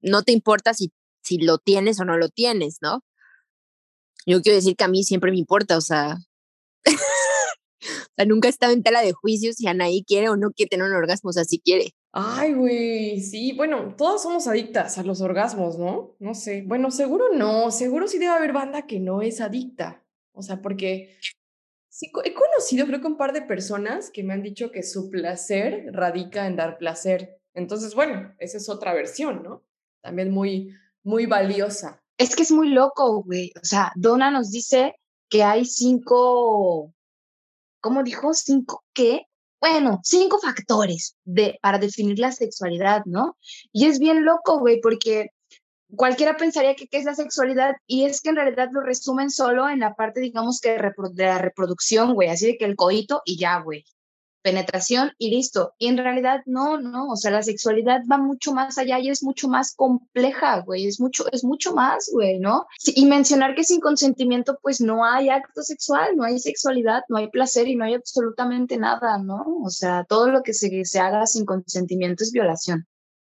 no 0.00 0.22
te 0.22 0.30
importa 0.30 0.74
si, 0.74 0.92
si 1.24 1.38
lo 1.38 1.58
tienes 1.58 1.98
o 1.98 2.04
no 2.04 2.16
lo 2.18 2.28
tienes, 2.28 2.78
¿no? 2.82 3.02
Yo 4.30 4.42
quiero 4.42 4.56
decir 4.56 4.76
que 4.76 4.84
a 4.84 4.88
mí 4.88 5.02
siempre 5.02 5.32
me 5.32 5.38
importa, 5.38 5.76
o 5.76 5.80
sea, 5.80 6.18
o 6.84 6.84
sea, 8.16 8.24
nunca 8.24 8.46
he 8.46 8.50
estado 8.50 8.72
en 8.72 8.84
tela 8.84 9.02
de 9.02 9.12
juicio 9.12 9.52
si 9.52 9.66
Anaí 9.66 10.04
quiere 10.04 10.28
o 10.28 10.36
no 10.36 10.52
quiere 10.52 10.68
tener 10.68 10.86
un 10.86 10.94
orgasmo, 10.94 11.30
o 11.30 11.32
sea, 11.32 11.44
si 11.44 11.58
quiere. 11.58 11.94
Ay, 12.12 12.54
güey, 12.54 13.20
sí, 13.20 13.52
bueno, 13.56 13.96
todas 13.96 14.22
somos 14.22 14.46
adictas 14.46 14.98
a 14.98 15.02
los 15.02 15.20
orgasmos, 15.20 15.78
¿no? 15.78 16.14
No 16.20 16.34
sé, 16.34 16.62
bueno, 16.62 16.92
seguro 16.92 17.34
no, 17.34 17.72
seguro 17.72 18.06
sí 18.06 18.18
debe 18.18 18.30
haber 18.30 18.52
banda 18.52 18.86
que 18.86 19.00
no 19.00 19.20
es 19.20 19.40
adicta, 19.40 20.04
o 20.32 20.42
sea, 20.42 20.62
porque 20.62 21.16
sí, 21.88 22.12
he 22.24 22.32
conocido 22.32 22.86
creo 22.86 23.00
que 23.00 23.08
un 23.08 23.16
par 23.16 23.32
de 23.32 23.42
personas 23.42 24.10
que 24.10 24.22
me 24.22 24.32
han 24.32 24.44
dicho 24.44 24.70
que 24.70 24.84
su 24.84 25.10
placer 25.10 25.86
radica 25.92 26.46
en 26.46 26.54
dar 26.54 26.78
placer, 26.78 27.40
entonces, 27.52 27.96
bueno, 27.96 28.32
esa 28.38 28.58
es 28.58 28.68
otra 28.68 28.94
versión, 28.94 29.42
¿no? 29.42 29.64
También 30.02 30.30
muy, 30.30 30.72
muy 31.02 31.26
valiosa. 31.26 32.02
Es 32.20 32.36
que 32.36 32.42
es 32.42 32.52
muy 32.52 32.68
loco, 32.68 33.22
güey, 33.22 33.50
o 33.56 33.64
sea, 33.64 33.92
Donna 33.96 34.30
nos 34.30 34.50
dice 34.50 34.94
que 35.30 35.42
hay 35.42 35.64
cinco, 35.64 36.92
¿cómo 37.80 38.02
dijo? 38.02 38.34
¿Cinco 38.34 38.84
qué? 38.92 39.22
bueno, 39.58 40.00
cinco 40.02 40.38
factores 40.38 41.16
de, 41.24 41.58
para 41.62 41.78
definir 41.78 42.18
la 42.18 42.30
sexualidad, 42.30 43.04
¿no? 43.06 43.38
Y 43.72 43.86
es 43.86 43.98
bien 43.98 44.26
loco, 44.26 44.58
güey, 44.58 44.82
porque 44.82 45.30
cualquiera 45.96 46.36
pensaría 46.36 46.74
que 46.76 46.88
qué 46.88 46.98
es 46.98 47.06
la 47.06 47.14
sexualidad 47.14 47.76
y 47.86 48.04
es 48.04 48.20
que 48.20 48.28
en 48.28 48.36
realidad 48.36 48.68
lo 48.70 48.82
resumen 48.82 49.30
solo 49.30 49.70
en 49.70 49.80
la 49.80 49.94
parte, 49.94 50.20
digamos 50.20 50.60
que 50.60 50.72
de 50.72 51.24
la 51.24 51.38
reproducción, 51.38 52.12
güey, 52.12 52.28
así 52.28 52.48
de 52.48 52.58
que 52.58 52.66
el 52.66 52.76
coito 52.76 53.22
y 53.24 53.38
ya, 53.38 53.60
güey 53.60 53.86
penetración 54.42 55.12
y 55.18 55.30
listo. 55.30 55.74
Y 55.78 55.88
en 55.88 55.98
realidad 55.98 56.40
no, 56.46 56.78
no, 56.78 57.08
o 57.08 57.16
sea, 57.16 57.30
la 57.30 57.42
sexualidad 57.42 58.02
va 58.10 58.18
mucho 58.18 58.52
más 58.52 58.78
allá 58.78 58.98
y 58.98 59.08
es 59.08 59.22
mucho 59.22 59.48
más 59.48 59.74
compleja, 59.74 60.60
güey, 60.60 60.86
es 60.86 61.00
mucho, 61.00 61.24
es 61.32 61.44
mucho 61.44 61.74
más, 61.74 62.10
güey, 62.12 62.38
¿no? 62.38 62.66
y 62.84 63.06
mencionar 63.06 63.54
que 63.54 63.64
sin 63.64 63.80
consentimiento, 63.80 64.58
pues 64.62 64.80
no 64.80 65.04
hay 65.04 65.28
acto 65.28 65.62
sexual, 65.62 66.16
no 66.16 66.24
hay 66.24 66.38
sexualidad, 66.38 67.02
no 67.08 67.18
hay 67.18 67.28
placer 67.28 67.68
y 67.68 67.76
no 67.76 67.84
hay 67.84 67.94
absolutamente 67.94 68.76
nada, 68.76 69.18
¿no? 69.18 69.44
O 69.64 69.70
sea, 69.70 70.04
todo 70.04 70.28
lo 70.30 70.42
que 70.42 70.54
se, 70.54 70.84
se 70.84 71.00
haga 71.00 71.26
sin 71.26 71.44
consentimiento 71.44 72.24
es 72.24 72.32
violación. 72.32 72.86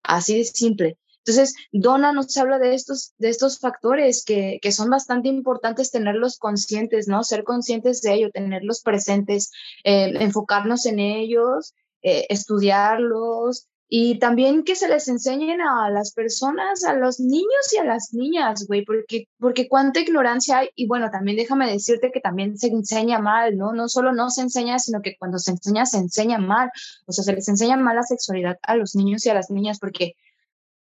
Así 0.03 0.37
de 0.37 0.45
simple. 0.45 0.97
Entonces, 1.27 1.55
Donna 1.73 2.13
nos 2.13 2.37
habla 2.37 2.57
de 2.57 2.73
estos, 2.73 3.13
de 3.17 3.27
estos 3.27 3.59
factores 3.59 4.23
que, 4.23 4.59
que, 4.61 4.71
son 4.71 4.89
bastante 4.89 5.27
importantes 5.27 5.91
tenerlos 5.91 6.37
conscientes, 6.37 7.09
¿no? 7.09 7.23
Ser 7.25 7.43
conscientes 7.43 8.01
de 8.01 8.13
ello, 8.13 8.31
tenerlos 8.31 8.81
presentes, 8.81 9.51
enfocarnos 9.83 10.85
en 10.85 10.99
ellos, 10.99 11.73
eh, 12.01 12.25
estudiarlos 12.29 13.67
y 13.89 14.19
también 14.19 14.63
que 14.63 14.75
se 14.75 14.89
les 14.89 15.07
enseñen 15.07 15.61
a 15.61 15.89
las 15.89 16.11
personas, 16.11 16.83
a 16.83 16.93
los 16.93 17.19
niños 17.21 17.73
y 17.73 17.77
a 17.77 17.85
las 17.85 18.13
niñas, 18.13 18.65
güey, 18.67 18.83
porque, 18.83 19.29
porque 19.39 19.69
cuánta 19.69 20.01
ignorancia 20.01 20.59
hay. 20.59 20.69
Y 20.75 20.87
bueno, 20.87 21.09
también 21.09 21.37
déjame 21.37 21.71
decirte 21.71 22.11
que 22.11 22.19
también 22.19 22.57
se 22.57 22.67
enseña 22.67 23.19
mal, 23.19 23.57
¿no? 23.57 23.71
No 23.71 23.87
solo 23.87 24.11
no 24.11 24.29
se 24.29 24.41
enseña, 24.41 24.77
sino 24.79 25.01
que 25.01 25.15
cuando 25.17 25.39
se 25.39 25.51
enseña, 25.51 25.85
se 25.85 25.97
enseña 25.99 26.37
mal. 26.37 26.69
O 27.05 27.13
sea, 27.13 27.23
se 27.23 27.33
les 27.33 27.47
enseña 27.47 27.77
mal 27.77 27.95
la 27.95 28.03
sexualidad 28.03 28.57
a 28.61 28.75
los 28.75 28.93
niños 28.95 29.25
y 29.25 29.29
a 29.29 29.33
las 29.33 29.49
niñas 29.49 29.79
porque 29.79 30.15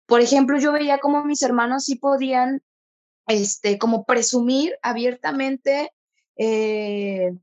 por 0.06 0.22
ejemplo, 0.22 0.58
yo 0.60 0.72
veía 0.72 1.00
como 1.00 1.24
mis 1.24 1.44
hermanos 1.44 1.86
sí 1.86 1.96
podían, 1.96 2.62
este, 3.28 3.78
como 3.78 4.06
presumir 4.06 4.78
abiertamente, 4.82 5.92
eh, 6.38 7.34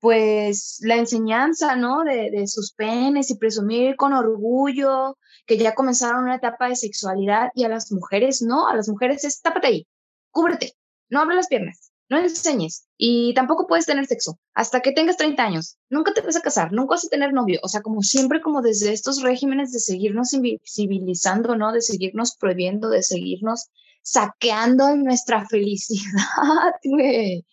pues 0.00 0.80
la 0.82 0.96
enseñanza, 0.96 1.76
¿no? 1.76 2.04
De, 2.04 2.30
de, 2.30 2.46
sus 2.46 2.72
penes 2.72 3.30
y 3.30 3.36
presumir 3.36 3.96
con 3.96 4.12
orgullo 4.12 5.18
que 5.46 5.58
ya 5.58 5.74
comenzaron 5.74 6.24
una 6.24 6.36
etapa 6.36 6.68
de 6.68 6.76
sexualidad 6.76 7.50
y 7.54 7.64
a 7.64 7.68
las 7.68 7.92
mujeres 7.92 8.42
no, 8.42 8.68
a 8.68 8.76
las 8.76 8.88
mujeres 8.88 9.24
es 9.24 9.42
tápate 9.42 9.66
ahí, 9.66 9.88
cúbrete, 10.30 10.74
no 11.10 11.20
abre 11.20 11.36
las 11.36 11.48
piernas 11.48 11.89
no 12.10 12.18
enseñes 12.18 12.86
y 12.98 13.32
tampoco 13.34 13.66
puedes 13.68 13.86
tener 13.86 14.04
sexo 14.04 14.38
hasta 14.52 14.80
que 14.80 14.92
tengas 14.92 15.16
30 15.16 15.42
años. 15.42 15.78
Nunca 15.88 16.12
te 16.12 16.20
vas 16.20 16.36
a 16.36 16.42
casar, 16.42 16.72
nunca 16.72 16.94
vas 16.94 17.06
a 17.06 17.08
tener 17.08 17.32
novio. 17.32 17.60
O 17.62 17.68
sea, 17.68 17.82
como 17.82 18.02
siempre, 18.02 18.40
como 18.40 18.62
desde 18.62 18.92
estos 18.92 19.22
regímenes 19.22 19.72
de 19.72 19.78
seguirnos 19.78 20.32
invisibilizando, 20.34 21.56
¿no? 21.56 21.72
De 21.72 21.80
seguirnos 21.80 22.36
prohibiendo, 22.36 22.90
de 22.90 23.04
seguirnos 23.04 23.68
saqueando 24.02 24.96
nuestra 24.96 25.46
felicidad, 25.48 26.74
güey. 26.82 27.46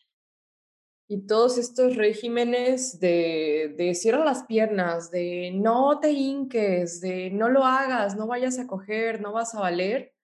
Y 1.09 1.25
todos 1.25 1.57
estos 1.57 1.95
regímenes 1.95 2.99
de, 2.99 3.73
de 3.77 3.93
cierra 3.95 4.25
las 4.25 4.43
piernas, 4.43 5.09
de 5.11 5.51
no 5.53 5.99
te 6.01 6.11
hinques, 6.11 6.99
de 6.99 7.29
no 7.29 7.47
lo 7.47 7.63
hagas, 7.63 8.17
no 8.17 8.27
vayas 8.27 8.59
a 8.59 8.67
coger, 8.67 9.21
no 9.21 9.31
vas 9.31 9.55
a 9.55 9.61
valer, 9.61 10.16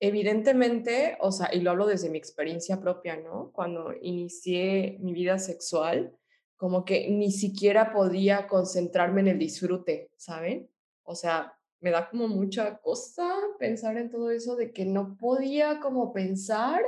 evidentemente, 0.00 1.16
o 1.20 1.32
sea, 1.32 1.50
y 1.52 1.60
lo 1.60 1.70
hablo 1.70 1.86
desde 1.86 2.10
mi 2.10 2.18
experiencia 2.18 2.80
propia, 2.80 3.16
¿no? 3.16 3.50
Cuando 3.52 3.92
inicié 4.00 4.98
mi 5.00 5.12
vida 5.12 5.38
sexual, 5.38 6.16
como 6.56 6.84
que 6.84 7.10
ni 7.10 7.30
siquiera 7.30 7.92
podía 7.92 8.46
concentrarme 8.48 9.20
en 9.20 9.28
el 9.28 9.38
disfrute, 9.38 10.10
¿saben? 10.16 10.70
O 11.02 11.14
sea, 11.14 11.54
me 11.80 11.90
da 11.90 12.08
como 12.08 12.28
mucha 12.28 12.78
cosa 12.78 13.30
pensar 13.58 13.96
en 13.98 14.10
todo 14.10 14.30
eso 14.30 14.56
de 14.56 14.72
que 14.72 14.84
no 14.86 15.16
podía 15.16 15.80
como 15.80 16.12
pensar 16.12 16.82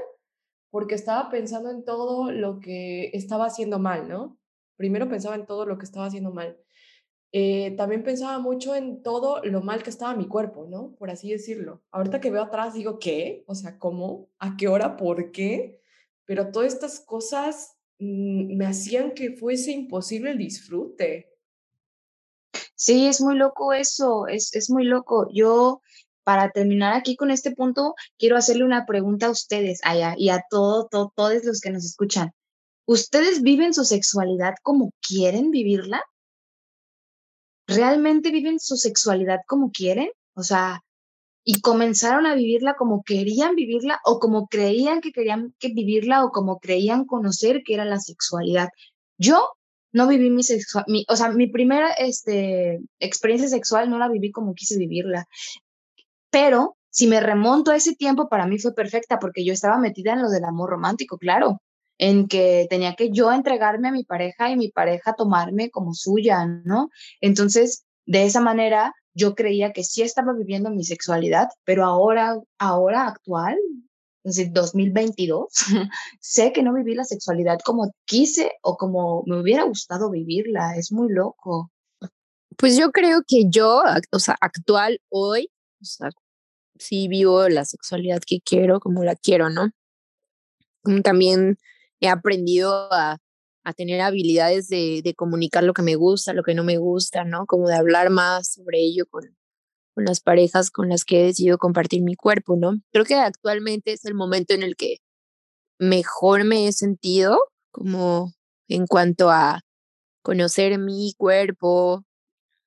porque 0.71 0.94
estaba 0.94 1.31
pensando 1.31 1.71
en 1.71 1.85
todo 1.85 2.31
lo 2.31 2.61
que 2.61 3.11
estaba 3.12 3.47
haciendo 3.47 3.79
mal, 3.79 4.09
¿no? 4.09 4.38
Primero 4.77 5.09
pensaba 5.09 5.35
en 5.35 5.47
todo 5.47 5.66
lo 5.66 5.79
que 5.79 5.85
estaba 5.85 6.07
haciendo 6.07 6.31
mal. 6.33 6.59
Eh, 7.33 7.75
también 7.77 8.03
pensaba 8.03 8.38
mucho 8.38 8.75
en 8.75 9.03
todo 9.03 9.43
lo 9.45 9.61
mal 9.61 9.83
que 9.83 9.91
estaba 9.91 10.17
mi 10.17 10.27
cuerpo, 10.27 10.67
¿no? 10.69 10.95
Por 10.97 11.11
así 11.11 11.31
decirlo. 11.31 11.83
Ahorita 11.91 12.21
que 12.21 12.31
veo 12.31 12.43
atrás 12.43 12.75
digo, 12.75 12.99
¿qué? 12.99 13.45
O 13.47 13.55
sea, 13.55 13.79
¿cómo? 13.79 14.31
¿A 14.38 14.57
qué 14.57 14.69
hora? 14.69 14.97
¿Por 14.97 15.31
qué? 15.31 15.83
Pero 16.25 16.51
todas 16.51 16.73
estas 16.73 17.01
cosas 17.01 17.77
mm, 17.99 18.57
me 18.57 18.67
hacían 18.67 19.12
que 19.12 19.33
fuese 19.33 19.73
imposible 19.73 20.31
el 20.31 20.38
disfrute. 20.38 21.35
Sí, 22.75 23.07
es 23.07 23.21
muy 23.21 23.37
loco 23.37 23.73
eso, 23.73 24.27
es, 24.27 24.55
es 24.55 24.71
muy 24.71 24.85
loco. 24.85 25.29
Yo 25.33 25.83
para 26.29 26.51
terminar 26.51 26.93
aquí 26.93 27.17
con 27.17 27.31
este 27.31 27.53
punto, 27.53 27.95
quiero 28.19 28.37
hacerle 28.37 28.64
una 28.64 28.85
pregunta 28.85 29.27
a 29.27 29.31
ustedes 29.31 29.81
allá 29.83 30.14
y 30.17 30.29
a 30.29 30.45
todo, 30.51 30.87
todo, 30.87 31.11
todos 31.17 31.43
los 31.45 31.62
que 31.62 31.71
nos 31.71 31.87
escuchan. 31.87 32.33
¿Ustedes 32.87 33.41
viven 33.41 33.73
su 33.73 33.85
sexualidad 33.85 34.55
como 34.62 34.93
quieren 35.01 35.51
vivirla? 35.51 36.03
¿Realmente 37.68 38.31
viven 38.31 38.59
su 38.59 38.76
sexualidad 38.76 39.40
como 39.46 39.70
quieren? 39.70 40.11
O 40.35 40.42
sea, 40.42 40.83
y 41.44 41.61
comenzaron 41.61 42.26
a 42.26 42.35
vivirla 42.35 42.74
como 42.76 43.02
querían 43.02 43.54
vivirla 43.54 44.00
o 44.04 44.18
como 44.18 44.48
creían 44.48 45.00
que 45.02 45.12
querían 45.12 45.54
que 45.59 45.68
vivirla 45.68 46.24
o 46.24 46.31
como 46.31 46.59
creían 46.59 47.04
conocer 47.04 47.62
que 47.64 47.74
era 47.74 47.85
la 47.85 48.00
sexualidad. 48.00 48.68
Yo 49.18 49.48
no 49.92 50.09
viví 50.09 50.31
mi 50.31 50.42
sexual, 50.42 50.85
o 51.09 51.16
sea, 51.16 51.31
mi 51.31 51.46
primera 51.46 51.92
este, 51.92 52.81
experiencia 53.00 53.48
sexual 53.48 53.90
no 53.90 53.98
la 53.98 54.09
viví 54.09 54.33
como 54.33 54.54
quise 54.54 54.78
vivirla. 54.78 55.26
Pero 56.31 56.76
si 56.90 57.07
me 57.07 57.20
remonto 57.20 57.70
a 57.70 57.76
ese 57.76 57.94
tiempo, 57.94 58.28
para 58.28 58.46
mí 58.46 58.59
fue 58.59 58.74
perfecta 58.74 59.18
porque 59.18 59.44
yo 59.44 59.52
estaba 59.52 59.78
metida 59.78 60.14
en 60.14 60.22
lo 60.22 60.31
del 60.31 60.44
amor 60.44 60.70
romántico, 60.70 61.18
claro, 61.18 61.61
en 61.99 62.29
que 62.29 62.67
tenía 62.71 62.95
que 62.95 63.11
yo 63.11 63.33
entregarme 63.33 63.89
a 63.89 63.93
mi 63.93 64.05
pareja 64.05 64.51
y 64.51 64.57
mi 64.57 64.71
pareja 64.71 65.15
tomarme 65.15 65.71
como 65.71 65.95
suya, 65.95 66.47
¿no? 66.47 66.91
Entonces, 67.21 67.85
de 68.07 68.25
esa 68.25 68.41
manera, 68.41 68.95
yo 69.15 69.35
creía 69.35 69.73
que 69.73 69.85
sí 69.85 70.03
estaba 70.03 70.33
viviendo 70.33 70.71
mi 70.71 70.85
sexualidad, 70.85 71.49
pero 71.65 71.85
ahora, 71.85 72.39
ahora 72.59 73.09
actual, 73.09 73.57
es 74.25 74.53
2022, 74.53 75.49
sé 76.21 76.53
que 76.53 76.63
no 76.63 76.75
viví 76.75 76.95
la 76.95 77.05
sexualidad 77.05 77.59
como 77.65 77.93
quise 78.05 78.53
o 78.63 78.77
como 78.77 79.23
me 79.27 79.41
hubiera 79.41 79.65
gustado 79.65 80.11
vivirla. 80.11 80.77
Es 80.77 80.93
muy 80.93 81.13
loco. 81.13 81.71
Pues 82.57 82.77
yo 82.77 82.91
creo 82.91 83.23
que 83.27 83.45
yo, 83.49 83.83
o 84.11 84.19
sea, 84.19 84.37
actual 84.41 85.01
hoy, 85.09 85.51
o 85.81 85.85
sea, 85.85 86.11
sí 86.79 87.09
vivo 87.09 87.49
la 87.49 87.65
sexualidad 87.65 88.21
que 88.27 88.41
quiero, 88.41 88.81
como 88.81 89.05
la 89.05 89.15
quiero, 89.15 89.49
¿no? 89.49 89.71
También 91.03 91.59
he 92.01 92.09
aprendido 92.09 92.93
a, 92.93 93.19
tener 93.77 94.01
habilidades 94.01 94.69
de, 94.69 95.03
de, 95.05 95.13
comunicar 95.13 95.63
lo 95.63 95.75
que 95.75 95.83
me 95.83 95.95
gusta, 95.95 96.33
lo 96.33 96.43
que 96.43 96.55
no 96.55 96.65
me 96.65 96.79
gusta, 96.79 97.25
¿no? 97.25 97.45
Como 97.45 97.69
de 97.69 97.75
hablar 97.75 98.09
más 98.09 98.55
sobre 98.55 98.79
ello 98.79 99.05
con, 99.11 99.37
con 99.95 100.07
las 100.07 100.21
parejas 100.21 100.71
con 100.71 100.89
las 100.89 101.05
que 101.05 101.21
he 101.21 101.25
decidido 101.25 101.59
compartir 101.59 102.03
mi 102.03 102.15
cuerpo, 102.15 102.57
¿no? 102.57 102.81
Creo 102.93 103.05
que 103.05 103.17
actualmente 103.17 103.93
es 103.93 104.07
el 104.07 104.15
momento 104.15 104.55
en 104.55 104.63
el 104.63 104.75
que 104.75 105.01
mejor 105.79 106.45
me 106.45 106.67
he 106.67 106.73
sentido, 106.73 107.39
como 107.71 108.33
en 108.69 108.87
cuanto 108.87 109.29
a 109.29 109.61
conocer 110.23 110.79
mi 110.79 111.13
cuerpo, 111.19 112.05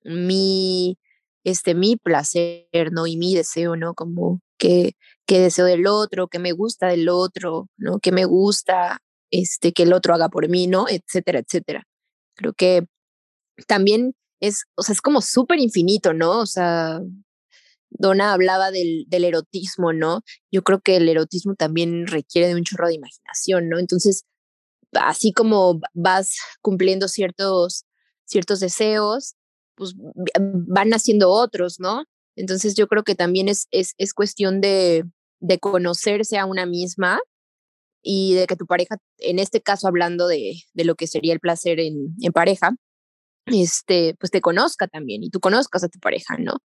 mi 0.04 1.00
este, 1.44 1.74
mi 1.76 1.96
placer, 1.98 2.92
¿no? 2.92 3.08
Y 3.08 3.18
mi 3.18 3.36
deseo, 3.36 3.76
¿no? 3.76 3.94
Como 3.94 4.42
que, 4.58 4.94
que 5.26 5.40
deseo 5.40 5.66
del 5.66 5.88
otro, 5.88 6.28
que 6.28 6.40
me 6.40 6.52
gusta 6.52 6.88
del 6.88 7.10
otro, 7.10 7.68
¿no? 7.78 8.00
Que 8.00 8.12
me 8.12 8.26
gusta, 8.26 9.00
este, 9.32 9.74
que 9.74 9.84
el 9.84 9.94
otro 9.94 10.14
haga 10.14 10.30
por 10.30 10.48
mí, 10.50 10.68
¿no? 10.68 10.88
Etcétera, 10.90 11.40
etcétera. 11.40 11.88
Creo 12.36 12.54
que 12.54 12.86
también 13.68 14.16
es, 14.40 14.64
o 14.76 14.84
sea, 14.84 14.94
es 14.94 15.02
como 15.02 15.22
súper 15.22 15.60
infinito, 15.60 16.14
¿no? 16.14 16.40
O 16.40 16.46
sea, 16.46 17.00
Donna 17.90 18.34
hablaba 18.34 18.72
del, 18.72 19.06
del 19.08 19.26
erotismo, 19.26 19.94
¿no? 19.94 20.22
Yo 20.52 20.64
creo 20.64 20.82
que 20.82 20.98
el 20.98 21.10
erotismo 21.10 21.56
también 21.56 22.08
requiere 22.08 22.48
de 22.48 22.56
un 22.56 22.64
chorro 22.64 22.88
de 22.88 22.96
imaginación, 22.96 23.70
¿no? 23.70 23.80
Entonces, 23.80 24.26
así 24.94 25.34
como 25.34 25.80
vas 25.94 26.36
cumpliendo 26.62 27.08
ciertos, 27.08 27.86
ciertos 28.26 28.60
deseos, 28.60 29.36
pues 29.76 29.94
van 29.96 30.92
haciendo 30.94 31.30
otros, 31.32 31.80
¿no? 31.80 32.06
Entonces 32.36 32.76
yo 32.76 32.88
creo 32.88 33.04
que 33.04 33.16
también 33.16 33.50
es, 33.50 33.68
es, 33.72 33.94
es 33.98 34.14
cuestión 34.14 34.62
de, 34.62 35.04
de 35.40 35.60
conocerse 35.60 36.38
a 36.38 36.46
una 36.46 36.66
misma 36.66 37.20
y 38.02 38.34
de 38.36 38.48
que 38.48 38.56
tu 38.56 38.66
pareja, 38.66 38.98
en 39.18 39.40
este 39.40 39.62
caso 39.62 39.88
hablando 39.88 40.28
de, 40.28 40.56
de 40.74 40.86
lo 40.86 40.96
que 40.96 41.08
sería 41.08 41.34
el 41.34 41.40
placer 41.40 41.80
en, 41.80 42.16
en, 42.22 42.32
pareja, 42.32 42.76
este, 43.46 44.16
pues 44.20 44.32
te 44.32 44.42
conozca 44.42 44.88
también 44.88 45.24
y 45.24 45.30
tú 45.30 45.40
conozcas 45.40 45.84
a 45.84 45.90
tu 45.90 46.00
pareja, 46.00 46.38
¿no? 46.38 46.58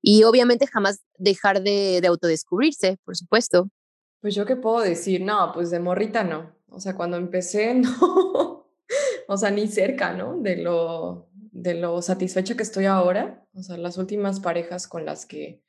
Y 0.00 0.24
obviamente 0.24 0.66
jamás 0.66 1.02
dejar 1.16 1.62
de, 1.62 2.00
de 2.00 2.08
autodescubrirse, 2.08 2.98
por 3.04 3.16
supuesto. 3.16 3.68
Pues 4.20 4.34
yo 4.34 4.46
qué 4.46 4.56
puedo 4.56 4.80
decir, 4.80 5.22
no, 5.22 5.52
pues 5.54 5.70
de 5.70 5.80
morrita 5.80 6.24
no. 6.24 6.54
O 6.68 6.80
sea, 6.80 6.94
cuando 6.94 7.16
empecé, 7.16 7.74
no. 7.74 8.68
o 9.28 9.36
sea, 9.36 9.50
ni 9.50 9.68
cerca, 9.68 10.12
¿no? 10.12 10.38
De 10.38 10.56
lo, 10.56 11.30
de 11.52 11.74
lo 11.74 12.02
satisfecha 12.02 12.56
que 12.56 12.62
estoy 12.62 12.86
ahora, 12.86 13.46
o 13.54 13.62
sea, 13.62 13.76
las 13.76 13.98
últimas 13.98 14.40
parejas 14.40 14.88
con 14.88 15.04
las 15.04 15.26
que 15.26 15.62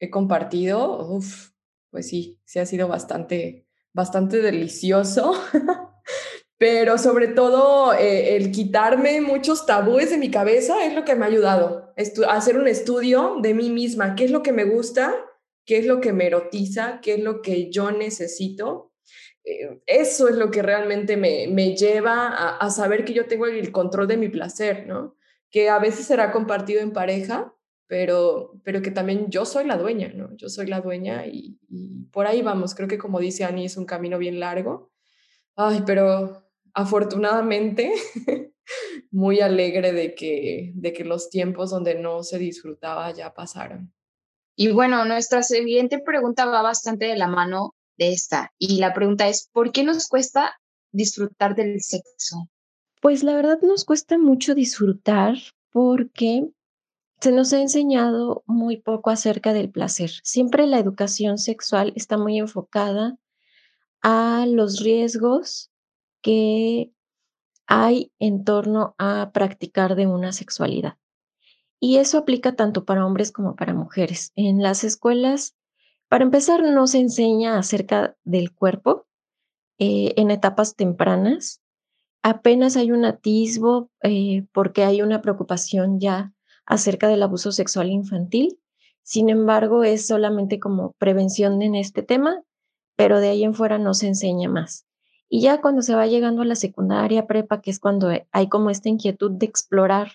he 0.00 0.10
compartido, 0.10 1.06
uf, 1.06 1.50
pues 1.90 2.08
sí, 2.08 2.40
sí 2.44 2.58
ha 2.58 2.66
sido 2.66 2.88
bastante, 2.88 3.68
bastante 3.92 4.40
delicioso, 4.40 5.34
pero 6.58 6.98
sobre 6.98 7.28
todo 7.28 7.92
eh, 7.92 8.36
el 8.36 8.50
quitarme 8.52 9.20
muchos 9.20 9.66
tabúes 9.66 10.10
de 10.10 10.18
mi 10.18 10.30
cabeza 10.30 10.84
es 10.84 10.94
lo 10.94 11.04
que 11.04 11.14
me 11.14 11.24
ha 11.24 11.28
ayudado, 11.28 11.92
a 12.26 12.32
hacer 12.34 12.56
un 12.56 12.68
estudio 12.68 13.36
de 13.42 13.54
mí 13.54 13.70
misma, 13.70 14.14
qué 14.14 14.24
es 14.24 14.30
lo 14.30 14.42
que 14.42 14.52
me 14.52 14.64
gusta, 14.64 15.14
qué 15.66 15.78
es 15.78 15.86
lo 15.86 16.00
que 16.00 16.12
me 16.12 16.26
erotiza, 16.26 17.00
qué 17.02 17.14
es 17.14 17.20
lo 17.20 17.42
que 17.42 17.70
yo 17.70 17.90
necesito 17.90 18.92
eh, 19.44 19.80
eso 19.86 20.28
es 20.28 20.36
lo 20.36 20.50
que 20.50 20.62
realmente 20.62 21.16
me, 21.16 21.48
me 21.48 21.74
lleva 21.76 22.28
a, 22.28 22.56
a, 22.58 22.70
saber 22.70 23.04
que 23.04 23.12
yo 23.12 23.26
tengo 23.26 23.46
el 23.46 23.72
control 23.72 24.06
de 24.06 24.16
mi 24.16 24.28
placer, 24.28 24.86
¿no? 24.86 25.16
Que 25.50 25.68
a 25.68 25.78
veces 25.78 26.06
será 26.06 26.30
compartido 26.30 26.80
en 26.80 26.92
pareja, 26.92 27.52
pero, 27.92 28.58
pero 28.64 28.80
que 28.80 28.90
también 28.90 29.28
yo 29.28 29.44
soy 29.44 29.66
la 29.66 29.76
dueña, 29.76 30.10
¿no? 30.14 30.34
Yo 30.38 30.48
soy 30.48 30.66
la 30.66 30.80
dueña 30.80 31.26
y, 31.26 31.58
y 31.68 32.06
por 32.06 32.26
ahí 32.26 32.40
vamos. 32.40 32.74
Creo 32.74 32.88
que 32.88 32.96
como 32.96 33.20
dice 33.20 33.44
Ani, 33.44 33.66
es 33.66 33.76
un 33.76 33.84
camino 33.84 34.16
bien 34.16 34.40
largo. 34.40 34.90
Ay, 35.56 35.82
pero 35.84 36.42
afortunadamente 36.72 37.92
muy 39.10 39.40
alegre 39.40 39.92
de 39.92 40.14
que, 40.14 40.72
de 40.74 40.94
que 40.94 41.04
los 41.04 41.28
tiempos 41.28 41.68
donde 41.68 41.94
no 41.94 42.22
se 42.22 42.38
disfrutaba 42.38 43.12
ya 43.12 43.34
pasaron. 43.34 43.92
Y 44.56 44.70
bueno, 44.70 45.04
nuestra 45.04 45.42
siguiente 45.42 45.98
pregunta 45.98 46.46
va 46.46 46.62
bastante 46.62 47.04
de 47.04 47.18
la 47.18 47.26
mano 47.26 47.74
de 47.98 48.12
esta. 48.12 48.54
Y 48.56 48.78
la 48.78 48.94
pregunta 48.94 49.28
es, 49.28 49.50
¿por 49.52 49.70
qué 49.70 49.84
nos 49.84 50.08
cuesta 50.08 50.58
disfrutar 50.92 51.54
del 51.54 51.82
sexo? 51.82 52.48
Pues 53.02 53.22
la 53.22 53.34
verdad 53.34 53.60
nos 53.60 53.84
cuesta 53.84 54.16
mucho 54.16 54.54
disfrutar 54.54 55.34
porque 55.72 56.48
se 57.22 57.30
nos 57.30 57.52
ha 57.52 57.60
enseñado 57.60 58.42
muy 58.46 58.78
poco 58.78 59.10
acerca 59.10 59.52
del 59.52 59.70
placer. 59.70 60.10
Siempre 60.24 60.66
la 60.66 60.80
educación 60.80 61.38
sexual 61.38 61.92
está 61.94 62.18
muy 62.18 62.36
enfocada 62.36 63.16
a 64.02 64.44
los 64.48 64.80
riesgos 64.80 65.70
que 66.20 66.92
hay 67.68 68.12
en 68.18 68.42
torno 68.42 68.96
a 68.98 69.30
practicar 69.32 69.94
de 69.94 70.08
una 70.08 70.32
sexualidad. 70.32 70.98
Y 71.78 71.98
eso 71.98 72.18
aplica 72.18 72.56
tanto 72.56 72.84
para 72.84 73.06
hombres 73.06 73.30
como 73.30 73.54
para 73.54 73.72
mujeres. 73.72 74.32
En 74.34 74.60
las 74.60 74.82
escuelas 74.82 75.54
para 76.08 76.24
empezar, 76.24 76.62
no 76.62 76.88
se 76.88 76.98
enseña 76.98 77.56
acerca 77.56 78.18
del 78.24 78.52
cuerpo 78.52 79.06
eh, 79.78 80.12
en 80.16 80.32
etapas 80.32 80.74
tempranas. 80.74 81.62
Apenas 82.22 82.76
hay 82.76 82.90
un 82.90 83.04
atisbo 83.04 83.90
eh, 84.02 84.44
porque 84.52 84.84
hay 84.84 85.00
una 85.00 85.22
preocupación 85.22 86.00
ya 86.00 86.34
acerca 86.66 87.08
del 87.08 87.22
abuso 87.22 87.52
sexual 87.52 87.90
infantil. 87.90 88.58
Sin 89.02 89.30
embargo, 89.30 89.84
es 89.84 90.06
solamente 90.06 90.60
como 90.60 90.92
prevención 90.98 91.62
en 91.62 91.74
este 91.74 92.02
tema 92.02 92.44
pero 92.96 93.20
de 93.20 93.28
ahí 93.28 93.44
en 93.44 93.54
fuera 93.54 93.78
no 93.78 93.94
se 93.94 94.08
enseña 94.08 94.48
más. 94.48 94.86
Y 95.28 95.40
ya 95.40 95.60
cuando 95.60 95.82
se 95.82 95.94
va 95.94 96.06
llegando 96.06 96.42
a 96.42 96.44
la 96.44 96.54
secundaria, 96.54 97.26
prepa, 97.26 97.60
que 97.60 97.70
es 97.70 97.80
cuando 97.80 98.10
hay 98.30 98.48
como 98.48 98.70
esta 98.70 98.88
inquietud 98.88 99.30
de 99.32 99.46
explorar 99.46 100.12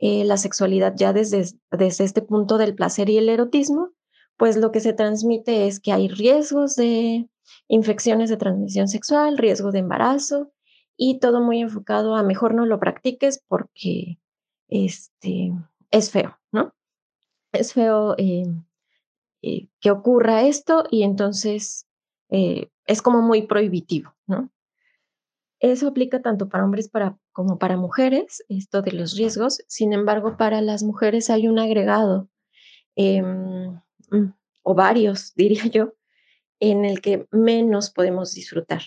eh, 0.00 0.24
la 0.24 0.36
sexualidad 0.36 0.94
ya 0.96 1.12
desde, 1.12 1.46
desde 1.70 2.04
este 2.04 2.22
punto 2.22 2.58
del 2.58 2.74
placer 2.74 3.08
y 3.10 3.18
el 3.18 3.28
erotismo, 3.28 3.90
pues 4.36 4.56
lo 4.56 4.72
que 4.72 4.80
se 4.80 4.92
transmite 4.92 5.66
es 5.66 5.78
que 5.78 5.92
hay 5.92 6.08
riesgos 6.08 6.74
de 6.74 7.28
infecciones 7.68 8.28
de 8.28 8.36
transmisión 8.36 8.88
sexual, 8.88 9.38
riesgo 9.38 9.70
de 9.70 9.80
embarazo 9.80 10.50
y 10.96 11.20
todo 11.20 11.40
muy 11.40 11.60
enfocado 11.60 12.16
a 12.16 12.22
mejor 12.22 12.54
no 12.54 12.66
lo 12.66 12.80
practiques 12.80 13.42
porque 13.46 14.18
este, 14.70 15.52
es 15.90 16.10
feo, 16.10 16.38
¿no? 16.52 16.74
Es 17.52 17.74
feo 17.74 18.14
eh, 18.16 18.44
eh, 19.42 19.68
que 19.80 19.90
ocurra 19.90 20.42
esto 20.42 20.84
y 20.90 21.02
entonces 21.02 21.86
es 22.32 23.02
como 23.02 23.22
muy 23.22 23.42
prohibitivo, 23.42 24.14
¿no? 24.28 24.52
Eso 25.60 25.88
aplica 25.88 26.22
tanto 26.22 26.48
para 26.48 26.64
hombres 26.64 26.90
como 27.32 27.58
para 27.58 27.76
mujeres, 27.76 28.42
esto 28.48 28.80
de 28.80 28.92
los 28.92 29.16
riesgos. 29.16 29.62
Sin 29.68 29.92
embargo, 29.92 30.38
para 30.38 30.62
las 30.62 30.82
mujeres 30.82 31.28
hay 31.28 31.48
un 31.48 31.58
agregado, 31.58 32.30
em, 32.96 33.78
mm, 34.10 34.32
o 34.62 34.74
varios, 34.74 35.34
diría 35.36 35.66
yo, 35.66 35.92
en 36.60 36.84
el 36.86 37.00
que 37.02 37.26
menos 37.30 37.90
podemos 37.90 38.32
disfrutar. 38.32 38.82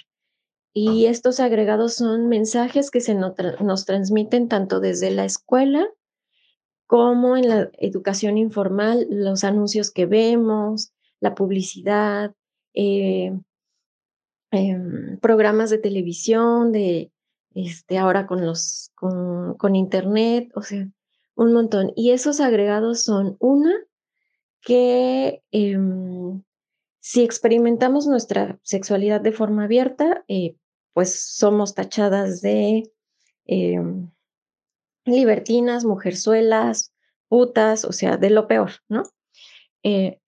Y 0.74 1.06
estos 1.06 1.40
agregados 1.40 1.96
son 1.96 2.28
mensajes 2.30 2.90
que 2.90 3.00
se 3.00 3.14
nos, 3.14 3.86
transmiten 3.86 4.48
tanto 4.48 4.80
desde 4.80 5.12
la 5.12 5.26
escuela 5.26 5.88
como 6.88 7.38
en 7.38 7.48
la 7.48 7.70
educación 7.78 8.38
informal, 8.38 9.08
los 9.10 9.44
anuncios 9.44 9.92
que 9.92 10.06
vemos, 10.06 10.92
la 11.20 11.36
publicidad, 11.36 12.34
eh, 12.74 13.34
Em, 14.54 15.18
programas 15.20 15.72
de 15.72 15.80
televisión, 15.80 16.72
de 16.72 17.12
este, 17.56 17.98
ahora 17.98 18.28
con 18.28 18.46
los, 18.46 18.92
con, 18.94 19.56
con, 19.56 19.76
internet, 19.76 20.52
o 20.54 20.62
sea, 20.62 20.88
un 21.34 21.54
montón. 21.54 21.92
Y 21.96 22.12
esos 22.12 22.40
agregados 22.40 23.02
son 23.04 23.36
una 23.40 23.74
que 24.62 25.42
em, 25.50 26.44
si 27.00 27.24
experimentamos 27.24 28.06
nuestra 28.06 28.60
sexualidad 28.62 29.22
de 29.22 29.32
forma 29.32 29.64
abierta, 29.64 30.24
eh, 30.28 30.56
pues 30.94 31.36
somos 31.36 31.74
tachadas 31.74 32.42
de 32.42 32.92
em, 33.46 34.12
libertinas, 35.06 35.86
mujerzuelas, 35.86 36.94
putas, 37.28 37.86
o 37.86 37.92
sea, 37.92 38.18
de 38.18 38.30
lo 38.30 38.48
peor, 38.48 38.72
¿no? 38.90 39.04
Eh, 39.84 40.20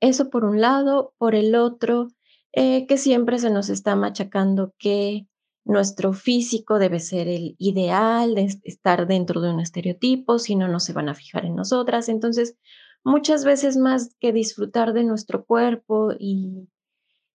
eso 0.00 0.30
por 0.30 0.44
un 0.44 0.60
lado, 0.60 1.14
por 1.18 1.34
el 1.34 1.54
otro, 1.54 2.08
eh, 2.52 2.86
que 2.86 2.98
siempre 2.98 3.38
se 3.38 3.50
nos 3.50 3.68
está 3.68 3.94
machacando 3.96 4.74
que 4.78 5.26
nuestro 5.64 6.12
físico 6.12 6.78
debe 6.78 6.98
ser 7.00 7.28
el 7.28 7.54
ideal, 7.58 8.34
de 8.34 8.48
estar 8.64 9.06
dentro 9.06 9.40
de 9.40 9.50
un 9.50 9.60
estereotipo, 9.60 10.38
si 10.38 10.56
no, 10.56 10.68
no 10.68 10.80
se 10.80 10.92
van 10.92 11.08
a 11.08 11.14
fijar 11.14 11.44
en 11.44 11.54
nosotras. 11.54 12.08
Entonces, 12.08 12.56
muchas 13.04 13.44
veces 13.44 13.76
más 13.76 14.16
que 14.18 14.32
disfrutar 14.32 14.92
de 14.92 15.04
nuestro 15.04 15.44
cuerpo 15.44 16.12
y, 16.18 16.68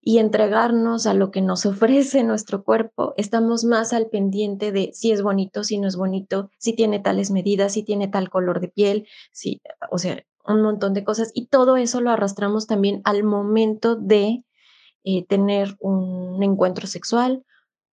y 0.06 0.18
entregarnos 0.18 1.08
a 1.08 1.14
lo 1.14 1.32
que 1.32 1.42
nos 1.42 1.66
ofrece 1.66 2.24
nuestro 2.24 2.66
cuerpo, 2.66 3.14
estamos 3.16 3.64
más 3.64 3.94
al 3.94 4.08
pendiente 4.08 4.74
de 4.74 4.92
si 4.94 5.14
es 5.14 5.22
bonito, 5.22 5.64
si 5.64 5.78
no 5.78 5.88
es 5.88 5.96
bonito, 5.96 6.50
si 6.58 6.76
tiene 6.76 7.00
tales 7.00 7.32
medidas, 7.32 7.72
si 7.74 7.84
tiene 7.84 8.10
tal 8.10 8.30
color 8.30 8.60
de 8.60 8.68
piel, 8.68 9.08
si, 9.32 9.62
o 9.90 9.98
sea, 9.98 10.22
un 10.46 10.62
montón 10.62 10.94
de 10.94 11.06
cosas. 11.06 11.32
Y 11.34 11.48
todo 11.48 11.78
eso 11.78 12.02
lo 12.02 12.12
arrastramos 12.12 12.68
también 12.68 13.02
al 13.06 13.24
momento 13.24 13.96
de 13.96 14.44
eh, 15.06 15.26
tener 15.26 15.78
un 15.80 16.44
encuentro 16.44 16.86
sexual, 16.86 17.46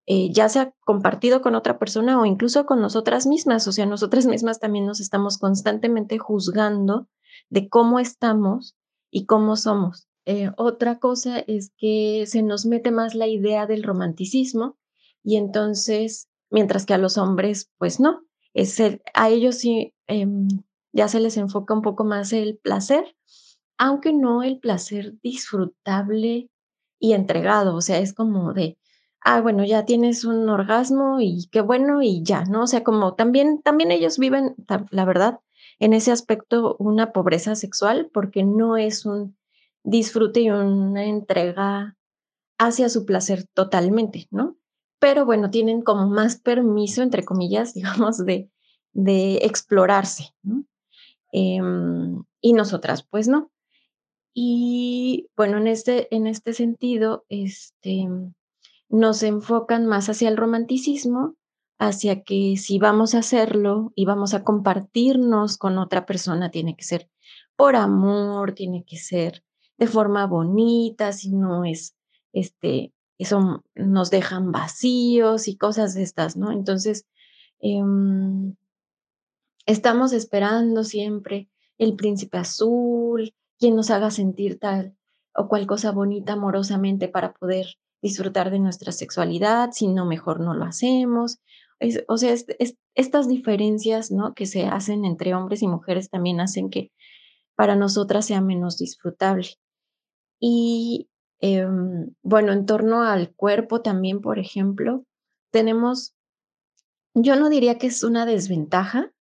eh, 0.07 0.33
ya 0.33 0.49
sea 0.49 0.75
compartido 0.81 1.43
con 1.43 1.55
otra 1.55 1.79
persona 1.79 2.21
o 2.21 2.27
incluso 2.27 2.67
con 2.67 2.81
nosotras 2.81 3.25
mismas. 3.29 3.69
O 3.69 3.73
sea, 3.73 3.87
nosotras 3.87 4.27
mismas 4.27 4.59
también 4.59 4.85
nos 4.85 4.99
estamos 4.99 5.39
constantemente 5.39 6.19
juzgando 6.19 7.07
de 7.51 7.69
cómo 7.69 8.01
estamos 8.01 8.75
y 9.13 9.27
cómo 9.27 9.55
somos. 9.55 10.10
Eh, 10.33 10.53
otra 10.59 11.01
cosa 11.01 11.41
es 11.41 11.73
que 11.77 12.23
se 12.25 12.45
nos 12.45 12.65
mete 12.65 12.93
más 12.93 13.17
la 13.17 13.27
idea 13.27 13.67
del 13.67 13.83
romanticismo 13.83 14.79
y 15.25 15.37
entonces, 15.37 16.29
mientras 16.51 16.87
que 16.87 16.95
a 16.95 16.99
los 16.99 17.19
hombres, 17.19 17.69
pues 17.79 17.99
no, 17.99 18.23
es 18.55 18.81
a 19.15 19.29
ellos 19.29 19.57
sí 19.57 19.93
em, 20.07 20.47
ya 20.93 21.09
se 21.09 21.19
les 21.19 21.37
enfoca 21.37 21.75
un 21.75 21.83
poco 21.83 22.05
más 22.05 22.33
el 22.33 22.59
placer, 22.59 23.17
aunque 23.77 24.13
no 24.13 24.45
el 24.45 24.61
placer 24.61 25.15
disfrutable 25.21 26.49
y 27.01 27.13
entregado, 27.15 27.75
o 27.75 27.81
sea, 27.81 27.99
es 27.99 28.13
como 28.15 28.53
de, 28.53 28.79
ah, 29.23 29.41
bueno, 29.41 29.65
ya 29.65 29.85
tienes 29.85 30.25
un 30.25 30.49
orgasmo 30.49 31.21
y 31.21 31.49
qué 31.51 31.61
bueno 31.61 32.03
y 32.03 32.23
ya, 32.23 32.45
¿no? 32.45 32.63
O 32.63 32.67
sea, 32.69 32.85
como 32.85 33.15
también, 33.17 33.63
también 33.63 33.91
ellos 33.91 34.17
viven, 34.17 34.55
la 34.93 35.05
verdad, 35.05 35.41
en 35.81 35.93
ese 35.93 36.13
aspecto 36.13 36.77
una 36.79 37.13
pobreza 37.13 37.57
sexual 37.57 38.11
porque 38.15 38.45
no 38.45 38.77
es 38.77 39.05
un 39.07 39.40
disfrute 39.83 40.41
y 40.41 40.51
una 40.51 41.05
entrega 41.05 41.97
hacia 42.59 42.89
su 42.89 43.07
placer 43.07 43.47
totalmente, 43.55 44.29
¿no? 44.31 44.57
Pero 44.99 45.25
bueno, 45.25 45.51
tienen 45.51 45.83
como 45.83 46.09
más 46.09 46.41
permiso, 46.41 47.03
entre 47.03 47.25
comillas, 47.25 47.75
digamos, 47.75 48.19
de, 48.25 48.51
de 48.93 49.37
explorarse, 49.39 50.35
¿no? 50.43 50.65
Em, 51.33 52.23
y 52.41 52.53
nosotras, 52.53 53.07
pues 53.09 53.29
no. 53.29 53.51
Y 54.35 55.29
bueno, 55.37 55.59
en 55.59 55.67
este, 55.67 56.15
en 56.15 56.27
este 56.27 56.53
sentido, 56.53 57.25
este, 57.29 58.09
nos 58.89 59.23
enfocan 59.23 59.87
más 59.87 60.09
hacia 60.09 60.29
el 60.29 60.37
romanticismo, 60.37 61.37
hacia 61.79 62.23
que 62.23 62.57
si 62.57 62.79
vamos 62.79 63.15
a 63.15 63.21
hacerlo 63.21 63.93
y 63.95 64.05
vamos 64.05 64.35
a 64.35 64.45
compartirnos 64.45 65.57
con 65.57 65.79
otra 65.79 66.05
persona, 66.05 66.51
tiene 66.51 66.77
que 66.77 66.85
ser 66.85 67.09
por 67.57 67.77
amor, 67.77 68.53
tiene 68.53 68.85
que 68.85 68.99
ser 68.99 69.45
de 69.81 69.87
forma 69.87 70.27
bonita, 70.27 71.13
si 71.13 71.33
no 71.33 71.65
es, 71.65 71.97
este, 72.35 72.93
eso 73.19 73.65
nos 73.75 74.11
dejan 74.11 74.53
vacíos 74.53 75.49
y 75.49 75.57
cosas 75.57 75.95
de 75.95 76.03
estas, 76.03 76.37
¿no? 76.37 76.53
Entonces, 76.53 77.07
em, 77.61 78.55
estamos 79.67 80.13
esperando 80.13 80.85
siempre 80.85 81.49
el 81.79 81.97
príncipe 81.97 82.37
azul, 82.37 83.35
quien 83.59 83.75
nos 83.75 83.91
haga 83.91 84.11
sentir 84.11 84.59
tal 84.59 84.95
o 85.35 85.49
cual 85.49 85.67
cosa 85.67 85.93
bonita 85.93 86.35
amorosamente 86.35 87.09
para 87.09 87.33
poder 87.33 87.67
disfrutar 88.03 88.51
de 88.51 88.59
nuestra 88.59 88.93
sexualidad, 88.93 89.71
si 89.73 89.89
no, 89.89 90.05
mejor 90.05 90.41
no 90.41 90.55
lo 90.55 90.65
hacemos. 90.65 91.39
o 92.09 92.17
sea, 92.19 92.35
estas 92.95 93.29
diferencias 93.29 94.11
¿no? 94.11 94.35
que 94.35 94.45
se 94.45 94.67
hacen 94.67 95.07
entre 95.07 95.35
hombres 95.35 95.63
y 95.63 95.69
mujeres 95.69 96.11
también 96.11 96.41
hacen 96.41 96.69
que 96.69 96.93
para 97.55 97.77
nosotras 97.77 98.27
sea 98.27 98.43
menos 98.43 98.77
disfrutable. 98.77 99.49
Y 100.41 101.09
em, 101.41 102.15
bueno, 102.23 102.53
en 102.53 102.67
torno 102.67 103.03
al 103.03 103.33
cuerpo 103.35 103.83
también, 103.83 104.21
por 104.21 104.39
ejemplo, 104.39 105.05
tenemos, 105.51 106.15
yo 107.15 107.37
no 107.37 107.49
diría 107.51 107.79
que 107.79 107.89
es 107.89 108.03
una 108.03 108.27
desventaja 108.27 109.13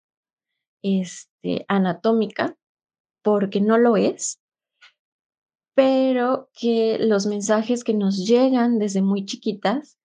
este, 0.81 1.65
anatómica, 1.67 2.57
porque 3.21 3.61
no 3.61 3.77
lo 3.77 3.97
es, 3.97 4.41
pero 5.75 6.49
que 6.53 6.97
los 6.99 7.25
mensajes 7.25 7.83
que 7.83 7.93
nos 7.93 8.25
llegan 8.25 8.79
desde 8.79 9.01
muy 9.01 9.25
chiquitas 9.25 9.97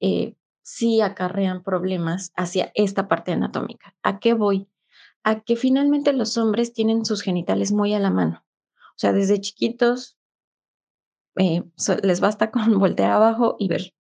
eh, 0.00 0.34
sí 0.62 1.00
acarrean 1.00 1.62
problemas 1.62 2.32
hacia 2.36 2.70
esta 2.74 3.08
parte 3.08 3.32
anatómica. 3.32 3.96
¿A 4.02 4.18
qué 4.18 4.34
voy? 4.34 4.68
A 5.22 5.40
que 5.40 5.56
finalmente 5.56 6.12
los 6.12 6.38
hombres 6.38 6.72
tienen 6.72 7.04
sus 7.04 7.22
genitales 7.22 7.72
muy 7.72 7.92
a 7.94 7.98
la 7.98 8.10
mano. 8.10 8.44
O 8.90 8.98
sea, 8.98 9.12
desde 9.12 9.40
chiquitos 9.40 10.16
eh, 11.36 11.62
les 12.02 12.20
basta 12.20 12.50
con 12.50 12.78
voltear 12.78 13.10
abajo 13.10 13.56
y 13.58 13.68
ver 13.68 13.94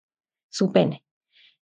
su 0.49 0.71
pene. 0.71 1.03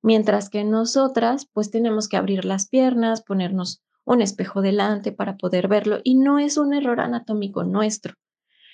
Mientras 0.01 0.49
que 0.49 0.63
nosotras, 0.63 1.47
pues 1.51 1.71
tenemos 1.71 2.07
que 2.07 2.17
abrir 2.17 2.45
las 2.45 2.67
piernas, 2.67 3.23
ponernos 3.23 3.81
un 4.03 4.21
espejo 4.21 4.61
delante 4.61 5.11
para 5.11 5.35
poder 5.35 5.67
verlo. 5.67 5.99
Y 6.03 6.15
no 6.15 6.37
es 6.37 6.57
un 6.57 6.73
error 6.73 6.99
anatómico 6.99 7.63
nuestro, 7.63 8.13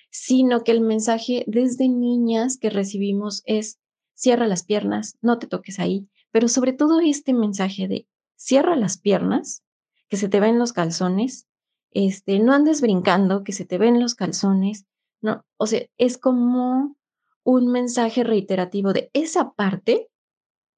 sino 0.10 0.64
que 0.64 0.72
el 0.72 0.82
mensaje 0.82 1.46
desde 1.48 1.88
niñas 1.88 2.58
que 2.58 2.70
recibimos 2.70 3.44
es, 3.46 3.80
cierra 4.14 4.46
las 4.46 4.64
piernas, 4.64 5.18
no 5.22 5.40
te 5.40 5.48
toques 5.48 5.80
ahí, 5.80 6.10
pero 6.32 6.48
sobre 6.48 6.74
todo 6.74 7.00
este 7.00 7.34
mensaje 7.34 7.88
de, 7.88 8.08
cierra 8.36 8.76
las 8.76 8.98
piernas, 8.98 9.64
que 10.10 10.18
se 10.18 10.28
te 10.28 10.40
ven 10.40 10.60
los 10.60 10.74
calzones, 10.74 11.48
este, 11.92 12.40
no 12.40 12.54
andes 12.54 12.82
brincando, 12.82 13.44
que 13.44 13.54
se 13.54 13.66
te 13.66 13.78
ven 13.78 14.00
los 14.02 14.16
calzones, 14.16 14.86
no, 15.22 15.46
o 15.58 15.68
sea, 15.68 15.86
es 15.98 16.18
como 16.18 16.96
un 17.44 17.72
mensaje 17.72 18.24
reiterativo 18.24 18.94
de 18.94 19.10
esa 19.14 19.54
parte 19.54 20.10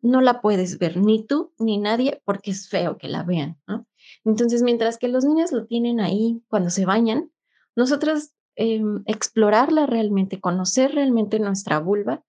no 0.01 0.19
la 0.21 0.41
puedes 0.41 0.77
ver 0.79 0.97
ni 0.97 1.25
tú 1.25 1.53
ni 1.57 1.77
nadie 1.77 2.21
porque 2.25 2.51
es 2.51 2.67
feo 2.67 2.97
que 2.97 3.07
la 3.07 3.23
vean, 3.23 3.57
¿no? 3.67 3.87
Entonces, 4.25 4.61
mientras 4.61 4.97
que 4.97 5.07
los 5.07 5.23
niños 5.23 5.53
lo 5.53 5.65
tienen 5.65 6.01
ahí 6.01 6.43
cuando 6.49 6.69
se 6.69 6.85
bañan, 6.85 7.31
nosotros 7.75 8.31
em, 8.55 9.01
explorarla 9.05 9.85
realmente, 9.85 10.41
conocer 10.41 10.93
realmente 10.93 11.39
nuestra 11.39 11.79
vulva, 11.79 12.23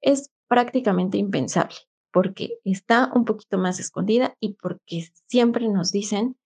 es 0.00 0.30
prácticamente 0.48 1.16
impensable 1.16 1.76
porque 2.12 2.58
está 2.64 3.10
un 3.14 3.24
poquito 3.24 3.56
más 3.56 3.80
escondida 3.80 4.36
y 4.38 4.54
porque 4.54 5.08
siempre 5.26 5.68
nos 5.68 5.92
dicen, 5.92 6.36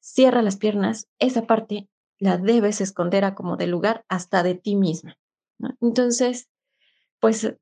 cierra 0.00 0.42
las 0.42 0.56
piernas, 0.56 1.08
esa 1.18 1.46
parte 1.46 1.88
la 2.18 2.38
debes 2.38 2.80
esconder 2.80 3.24
a 3.24 3.34
como 3.34 3.56
de 3.56 3.66
lugar 3.66 4.04
hasta 4.08 4.42
de 4.42 4.54
ti 4.54 4.76
misma. 4.76 5.18
Entonces, 5.80 6.48
pues 7.20 7.54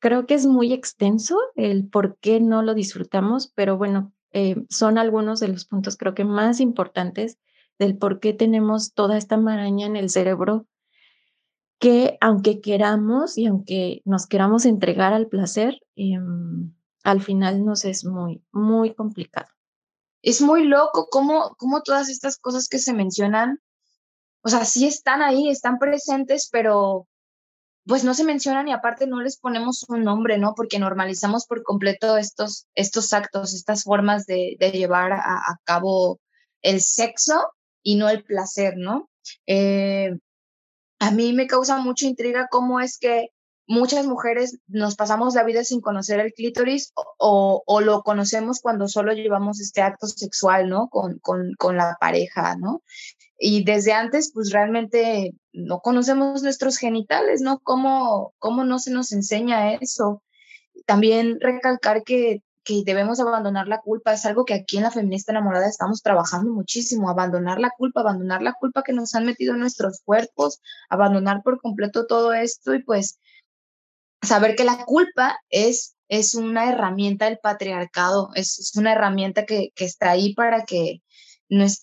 creo 0.00 0.26
que 0.26 0.34
es 0.34 0.46
muy 0.46 0.72
extenso 0.72 1.38
el 1.56 1.88
por 1.88 2.18
qué 2.18 2.40
no 2.40 2.62
lo 2.62 2.74
disfrutamos, 2.74 3.52
pero 3.54 3.76
bueno, 3.76 4.12
eh, 4.32 4.64
son 4.68 4.98
algunos 4.98 5.40
de 5.40 5.48
los 5.48 5.64
puntos 5.64 5.96
creo 5.96 6.14
que 6.14 6.24
más 6.24 6.60
importantes 6.60 7.38
del 7.78 7.96
por 7.96 8.20
qué 8.20 8.32
tenemos 8.32 8.94
toda 8.94 9.16
esta 9.16 9.36
maraña 9.36 9.86
en 9.86 9.96
el 9.96 10.10
cerebro 10.10 10.66
que 11.78 12.16
aunque 12.20 12.60
queramos 12.60 13.36
y 13.36 13.46
aunque 13.46 14.02
nos 14.04 14.28
queramos 14.28 14.66
entregar 14.66 15.12
al 15.12 15.26
placer, 15.26 15.80
em, 15.96 16.72
al 17.02 17.20
final 17.20 17.64
nos 17.64 17.84
es 17.84 18.04
muy, 18.04 18.40
muy 18.52 18.94
complicado. 18.94 19.48
Es 20.22 20.40
muy 20.40 20.64
loco 20.64 21.08
cómo, 21.10 21.56
cómo 21.58 21.82
todas 21.82 22.08
estas 22.08 22.38
cosas 22.38 22.68
que 22.68 22.78
se 22.78 22.92
mencionan, 22.92 23.60
o 24.42 24.48
sea, 24.48 24.64
sí 24.64 24.86
están 24.86 25.22
ahí, 25.22 25.48
están 25.48 25.78
presentes, 25.78 26.48
pero 26.50 27.06
pues 27.86 28.04
no 28.04 28.14
se 28.14 28.24
mencionan 28.24 28.68
y 28.68 28.72
aparte 28.72 29.06
no 29.06 29.20
les 29.20 29.38
ponemos 29.38 29.84
un 29.88 30.04
nombre, 30.04 30.38
¿no? 30.38 30.54
Porque 30.54 30.78
normalizamos 30.78 31.46
por 31.46 31.62
completo 31.62 32.16
estos, 32.16 32.66
estos 32.74 33.12
actos, 33.12 33.54
estas 33.54 33.84
formas 33.84 34.26
de, 34.26 34.56
llevar 34.72 35.12
a, 35.12 35.58
cabo 35.64 36.20
el 36.62 36.80
sexo 36.80 37.52
y 37.82 37.96
no 37.96 38.08
el 38.08 38.24
placer, 38.24 38.74
¿no? 38.76 39.10
Eh, 39.46 40.16
a 41.00 41.10
mí 41.10 41.32
me 41.32 41.48
causa 41.48 41.78
mucha 41.78 42.06
intriga 42.06 42.46
cómo 42.48 42.78
es 42.80 42.98
que 42.98 43.30
muchas 43.66 44.06
mujeres 44.06 44.58
nos 44.68 44.94
pasamos 44.94 45.34
la 45.34 45.44
vida 45.44 45.64
sin 45.64 45.80
conocer 45.80 46.20
el 46.20 46.32
clítoris 46.32 46.92
o, 47.18 47.62
o 47.66 47.80
lo 47.80 48.02
conocemos 48.02 48.60
cuando 48.60 48.86
solo 48.86 49.12
llevamos 49.12 49.60
este 49.60 49.82
acto 49.82 50.06
sexual, 50.06 50.68
¿no? 50.68 50.88
Con, 50.88 51.18
con, 51.18 51.54
con, 51.58 51.76
la 51.76 51.96
pareja, 52.00 52.56
¿no? 52.56 52.82
Y 53.44 53.64
desde 53.64 53.92
antes, 53.92 54.30
pues 54.32 54.52
realmente 54.52 55.34
no 55.52 55.80
conocemos 55.80 56.44
nuestros 56.44 56.76
genitales, 56.76 57.40
¿no? 57.40 57.58
¿Cómo, 57.58 58.34
cómo 58.38 58.62
no 58.62 58.78
se 58.78 58.92
nos 58.92 59.10
enseña 59.10 59.74
eso? 59.74 60.22
También 60.86 61.40
recalcar 61.40 62.04
que, 62.04 62.44
que 62.62 62.84
debemos 62.86 63.18
abandonar 63.18 63.66
la 63.66 63.80
culpa, 63.80 64.12
es 64.12 64.24
algo 64.26 64.44
que 64.44 64.54
aquí 64.54 64.76
en 64.76 64.84
la 64.84 64.92
feminista 64.92 65.32
enamorada 65.32 65.66
estamos 65.66 66.02
trabajando 66.02 66.52
muchísimo, 66.52 67.10
abandonar 67.10 67.58
la 67.58 67.70
culpa, 67.76 68.02
abandonar 68.02 68.42
la 68.42 68.52
culpa 68.52 68.84
que 68.84 68.92
nos 68.92 69.12
han 69.16 69.26
metido 69.26 69.54
en 69.54 69.60
nuestros 69.60 70.02
cuerpos, 70.04 70.60
abandonar 70.88 71.42
por 71.42 71.60
completo 71.60 72.06
todo 72.06 72.32
esto 72.34 72.76
y 72.76 72.84
pues 72.84 73.18
saber 74.22 74.54
que 74.54 74.62
la 74.62 74.84
culpa 74.84 75.40
es, 75.50 75.96
es 76.06 76.36
una 76.36 76.70
herramienta 76.70 77.24
del 77.24 77.38
patriarcado, 77.42 78.30
es, 78.36 78.70
una 78.76 78.92
herramienta 78.92 79.46
que, 79.46 79.72
que, 79.74 79.84
está 79.84 80.12
ahí 80.12 80.32
para 80.32 80.62
que 80.64 81.02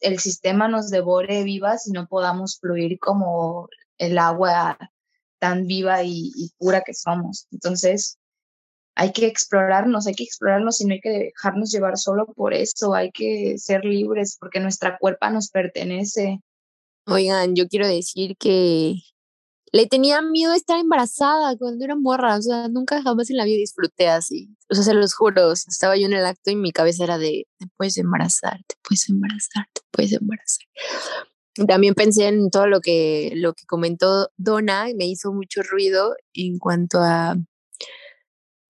el 0.01 0.19
sistema 0.19 0.67
nos 0.67 0.89
devore 0.89 1.43
vivas 1.43 1.87
y 1.87 1.91
no 1.91 2.07
podamos 2.07 2.59
fluir 2.59 2.99
como 2.99 3.69
el 3.97 4.17
agua 4.17 4.77
tan 5.39 5.67
viva 5.67 6.03
y, 6.03 6.51
pura 6.57 6.81
que 6.81 6.93
somos. 6.93 7.47
Entonces, 7.51 8.17
hay 8.95 9.11
que 9.11 9.27
explorarnos, 9.27 10.07
hay 10.07 10.15
que 10.15 10.23
explorarnos 10.23 10.81
y 10.81 10.85
no 10.85 10.93
hay 10.93 11.01
que 11.01 11.09
dejarnos 11.09 11.71
llevar 11.71 11.97
solo 11.97 12.25
por 12.33 12.53
eso, 12.53 12.93
hay 12.93 13.11
que 13.11 13.57
ser 13.57 13.85
libres 13.85 14.37
porque 14.39 14.59
nuestra 14.59 14.97
cuerpo 14.97 15.29
nos 15.29 15.49
pertenece. 15.49 16.41
Oigan, 17.05 17.55
yo 17.55 17.67
quiero 17.67 17.87
decir 17.87 18.35
que 18.37 18.95
le 19.71 19.85
tenía 19.87 20.21
miedo 20.21 20.51
a 20.51 20.55
estar 20.55 20.79
embarazada 20.79 21.55
cuando 21.57 21.85
era 21.85 21.95
morra, 21.95 22.37
o 22.37 22.41
sea, 22.41 22.67
nunca 22.69 23.01
jamás 23.01 23.29
en 23.29 23.37
la 23.37 23.45
vida 23.45 23.57
disfruté 23.57 24.07
así. 24.07 24.49
O 24.69 24.75
sea, 24.75 24.83
se 24.83 24.93
los 24.93 25.13
juro, 25.13 25.51
estaba 25.51 25.95
yo 25.97 26.05
en 26.07 26.13
el 26.13 26.25
acto 26.25 26.51
y 26.51 26.55
mi 26.55 26.71
cabeza 26.71 27.03
era 27.03 27.17
de, 27.17 27.47
te 27.57 27.67
puedes 27.77 27.97
embarazar, 27.97 28.59
te 28.67 28.75
puedes 28.81 29.09
embarazar, 29.09 29.67
te 29.73 29.81
puedes 29.91 30.13
embarazar. 30.13 30.65
También 31.67 31.93
pensé 31.93 32.27
en 32.27 32.49
todo 32.49 32.67
lo 32.67 32.79
que, 32.81 33.33
lo 33.35 33.53
que 33.53 33.65
comentó 33.65 34.29
Donna 34.37 34.89
y 34.89 34.95
me 34.95 35.05
hizo 35.05 35.33
mucho 35.33 35.61
ruido 35.61 36.15
en 36.33 36.57
cuanto 36.57 36.99
a 37.01 37.35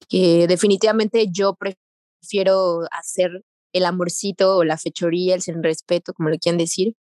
que 0.10 0.48
definitivamente 0.48 1.28
yo 1.32 1.56
prefiero 1.56 2.82
hacer 2.92 3.44
el 3.74 3.86
amorcito 3.86 4.58
o 4.58 4.64
la 4.64 4.78
fechoría, 4.78 5.36
el 5.36 5.42
sin 5.42 5.62
respeto, 5.62 6.14
como 6.14 6.30
lo 6.30 6.38
quieran 6.40 6.58
decir, 6.58 6.96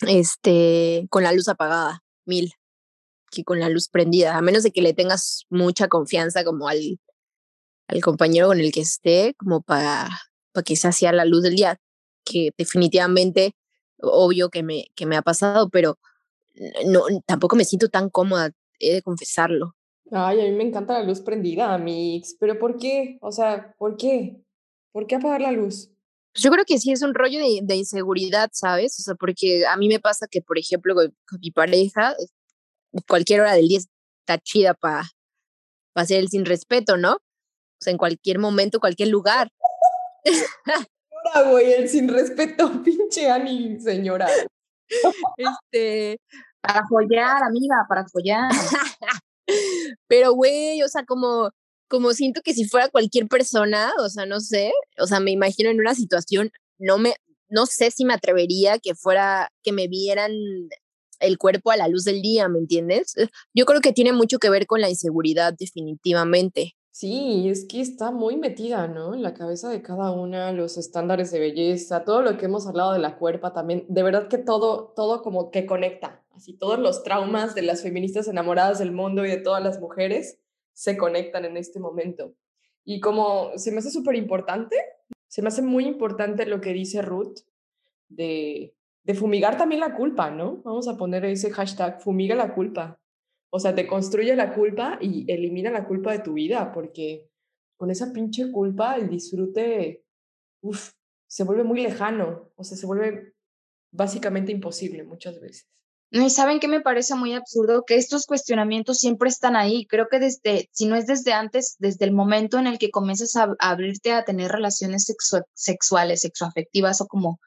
este, 0.00 1.06
con 1.10 1.22
la 1.22 1.32
luz 1.32 1.48
apagada, 1.48 2.02
mil 2.24 2.54
que 3.32 3.42
con 3.44 3.58
la 3.58 3.70
luz 3.70 3.88
prendida, 3.88 4.36
a 4.36 4.42
menos 4.42 4.62
de 4.62 4.70
que 4.70 4.82
le 4.82 4.92
tengas 4.92 5.46
mucha 5.48 5.88
confianza 5.88 6.44
como 6.44 6.68
al, 6.68 7.00
al 7.88 8.00
compañero 8.02 8.48
con 8.48 8.60
el 8.60 8.70
que 8.70 8.82
esté, 8.82 9.34
como 9.38 9.62
para, 9.62 10.08
para 10.52 10.62
que 10.62 10.76
se 10.76 10.86
hacía 10.86 11.12
la 11.12 11.24
luz 11.24 11.42
del 11.42 11.56
día, 11.56 11.80
que 12.24 12.50
definitivamente, 12.56 13.56
obvio 13.98 14.50
que 14.50 14.62
me, 14.62 14.84
que 14.94 15.06
me 15.06 15.16
ha 15.16 15.22
pasado, 15.22 15.70
pero 15.70 15.98
no, 16.86 17.04
tampoco 17.26 17.56
me 17.56 17.64
siento 17.64 17.88
tan 17.88 18.10
cómoda, 18.10 18.50
he 18.78 18.92
de 18.94 19.02
confesarlo. 19.02 19.74
Ay, 20.10 20.40
a 20.40 20.44
mí 20.44 20.52
me 20.52 20.64
encanta 20.64 20.98
la 20.98 21.04
luz 21.04 21.22
prendida, 21.22 21.76
Mix, 21.78 22.36
pero 22.38 22.58
¿por 22.58 22.76
qué? 22.76 23.16
O 23.22 23.32
sea, 23.32 23.74
¿por 23.78 23.96
qué? 23.96 24.42
¿Por 24.92 25.06
qué 25.06 25.14
apagar 25.14 25.40
la 25.40 25.52
luz? 25.52 25.90
Yo 26.34 26.50
creo 26.50 26.64
que 26.66 26.78
sí 26.78 26.92
es 26.92 27.00
un 27.02 27.14
rollo 27.14 27.38
de, 27.38 27.60
de, 27.62 27.76
inseguridad, 27.76 28.50
¿sabes? 28.52 28.98
O 28.98 29.02
sea, 29.02 29.14
porque 29.14 29.66
a 29.66 29.76
mí 29.78 29.88
me 29.88 30.00
pasa 30.00 30.26
que, 30.30 30.42
por 30.42 30.58
ejemplo, 30.58 30.94
con 30.94 31.40
mi 31.40 31.50
pareja, 31.50 32.14
cualquier 33.06 33.40
hora 33.40 33.54
del 33.54 33.68
día 33.68 33.78
está 33.78 34.38
chida 34.38 34.74
para 34.74 35.02
pa 35.92 36.02
hacer 36.02 36.18
el 36.18 36.28
sin 36.28 36.44
respeto, 36.44 36.96
¿no? 36.96 37.14
O 37.14 37.84
sea, 37.84 37.90
en 37.90 37.98
cualquier 37.98 38.38
momento, 38.38 38.80
cualquier 38.80 39.08
lugar. 39.08 39.50
Señora, 40.24 41.50
güey, 41.50 41.72
el 41.72 41.88
sin 41.88 42.08
respeto, 42.08 42.70
pinche 42.84 43.30
Ani, 43.30 43.80
señora. 43.80 44.28
Este. 45.36 46.20
Para 46.60 46.86
follar, 46.86 47.42
amiga, 47.42 47.76
para 47.88 48.06
follar. 48.06 48.50
Pero, 50.06 50.32
güey, 50.34 50.82
o 50.82 50.88
sea, 50.88 51.04
como, 51.04 51.50
como 51.88 52.12
siento 52.12 52.40
que 52.42 52.54
si 52.54 52.66
fuera 52.66 52.88
cualquier 52.88 53.26
persona, 53.26 53.92
o 53.98 54.08
sea, 54.08 54.26
no 54.26 54.38
sé, 54.38 54.72
o 54.98 55.06
sea, 55.06 55.18
me 55.18 55.32
imagino 55.32 55.70
en 55.70 55.80
una 55.80 55.94
situación, 55.94 56.50
no 56.78 56.98
me, 56.98 57.16
no 57.48 57.66
sé 57.66 57.90
si 57.90 58.04
me 58.04 58.14
atrevería 58.14 58.78
que 58.78 58.94
fuera, 58.94 59.50
que 59.62 59.72
me 59.72 59.88
vieran 59.88 60.32
el 61.22 61.38
cuerpo 61.38 61.70
a 61.70 61.76
la 61.76 61.88
luz 61.88 62.04
del 62.04 62.20
día, 62.20 62.48
¿me 62.48 62.58
entiendes? 62.58 63.16
Eh, 63.16 63.28
yo 63.54 63.64
creo 63.64 63.80
que 63.80 63.92
tiene 63.92 64.12
mucho 64.12 64.38
que 64.38 64.50
ver 64.50 64.66
con 64.66 64.80
la 64.80 64.90
inseguridad, 64.90 65.54
definitivamente. 65.58 66.74
Sí, 66.90 67.48
es 67.48 67.64
que 67.64 67.80
está 67.80 68.10
muy 68.10 68.36
metida, 68.36 68.86
¿no? 68.86 69.14
En 69.14 69.22
la 69.22 69.32
cabeza 69.32 69.70
de 69.70 69.80
cada 69.80 70.10
una, 70.10 70.52
los 70.52 70.76
estándares 70.76 71.30
de 71.30 71.40
belleza, 71.40 72.04
todo 72.04 72.20
lo 72.20 72.36
que 72.36 72.44
hemos 72.44 72.66
hablado 72.66 72.92
de 72.92 72.98
la 72.98 73.16
cuerpa 73.16 73.54
también, 73.54 73.86
de 73.88 74.02
verdad 74.02 74.28
que 74.28 74.36
todo, 74.36 74.92
todo 74.94 75.22
como 75.22 75.50
que 75.50 75.64
conecta, 75.64 76.22
así 76.34 76.52
todos 76.52 76.78
los 76.78 77.02
traumas 77.02 77.54
de 77.54 77.62
las 77.62 77.82
feministas 77.82 78.28
enamoradas 78.28 78.78
del 78.78 78.92
mundo 78.92 79.24
y 79.24 79.30
de 79.30 79.38
todas 79.38 79.64
las 79.64 79.80
mujeres 79.80 80.38
se 80.74 80.98
conectan 80.98 81.46
en 81.46 81.56
este 81.56 81.80
momento. 81.80 82.34
Y 82.84 83.00
como 83.00 83.52
se 83.56 83.72
me 83.72 83.78
hace 83.78 83.90
súper 83.90 84.16
importante, 84.16 84.76
se 85.28 85.40
me 85.40 85.48
hace 85.48 85.62
muy 85.62 85.86
importante 85.86 86.44
lo 86.44 86.60
que 86.60 86.74
dice 86.74 87.00
Ruth 87.00 87.38
de 88.10 88.74
de 89.04 89.14
fumigar 89.14 89.56
también 89.56 89.80
la 89.80 89.94
culpa, 89.94 90.30
¿no? 90.30 90.62
Vamos 90.62 90.88
a 90.88 90.96
poner 90.96 91.24
ese 91.24 91.50
hashtag, 91.50 92.00
fumiga 92.00 92.34
la 92.34 92.54
culpa. 92.54 93.00
O 93.50 93.58
sea, 93.58 93.74
te 93.74 93.86
construye 93.86 94.34
la 94.36 94.54
culpa 94.54 94.98
y 95.00 95.30
elimina 95.30 95.70
la 95.70 95.86
culpa 95.86 96.12
de 96.12 96.20
tu 96.20 96.34
vida, 96.34 96.72
porque 96.72 97.28
con 97.76 97.90
esa 97.90 98.12
pinche 98.12 98.50
culpa 98.50 98.96
el 98.96 99.08
disfrute, 99.08 100.04
se 101.26 101.44
vuelve 101.44 101.64
muy 101.64 101.82
lejano, 101.82 102.52
o 102.56 102.64
sea, 102.64 102.76
se 102.76 102.86
vuelve 102.86 103.34
básicamente 103.92 104.52
imposible 104.52 105.02
muchas 105.04 105.40
veces. 105.40 105.68
Y 106.14 106.28
saben 106.28 106.60
que 106.60 106.68
me 106.68 106.82
parece 106.82 107.14
muy 107.14 107.32
absurdo 107.32 107.84
que 107.86 107.96
estos 107.96 108.26
cuestionamientos 108.26 108.98
siempre 108.98 109.30
están 109.30 109.56
ahí. 109.56 109.86
Creo 109.86 110.08
que 110.10 110.18
desde, 110.18 110.68
si 110.70 110.84
no 110.84 110.94
es 110.94 111.06
desde 111.06 111.32
antes, 111.32 111.76
desde 111.78 112.04
el 112.04 112.12
momento 112.12 112.58
en 112.58 112.66
el 112.66 112.78
que 112.78 112.90
comienzas 112.90 113.34
a, 113.36 113.54
abrirte 113.58 114.12
a 114.12 114.24
tener 114.24 114.52
relaciones 114.52 115.10
sexuales, 115.54 116.20
sexoafectivas 116.20 117.00
o 117.00 117.06
como 117.06 117.40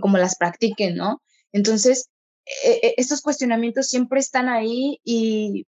como 0.00 0.18
las 0.18 0.36
practiquen, 0.36 0.96
¿no? 0.96 1.22
Entonces, 1.52 2.10
e, 2.64 2.70
e, 2.82 2.94
estos 2.96 3.20
cuestionamientos 3.20 3.88
siempre 3.88 4.20
están 4.20 4.48
ahí 4.48 5.00
y, 5.04 5.66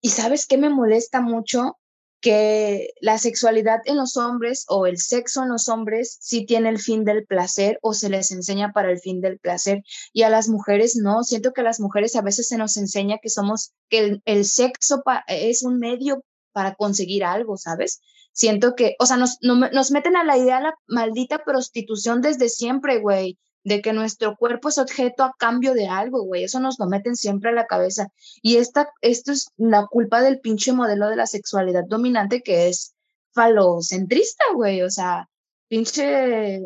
y 0.00 0.08
¿sabes 0.10 0.46
qué 0.46 0.56
me 0.58 0.70
molesta 0.70 1.20
mucho? 1.20 1.78
Que 2.20 2.90
la 3.00 3.18
sexualidad 3.18 3.82
en 3.84 3.96
los 3.96 4.16
hombres 4.16 4.64
o 4.68 4.86
el 4.86 4.98
sexo 4.98 5.42
en 5.42 5.50
los 5.50 5.68
hombres 5.68 6.16
sí 6.20 6.46
tiene 6.46 6.70
el 6.70 6.78
fin 6.78 7.04
del 7.04 7.26
placer 7.26 7.78
o 7.82 7.92
se 7.92 8.08
les 8.08 8.30
enseña 8.30 8.72
para 8.72 8.90
el 8.90 8.98
fin 8.98 9.20
del 9.20 9.38
placer 9.38 9.82
y 10.12 10.22
a 10.22 10.30
las 10.30 10.48
mujeres 10.48 10.96
no. 10.96 11.22
Siento 11.22 11.52
que 11.52 11.60
a 11.60 11.64
las 11.64 11.78
mujeres 11.78 12.16
a 12.16 12.22
veces 12.22 12.48
se 12.48 12.56
nos 12.56 12.76
enseña 12.78 13.18
que 13.18 13.28
somos, 13.28 13.72
que 13.90 14.20
el, 14.24 14.44
sexo 14.44 15.02
es 15.28 15.62
un 15.62 15.78
medio 15.78 16.24
para 16.56 16.74
conseguir 16.74 17.22
algo, 17.22 17.58
¿sabes? 17.58 18.00
siento 18.36 18.74
que, 18.74 18.96
o 18.98 19.06
sea, 19.06 19.16
nos, 19.16 19.38
nos 19.42 19.90
meten 19.90 20.16
a 20.16 20.24
la 20.24 20.36
idea 20.36 20.60
la 20.60 20.74
maldita 20.86 21.42
prostitución 21.44 22.20
desde 22.20 22.48
siempre, 22.48 23.00
güey. 23.00 23.38
de 23.64 23.82
que 23.82 23.92
nuestro 23.92 24.36
cuerpo 24.36 24.68
es 24.68 24.78
objeto 24.78 25.24
a 25.24 25.34
cambio 25.36 25.74
de 25.74 25.88
algo, 25.88 26.22
güey. 26.22 26.44
Eso 26.44 26.60
nos 26.60 26.78
lo 26.78 26.86
meten 26.86 27.16
siempre 27.16 27.50
a 27.50 27.52
la 27.52 27.66
cabeza. 27.66 28.08
Y 28.40 28.58
esta, 28.58 28.90
esto 29.00 29.32
es 29.32 29.48
la 29.56 29.86
culpa 29.86 30.22
del 30.22 30.38
pinche 30.38 30.72
modelo 30.72 31.08
de 31.08 31.16
la 31.16 31.26
sexualidad 31.26 31.82
dominante 31.88 32.42
que 32.42 32.68
es 32.68 32.94
falocentrista, 33.32 34.44
güey. 34.54 34.82
O 34.82 34.90
sea, 34.90 35.28
pinche 35.68 36.62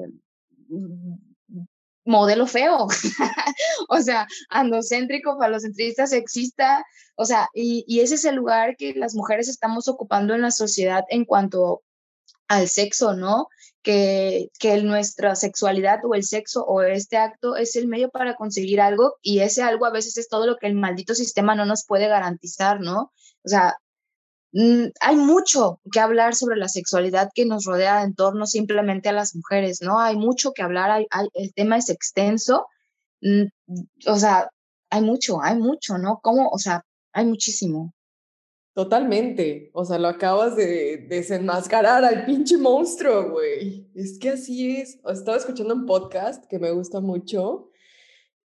modelo 2.04 2.46
feo, 2.46 2.88
o 3.88 4.00
sea, 4.00 4.26
andocéntrico, 4.48 5.38
falocentrista, 5.38 6.06
sexista, 6.06 6.84
o 7.16 7.24
sea, 7.24 7.48
y, 7.54 7.84
y, 7.86 8.00
ese 8.00 8.14
es 8.14 8.24
el 8.24 8.36
lugar 8.36 8.76
que 8.76 8.94
las 8.94 9.14
mujeres 9.14 9.48
estamos 9.48 9.88
ocupando 9.88 10.34
en 10.34 10.42
la 10.42 10.50
sociedad 10.50 11.04
en 11.10 11.24
cuanto 11.24 11.82
al 12.48 12.68
sexo, 12.68 13.14
¿no? 13.14 13.48
Que, 13.82 14.50
que 14.58 14.82
nuestra 14.82 15.36
sexualidad 15.36 16.00
o 16.04 16.14
el 16.14 16.24
sexo 16.24 16.64
o 16.64 16.82
este 16.82 17.16
acto 17.16 17.56
es 17.56 17.76
el 17.76 17.86
medio 17.86 18.10
para 18.10 18.34
conseguir 18.34 18.80
algo 18.80 19.14
y 19.22 19.40
ese 19.40 19.62
algo 19.62 19.86
a 19.86 19.90
veces 19.90 20.18
es 20.18 20.28
todo 20.28 20.46
lo 20.46 20.56
que 20.56 20.66
el 20.66 20.74
maldito 20.74 21.14
sistema 21.14 21.54
no 21.54 21.64
nos 21.64 21.86
puede 21.86 22.08
garantizar, 22.08 22.80
¿no? 22.80 23.12
O 23.44 23.48
sea, 23.48 23.76
hay 24.52 25.16
mucho 25.16 25.80
que 25.92 26.00
hablar 26.00 26.34
sobre 26.34 26.56
la 26.56 26.68
sexualidad 26.68 27.30
que 27.34 27.46
nos 27.46 27.64
rodea 27.64 28.02
en 28.02 28.14
torno 28.14 28.46
simplemente 28.46 29.08
a 29.08 29.12
las 29.12 29.34
mujeres, 29.36 29.80
¿no? 29.80 30.00
Hay 30.00 30.16
mucho 30.16 30.52
que 30.52 30.62
hablar, 30.62 30.90
hay, 30.90 31.06
el 31.34 31.54
tema 31.54 31.76
es 31.76 31.88
extenso, 31.88 32.66
mm, 33.20 33.44
o 34.06 34.16
sea, 34.16 34.50
hay 34.90 35.02
mucho, 35.02 35.40
hay 35.40 35.56
mucho, 35.56 35.98
¿no? 35.98 36.18
¿Cómo? 36.22 36.48
O 36.50 36.58
sea, 36.58 36.84
hay 37.12 37.26
muchísimo. 37.26 37.94
Totalmente, 38.72 39.70
o 39.72 39.84
sea, 39.84 39.98
lo 39.98 40.08
acabas 40.08 40.56
de 40.56 41.06
desenmascarar 41.08 42.04
al 42.04 42.24
pinche 42.24 42.56
monstruo, 42.56 43.30
güey. 43.30 43.88
Es 43.94 44.18
que 44.18 44.30
así 44.30 44.76
es. 44.76 45.00
Estaba 45.04 45.36
escuchando 45.36 45.74
un 45.74 45.86
podcast 45.86 46.44
que 46.46 46.58
me 46.58 46.70
gusta 46.70 47.00
mucho 47.00 47.70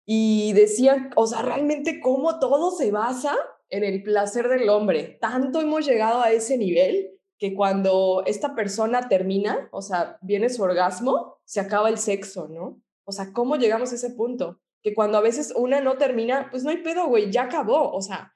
y 0.06 0.52
decían, 0.52 1.10
o 1.16 1.26
sea, 1.26 1.42
realmente 1.42 2.00
cómo 2.00 2.38
todo 2.38 2.70
se 2.70 2.90
basa 2.90 3.36
en 3.70 3.84
el 3.84 4.02
placer 4.02 4.48
del 4.48 4.68
hombre. 4.68 5.18
Tanto 5.20 5.60
hemos 5.60 5.86
llegado 5.86 6.20
a 6.20 6.32
ese 6.32 6.58
nivel 6.58 7.18
que 7.38 7.54
cuando 7.54 8.22
esta 8.26 8.54
persona 8.54 9.08
termina, 9.08 9.68
o 9.72 9.80
sea, 9.80 10.18
viene 10.20 10.50
su 10.50 10.62
orgasmo, 10.62 11.38
se 11.44 11.60
acaba 11.60 11.88
el 11.88 11.96
sexo, 11.96 12.48
¿no? 12.48 12.82
O 13.04 13.12
sea, 13.12 13.32
¿cómo 13.32 13.56
llegamos 13.56 13.92
a 13.92 13.94
ese 13.94 14.10
punto? 14.10 14.60
Que 14.82 14.94
cuando 14.94 15.16
a 15.16 15.22
veces 15.22 15.52
una 15.56 15.80
no 15.80 15.96
termina, 15.96 16.48
pues 16.50 16.64
no 16.64 16.70
hay 16.70 16.78
pedo, 16.78 17.06
güey, 17.06 17.30
ya 17.30 17.44
acabó. 17.44 17.92
O 17.92 18.02
sea, 18.02 18.34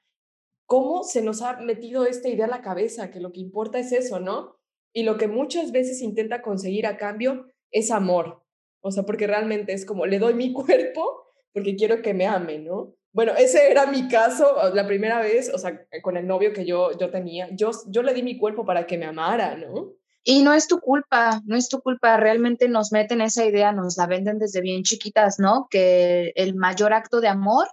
¿cómo 0.65 1.03
se 1.03 1.21
nos 1.21 1.41
ha 1.41 1.57
metido 1.57 2.05
esta 2.05 2.29
idea 2.29 2.45
a 2.45 2.49
la 2.49 2.61
cabeza? 2.61 3.11
Que 3.11 3.19
lo 3.19 3.31
que 3.31 3.41
importa 3.41 3.77
es 3.77 3.91
eso, 3.91 4.19
¿no? 4.19 4.57
Y 4.91 5.03
lo 5.03 5.17
que 5.17 5.27
muchas 5.27 5.71
veces 5.71 6.01
intenta 6.01 6.41
conseguir 6.41 6.87
a 6.87 6.97
cambio 6.97 7.45
es 7.71 7.91
amor. 7.91 8.43
O 8.81 8.91
sea, 8.91 9.03
porque 9.03 9.27
realmente 9.27 9.73
es 9.73 9.85
como, 9.85 10.05
le 10.05 10.19
doy 10.19 10.33
mi 10.33 10.51
cuerpo 10.53 11.25
porque 11.53 11.75
quiero 11.75 12.01
que 12.01 12.13
me 12.13 12.25
ame, 12.25 12.59
¿no? 12.59 12.95
Bueno, 13.15 13.31
ese 13.37 13.71
era 13.71 13.85
mi 13.85 14.09
caso 14.09 14.57
la 14.73 14.85
primera 14.85 15.21
vez, 15.21 15.49
o 15.53 15.57
sea, 15.57 15.87
con 16.01 16.17
el 16.17 16.27
novio 16.27 16.51
que 16.51 16.65
yo, 16.65 16.91
yo 16.97 17.09
tenía. 17.11 17.47
Yo, 17.55 17.71
yo 17.87 18.03
le 18.03 18.13
di 18.13 18.21
mi 18.21 18.37
cuerpo 18.37 18.65
para 18.65 18.85
que 18.85 18.97
me 18.97 19.05
amara, 19.05 19.55
¿no? 19.55 19.93
Y 20.25 20.43
no 20.43 20.53
es 20.53 20.67
tu 20.67 20.81
culpa, 20.81 21.41
no 21.45 21.55
es 21.55 21.69
tu 21.69 21.79
culpa, 21.79 22.17
realmente 22.17 22.67
nos 22.67 22.91
meten 22.91 23.21
esa 23.21 23.45
idea, 23.45 23.71
nos 23.71 23.95
la 23.95 24.05
venden 24.05 24.37
desde 24.37 24.59
bien 24.59 24.83
chiquitas, 24.83 25.39
¿no? 25.39 25.67
Que 25.69 26.33
el 26.35 26.55
mayor 26.55 26.91
acto 26.91 27.21
de 27.21 27.29
amor 27.29 27.69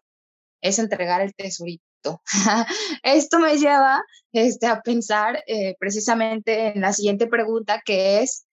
es 0.61 0.79
entregar 0.79 1.21
el 1.23 1.35
tesorito. 1.35 2.23
Esto 3.03 3.41
me 3.41 3.59
lleva 3.59 4.01
este, 4.31 4.69
a 4.69 4.81
pensar 4.81 5.43
eh, 5.49 5.75
precisamente 5.81 6.69
en 6.69 6.83
la 6.83 6.93
siguiente 6.93 7.27
pregunta, 7.27 7.83
que 7.85 8.21
es, 8.21 8.47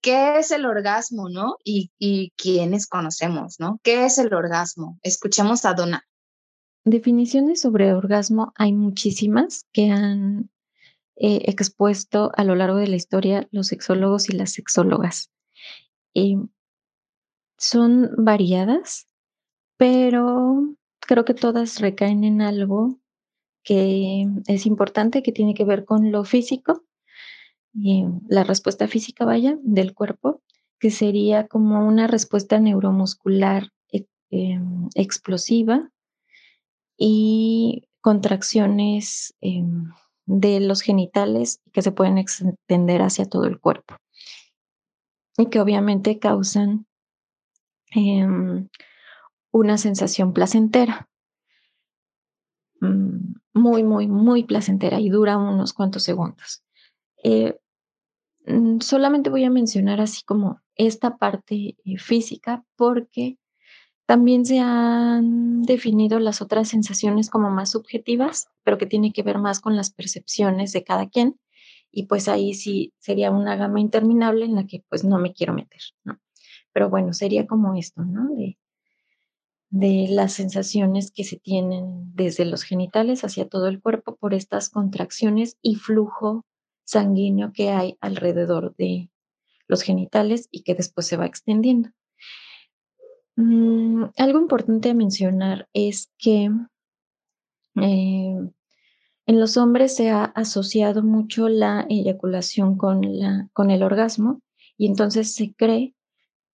¿qué 0.00 0.38
es 0.38 0.52
el 0.52 0.64
orgasmo, 0.64 1.28
no? 1.28 1.56
Y, 1.64 1.90
y 1.98 2.32
quiénes 2.38 2.86
conocemos, 2.86 3.56
¿no? 3.58 3.78
¿Qué 3.82 4.06
es 4.06 4.16
el 4.16 4.32
orgasmo? 4.32 4.98
Escuchemos 5.02 5.66
a 5.66 5.74
Donna. 5.74 6.06
Definiciones 6.84 7.60
sobre 7.60 7.92
orgasmo 7.92 8.52
hay 8.56 8.72
muchísimas 8.72 9.66
que 9.72 9.90
han 9.90 10.50
eh, 11.16 11.42
expuesto 11.44 12.32
a 12.34 12.44
lo 12.44 12.54
largo 12.54 12.78
de 12.78 12.88
la 12.88 12.96
historia 12.96 13.46
los 13.50 13.66
sexólogos 13.66 14.30
y 14.30 14.32
las 14.32 14.52
sexólogas. 14.52 15.30
son 17.58 18.10
variadas, 18.16 19.06
pero 19.76 20.74
creo 21.00 21.24
que 21.26 21.34
todas 21.34 21.80
recaen 21.80 22.24
en 22.24 22.40
algo 22.40 22.98
que 23.62 24.26
es 24.46 24.64
importante, 24.64 25.22
que 25.22 25.32
tiene 25.32 25.52
que 25.52 25.66
ver 25.66 25.84
con 25.84 26.10
lo 26.10 26.24
físico, 26.24 26.84
la 27.74 28.44
respuesta 28.44 28.88
física, 28.88 29.26
vaya, 29.26 29.58
del 29.62 29.92
cuerpo, 29.94 30.42
que 30.78 30.90
sería 30.90 31.46
como 31.46 31.86
una 31.86 32.06
respuesta 32.06 32.58
neuromuscular 32.58 33.68
eh, 33.92 34.06
em, 34.30 34.88
explosiva 34.94 35.90
y 37.02 37.88
contracciones 38.02 39.34
em, 39.40 39.90
de 40.26 40.60
los 40.60 40.82
genitales 40.82 41.62
que 41.72 41.80
se 41.80 41.92
pueden 41.92 42.18
extender 42.18 43.00
hacia 43.00 43.24
todo 43.24 43.46
el 43.46 43.58
cuerpo 43.58 43.96
y 45.38 45.46
que 45.46 45.60
obviamente 45.60 46.18
causan 46.18 46.86
em, 47.92 48.68
una 49.50 49.78
sensación 49.78 50.34
placentera, 50.34 51.08
mm, 52.82 53.34
muy, 53.54 53.82
muy, 53.82 54.06
muy 54.06 54.44
placentera 54.44 55.00
y 55.00 55.08
dura 55.08 55.38
unos 55.38 55.72
cuantos 55.72 56.02
segundos. 56.02 56.62
Eh, 57.24 57.58
mm, 58.46 58.80
solamente 58.80 59.30
voy 59.30 59.44
a 59.44 59.50
mencionar 59.50 60.02
así 60.02 60.22
como 60.22 60.60
esta 60.76 61.16
parte 61.16 61.76
eh, 61.82 61.98
física 61.98 62.62
porque 62.76 63.38
también 64.10 64.44
se 64.44 64.58
han 64.58 65.62
definido 65.62 66.18
las 66.18 66.42
otras 66.42 66.68
sensaciones 66.68 67.30
como 67.30 67.48
más 67.48 67.70
subjetivas, 67.70 68.48
pero 68.64 68.76
que 68.76 68.86
tiene 68.86 69.12
que 69.12 69.22
ver 69.22 69.38
más 69.38 69.60
con 69.60 69.76
las 69.76 69.92
percepciones 69.92 70.72
de 70.72 70.82
cada 70.82 71.08
quien. 71.08 71.38
Y 71.92 72.06
pues 72.06 72.26
ahí 72.26 72.54
sí 72.54 72.92
sería 72.98 73.30
una 73.30 73.54
gama 73.54 73.78
interminable 73.78 74.46
en 74.46 74.56
la 74.56 74.66
que 74.66 74.82
pues 74.88 75.04
no 75.04 75.20
me 75.20 75.32
quiero 75.32 75.54
meter, 75.54 75.80
¿no? 76.02 76.18
Pero 76.72 76.90
bueno, 76.90 77.12
sería 77.12 77.46
como 77.46 77.76
esto, 77.76 78.02
¿no? 78.02 78.34
De, 78.34 78.58
de 79.68 80.08
las 80.10 80.32
sensaciones 80.32 81.12
que 81.12 81.22
se 81.22 81.36
tienen 81.36 82.12
desde 82.12 82.46
los 82.46 82.64
genitales 82.64 83.22
hacia 83.22 83.48
todo 83.48 83.68
el 83.68 83.80
cuerpo 83.80 84.16
por 84.16 84.34
estas 84.34 84.70
contracciones 84.70 85.56
y 85.62 85.76
flujo 85.76 86.44
sanguíneo 86.82 87.52
que 87.52 87.70
hay 87.70 87.96
alrededor 88.00 88.74
de 88.74 89.08
los 89.68 89.82
genitales 89.82 90.48
y 90.50 90.64
que 90.64 90.74
después 90.74 91.06
se 91.06 91.16
va 91.16 91.26
extendiendo. 91.26 91.90
Mm, 93.40 94.10
algo 94.18 94.38
importante 94.38 94.90
a 94.90 94.94
mencionar 94.94 95.66
es 95.72 96.12
que 96.18 96.50
eh, 97.76 98.50
en 99.26 99.40
los 99.40 99.56
hombres 99.56 99.96
se 99.96 100.10
ha 100.10 100.24
asociado 100.24 101.02
mucho 101.02 101.48
la 101.48 101.86
eyaculación 101.88 102.76
con, 102.76 103.00
la, 103.18 103.48
con 103.54 103.70
el 103.70 103.82
orgasmo 103.82 104.42
y 104.76 104.88
entonces 104.88 105.34
se 105.34 105.54
cree 105.54 105.94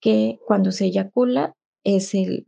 que 0.01 0.39
cuando 0.47 0.70
se 0.70 0.84
eyacula 0.84 1.57
es 1.82 2.14
el 2.14 2.47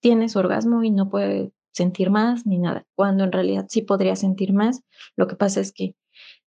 tienes 0.00 0.36
orgasmo 0.36 0.84
y 0.84 0.92
no 0.92 1.10
puede 1.10 1.50
sentir 1.72 2.10
más 2.10 2.46
ni 2.46 2.58
nada, 2.58 2.86
cuando 2.94 3.24
en 3.24 3.32
realidad 3.32 3.66
sí 3.68 3.82
podría 3.82 4.14
sentir 4.14 4.52
más. 4.52 4.82
Lo 5.16 5.26
que 5.26 5.34
pasa 5.34 5.60
es 5.60 5.72
que 5.72 5.96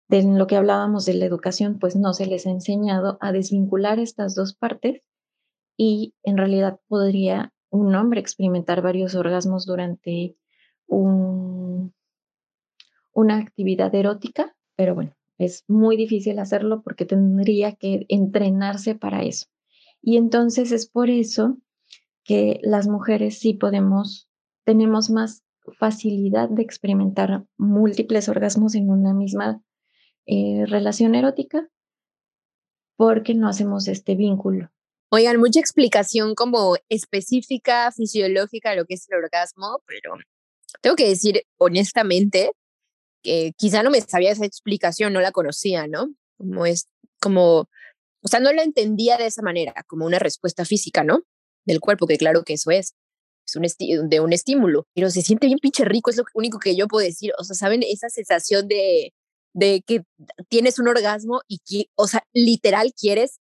de 0.08 0.24
lo 0.24 0.48
que 0.48 0.56
hablábamos 0.56 1.06
de 1.06 1.16
la 1.16 1.26
educación, 1.26 1.78
pues 1.78 1.98
no 1.98 2.14
se 2.14 2.26
les 2.26 2.48
ha 2.48 2.52
enseñado 2.52 3.18
a 3.20 3.34
desvincular 3.34 4.00
estas 4.00 4.34
dos 4.34 4.54
partes 4.54 5.02
y 5.84 6.14
en 6.22 6.38
realidad 6.38 6.80
podría 6.88 7.52
un 7.72 7.96
hombre 7.96 8.20
experimentar 8.20 8.84
varios 8.84 9.16
orgasmos 9.16 9.66
durante 9.66 10.38
un, 10.86 11.92
una 13.14 13.38
actividad 13.38 13.96
erótica, 13.96 14.56
pero 14.76 14.94
bueno, 14.94 15.16
es 15.40 15.64
muy 15.68 15.98
difícil 15.98 16.38
hacerlo 16.38 16.84
porque 16.84 17.06
tendría 17.06 17.72
que 17.72 18.06
entrenarse 18.10 18.94
para 18.94 19.24
eso. 19.24 19.48
Y 20.04 20.18
entonces 20.18 20.72
es 20.72 20.88
por 20.88 21.10
eso 21.10 21.58
que 22.24 22.60
las 22.62 22.88
mujeres 22.88 23.40
sí 23.40 23.56
podemos, 23.56 24.30
tenemos 24.64 25.10
más 25.10 25.44
facilidad 25.80 26.48
de 26.48 26.62
experimentar 26.62 27.48
múltiples 27.58 28.30
orgasmos 28.30 28.76
en 28.76 28.92
una 28.92 29.16
misma 29.16 29.64
eh, 30.28 30.64
relación 30.68 31.16
erótica 31.16 31.68
porque 32.98 33.34
no 33.34 33.48
hacemos 33.48 33.88
este 33.88 34.14
vínculo. 34.14 34.70
Oigan, 35.14 35.42
mucha 35.42 35.60
explicación 35.60 36.36
como 36.36 36.78
específica, 36.88 37.92
fisiológica 37.92 38.70
de 38.70 38.78
lo 38.78 38.86
que 38.86 38.94
es 38.94 39.10
el 39.10 39.18
orgasmo, 39.18 39.84
pero 39.86 40.14
tengo 40.82 40.96
que 40.96 41.10
decir 41.10 41.44
honestamente 41.58 42.54
que 43.22 43.52
quizá 43.58 43.84
no 43.84 43.90
me 43.90 44.00
sabía 44.00 44.32
esa 44.32 44.46
explicación, 44.46 45.12
no 45.12 45.20
la 45.20 45.34
conocía, 45.34 45.86
¿no? 45.88 46.08
Como 46.38 46.66
es, 46.66 46.88
como, 47.20 47.68
o 48.22 48.28
sea, 48.30 48.40
no 48.40 48.54
la 48.54 48.64
entendía 48.64 49.18
de 49.18 49.26
esa 49.26 49.42
manera, 49.42 49.74
como 49.86 50.06
una 50.06 50.18
respuesta 50.18 50.64
física, 50.64 51.04
¿no? 51.04 51.24
Del 51.66 51.82
cuerpo, 51.82 52.08
que 52.08 52.18
claro 52.18 52.44
que 52.44 52.54
eso 52.54 52.72
es, 52.72 52.96
es 53.46 53.56
un 53.58 54.10
de 54.10 54.20
un 54.22 54.32
estímulo, 54.32 54.88
pero 54.94 55.10
se 55.10 55.22
siente 55.24 55.48
bien 55.48 55.60
pinche 55.60 55.84
rico, 55.84 56.10
es 56.10 56.16
lo 56.16 56.24
único 56.36 56.58
que 56.58 56.78
yo 56.78 56.88
puedo 56.88 57.06
decir, 57.06 57.34
o 57.38 57.44
sea, 57.44 57.56
¿saben? 57.58 57.84
Esa 57.84 58.08
sensación 58.08 58.70
de, 58.70 59.14
de 59.54 59.84
que 59.86 60.04
tienes 60.48 60.80
un 60.80 60.88
orgasmo 60.88 61.42
y, 61.50 61.60
que, 61.66 61.90
o 61.96 62.08
sea, 62.08 62.24
literal 62.34 62.94
quieres 62.98 63.42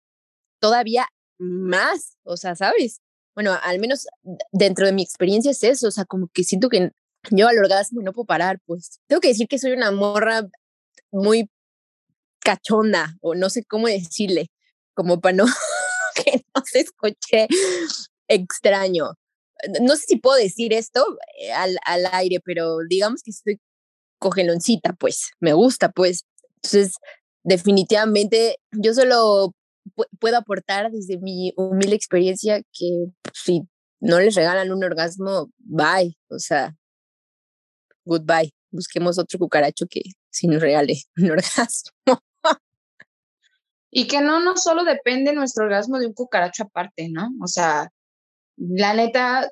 todavía 0.61 1.09
más, 1.39 2.17
o 2.25 2.37
sea, 2.37 2.55
¿sabes? 2.57 3.01
bueno, 3.35 3.59
al 3.63 3.79
menos 3.81 4.07
dentro 4.53 4.87
de 4.87 4.93
mi 4.93 5.03
experiencia 5.03 5.51
es 5.51 5.65
eso, 5.65 5.89
o 5.89 5.91
sea, 5.91 6.05
como 6.05 6.29
que 6.33 6.45
siento 6.45 6.69
que 6.69 6.91
yo 7.31 7.49
al 7.49 7.59
orgasmo 7.59 8.01
no 8.03 8.13
puedo 8.13 8.27
parar, 8.27 8.61
pues. 8.65 9.01
Tengo 9.09 9.21
que 9.21 9.29
decir 9.29 9.49
que 9.49 9.59
soy 9.59 9.73
una 9.73 9.91
morra 9.91 10.47
muy 11.11 11.51
cachonda, 12.41 13.17
o 13.21 13.35
no 13.35 13.51
sé 13.51 13.65
cómo 13.65 13.89
decirle, 13.89 14.51
como 14.95 15.21
para 15.21 15.37
no 15.37 15.47
que 16.25 16.45
no 16.55 16.63
se 16.65 16.81
escuche 16.81 17.49
extraño. 18.29 19.15
No 19.81 19.97
sé 19.97 20.05
si 20.07 20.17
puedo 20.17 20.37
decir 20.37 20.73
esto 20.73 21.05
eh, 21.41 21.53
al, 21.53 21.79
al 21.87 22.07
aire, 22.13 22.39
pero 22.45 22.79
digamos 22.89 23.23
que 23.23 23.31
estoy 23.31 23.61
cogeloncita, 24.19 24.93
pues, 24.93 25.33
me 25.41 25.55
gusta, 25.55 25.91
pues. 25.91 26.25
Entonces, 26.57 26.95
definitivamente, 27.43 28.59
yo 28.73 28.95
solo 28.95 29.55
puedo 30.19 30.37
aportar 30.37 30.91
desde 30.91 31.19
mi 31.19 31.53
humilde 31.57 31.95
experiencia 31.95 32.63
que 32.73 33.07
si 33.33 33.63
no 34.01 34.21
les 34.21 34.35
regalan 34.35 34.73
un 34.73 34.85
orgasmo, 34.85 35.51
bye, 35.59 36.17
o 36.29 36.39
sea, 36.39 36.75
goodbye. 38.05 38.53
Busquemos 38.71 39.19
otro 39.19 39.39
cucaracho 39.39 39.87
que 39.89 40.03
si 40.31 40.49
nos 40.49 40.61
regale 40.61 40.97
un 41.17 41.31
orgasmo. 41.31 42.21
Y 43.91 44.09
que 44.09 44.21
no, 44.21 44.41
no 44.41 44.57
solo 44.57 44.83
depende 44.83 45.33
nuestro 45.33 45.65
orgasmo 45.65 46.01
de 46.01 46.09
un 46.09 46.15
cucaracho 46.15 46.65
aparte, 46.65 47.09
¿no? 47.11 47.29
O 47.41 47.47
sea, 47.47 47.93
la 48.57 48.93
neta, 48.93 49.49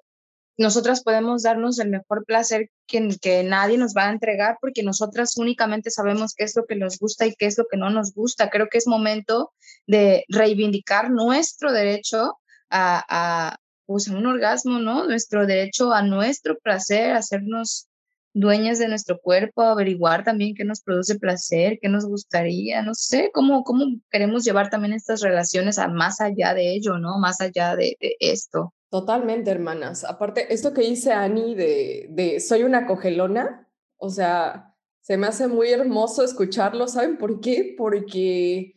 nosotras 0.58 1.02
podemos 1.02 1.42
darnos 1.42 1.78
el 1.78 1.88
mejor 1.88 2.24
placer 2.24 2.70
que, 2.86 3.08
que 3.20 3.42
nadie 3.42 3.78
nos 3.78 3.94
va 3.94 4.08
a 4.08 4.12
entregar 4.12 4.58
porque 4.60 4.82
nosotras 4.82 5.36
únicamente 5.36 5.90
sabemos 5.90 6.34
qué 6.34 6.44
es 6.44 6.54
lo 6.56 6.66
que 6.66 6.76
nos 6.76 6.98
gusta 6.98 7.26
y 7.26 7.34
qué 7.34 7.46
es 7.46 7.56
lo 7.56 7.64
que 7.70 7.78
no 7.78 7.90
nos 7.90 8.12
gusta. 8.12 8.50
Creo 8.50 8.68
que 8.68 8.78
es 8.78 8.86
momento 8.86 9.52
de 9.86 10.24
reivindicar 10.28 11.10
nuestro 11.10 11.72
derecho 11.72 12.38
a, 12.70 13.04
a, 13.08 13.56
pues, 13.86 14.08
un 14.08 14.26
orgasmo, 14.26 14.78
¿no? 14.78 15.06
Nuestro 15.06 15.46
derecho 15.46 15.92
a 15.92 16.02
nuestro 16.02 16.58
placer, 16.58 17.12
a 17.12 17.18
hacernos 17.18 17.88
dueñas 18.34 18.78
de 18.78 18.88
nuestro 18.88 19.18
cuerpo, 19.20 19.62
averiguar 19.62 20.24
también 20.24 20.54
qué 20.54 20.64
nos 20.64 20.80
produce 20.82 21.18
placer, 21.18 21.78
qué 21.80 21.88
nos 21.88 22.06
gustaría, 22.06 22.82
no 22.82 22.94
sé, 22.94 23.30
cómo, 23.32 23.62
cómo 23.62 23.84
queremos 24.10 24.44
llevar 24.44 24.70
también 24.70 24.94
estas 24.94 25.20
relaciones 25.20 25.78
a 25.78 25.88
más 25.88 26.20
allá 26.20 26.54
de 26.54 26.74
ello, 26.74 26.98
¿no? 26.98 27.18
Más 27.18 27.40
allá 27.40 27.76
de 27.76 27.96
esto. 28.20 28.72
Totalmente, 28.92 29.50
hermanas. 29.50 30.04
Aparte, 30.04 30.52
esto 30.52 30.74
que 30.74 30.82
dice 30.82 31.12
Ani 31.12 31.54
de, 31.54 32.08
de 32.10 32.40
soy 32.40 32.62
una 32.62 32.86
cogelona, 32.86 33.66
o 33.96 34.10
sea, 34.10 34.76
se 35.00 35.16
me 35.16 35.26
hace 35.26 35.48
muy 35.48 35.70
hermoso 35.70 36.22
escucharlo. 36.22 36.86
¿Saben 36.86 37.16
por 37.16 37.40
qué? 37.40 37.74
Porque 37.78 38.74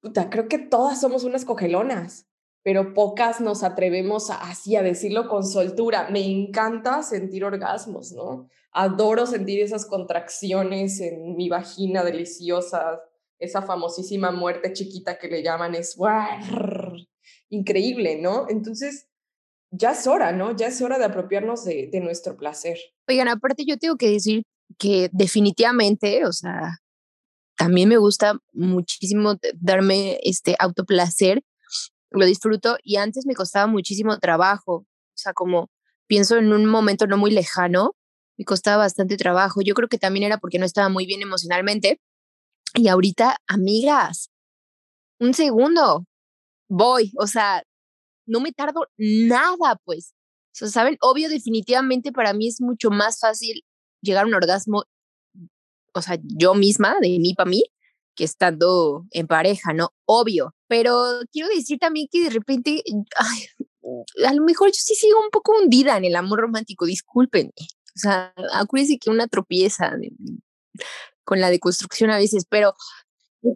puta, 0.00 0.30
creo 0.30 0.48
que 0.48 0.56
todas 0.56 1.02
somos 1.02 1.24
unas 1.24 1.44
cogelonas, 1.44 2.26
pero 2.62 2.94
pocas 2.94 3.42
nos 3.42 3.62
atrevemos 3.62 4.30
a, 4.30 4.36
así 4.36 4.74
a 4.74 4.82
decirlo 4.82 5.28
con 5.28 5.44
soltura. 5.46 6.08
Me 6.08 6.24
encanta 6.24 7.02
sentir 7.02 7.44
orgasmos, 7.44 8.12
¿no? 8.12 8.48
Adoro 8.72 9.26
sentir 9.26 9.60
esas 9.60 9.84
contracciones 9.84 10.98
en 10.98 11.36
mi 11.36 11.50
vagina 11.50 12.02
deliciosas, 12.02 13.00
esa 13.38 13.60
famosísima 13.60 14.30
muerte 14.30 14.72
chiquita 14.72 15.18
que 15.18 15.28
le 15.28 15.42
llaman 15.42 15.74
es 15.74 15.94
increíble, 17.50 18.18
¿no? 18.18 18.46
Entonces, 18.48 19.11
ya 19.72 19.92
es 19.92 20.06
hora, 20.06 20.32
¿no? 20.32 20.54
Ya 20.54 20.68
es 20.68 20.80
hora 20.82 20.98
de 20.98 21.06
apropiarnos 21.06 21.64
de, 21.64 21.88
de 21.90 22.00
nuestro 22.00 22.36
placer. 22.36 22.78
Oigan, 23.08 23.28
aparte 23.28 23.64
yo 23.66 23.78
tengo 23.78 23.96
que 23.96 24.10
decir 24.10 24.44
que 24.78 25.08
definitivamente, 25.12 26.24
o 26.26 26.32
sea, 26.32 26.78
también 27.56 27.88
me 27.88 27.96
gusta 27.96 28.38
muchísimo 28.52 29.36
darme 29.54 30.18
este 30.22 30.54
autoplacer, 30.58 31.42
lo 32.10 32.26
disfruto 32.26 32.76
y 32.82 32.96
antes 32.96 33.26
me 33.26 33.34
costaba 33.34 33.66
muchísimo 33.66 34.18
trabajo, 34.18 34.74
o 34.74 35.16
sea, 35.16 35.32
como 35.32 35.70
pienso 36.06 36.36
en 36.36 36.52
un 36.52 36.66
momento 36.66 37.06
no 37.06 37.16
muy 37.16 37.30
lejano, 37.30 37.94
me 38.36 38.44
costaba 38.44 38.78
bastante 38.78 39.16
trabajo. 39.16 39.62
Yo 39.62 39.74
creo 39.74 39.88
que 39.88 39.98
también 39.98 40.24
era 40.24 40.38
porque 40.38 40.58
no 40.58 40.66
estaba 40.66 40.88
muy 40.88 41.06
bien 41.06 41.22
emocionalmente. 41.22 42.00
Y 42.74 42.88
ahorita, 42.88 43.36
amigas, 43.46 44.30
un 45.20 45.34
segundo, 45.34 46.04
voy, 46.68 47.12
o 47.18 47.26
sea, 47.26 47.62
no 48.26 48.40
me 48.40 48.52
tardo 48.52 48.86
nada, 48.96 49.80
pues. 49.84 50.14
O 50.52 50.54
sea, 50.54 50.68
¿saben? 50.68 50.98
Obvio, 51.00 51.28
definitivamente 51.28 52.12
para 52.12 52.32
mí 52.34 52.48
es 52.48 52.60
mucho 52.60 52.90
más 52.90 53.18
fácil 53.20 53.64
llegar 54.02 54.24
a 54.24 54.26
un 54.26 54.34
orgasmo, 54.34 54.84
o 55.94 56.02
sea, 56.02 56.18
yo 56.22 56.54
misma, 56.54 56.96
de 57.00 57.18
mí 57.18 57.34
para 57.34 57.48
mí, 57.48 57.64
que 58.14 58.24
estando 58.24 59.06
en 59.10 59.26
pareja, 59.26 59.72
¿no? 59.72 59.90
Obvio. 60.04 60.54
Pero 60.68 61.20
quiero 61.32 61.48
decir 61.48 61.78
también 61.78 62.08
que 62.10 62.24
de 62.24 62.30
repente, 62.30 62.82
ay, 63.16 63.46
a 64.26 64.34
lo 64.34 64.44
mejor 64.44 64.68
yo 64.68 64.78
sí 64.78 64.94
sigo 64.94 65.20
un 65.20 65.30
poco 65.30 65.52
hundida 65.58 65.96
en 65.96 66.04
el 66.04 66.16
amor 66.16 66.40
romántico, 66.40 66.86
discúlpenme. 66.86 67.52
O 67.94 67.98
sea, 67.98 68.32
acuérdense 68.52 68.98
que 68.98 69.10
una 69.10 69.28
tropieza 69.28 69.92
con 71.24 71.40
la 71.40 71.50
deconstrucción 71.50 72.10
a 72.10 72.18
veces, 72.18 72.44
pero... 72.48 72.74
de 73.42 73.52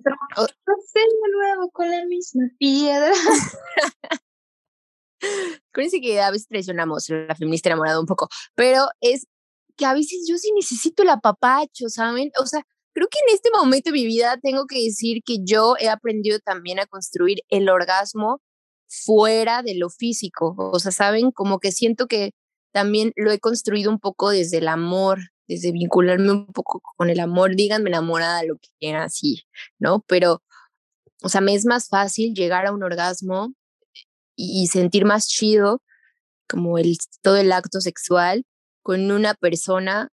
nuevo 1.32 1.70
con 1.70 1.90
la 1.90 2.04
misma 2.06 2.44
piedra. 2.58 3.12
Acuérdense 5.70 6.00
que 6.00 6.20
a 6.20 6.30
veces 6.30 6.48
traicionamos 6.48 7.08
la 7.08 7.34
feminista 7.34 7.68
enamorada 7.68 8.00
un 8.00 8.06
poco, 8.06 8.28
pero 8.54 8.86
es 9.00 9.26
que 9.76 9.86
a 9.86 9.94
veces 9.94 10.26
yo 10.28 10.36
sí 10.38 10.50
necesito 10.54 11.02
el 11.02 11.10
apapacho, 11.10 11.88
¿saben? 11.88 12.30
O 12.40 12.46
sea, 12.46 12.62
creo 12.94 13.08
que 13.08 13.18
en 13.28 13.34
este 13.34 13.50
momento 13.50 13.90
de 13.90 13.98
mi 13.98 14.06
vida 14.06 14.38
tengo 14.42 14.66
que 14.66 14.82
decir 14.82 15.22
que 15.24 15.38
yo 15.44 15.76
he 15.78 15.88
aprendido 15.88 16.38
también 16.40 16.80
a 16.80 16.86
construir 16.86 17.40
el 17.50 17.68
orgasmo 17.68 18.40
fuera 18.88 19.62
de 19.62 19.74
lo 19.74 19.90
físico. 19.90 20.54
O 20.56 20.78
sea, 20.78 20.92
¿saben? 20.92 21.30
Como 21.30 21.58
que 21.58 21.72
siento 21.72 22.06
que 22.06 22.32
también 22.72 23.12
lo 23.16 23.30
he 23.30 23.38
construido 23.38 23.90
un 23.90 23.98
poco 24.00 24.30
desde 24.30 24.58
el 24.58 24.68
amor, 24.68 25.18
desde 25.48 25.72
vincularme 25.72 26.30
un 26.32 26.46
poco 26.46 26.80
con 26.96 27.10
el 27.10 27.20
amor. 27.20 27.54
Díganme 27.56 27.90
enamorada, 27.90 28.44
lo 28.44 28.56
que 28.56 28.68
quieran, 28.78 29.02
así, 29.02 29.42
¿no? 29.78 30.04
Pero, 30.08 30.42
o 31.22 31.28
sea, 31.28 31.40
me 31.40 31.54
es 31.54 31.66
más 31.66 31.88
fácil 31.88 32.34
llegar 32.34 32.66
a 32.66 32.72
un 32.72 32.82
orgasmo 32.82 33.54
y 34.36 34.66
sentir 34.68 35.04
más 35.04 35.26
chido 35.26 35.82
como 36.48 36.78
el, 36.78 36.98
todo 37.22 37.36
el 37.36 37.52
acto 37.52 37.80
sexual 37.80 38.44
con 38.82 39.10
una 39.10 39.34
persona 39.34 40.10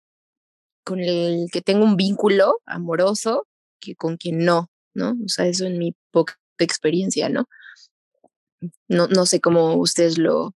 con 0.84 1.00
el 1.00 1.48
que 1.52 1.62
tengo 1.62 1.84
un 1.84 1.96
vínculo 1.96 2.60
amoroso 2.66 3.46
que 3.80 3.96
con 3.96 4.16
quien 4.16 4.44
no, 4.44 4.70
¿no? 4.94 5.16
O 5.24 5.28
sea, 5.28 5.46
eso 5.46 5.64
en 5.64 5.78
mi 5.78 5.94
poca 6.10 6.38
experiencia, 6.58 7.28
¿no? 7.28 7.46
No, 8.88 9.08
no 9.08 9.26
sé 9.26 9.40
cómo 9.40 9.76
ustedes 9.76 10.18
lo, 10.18 10.54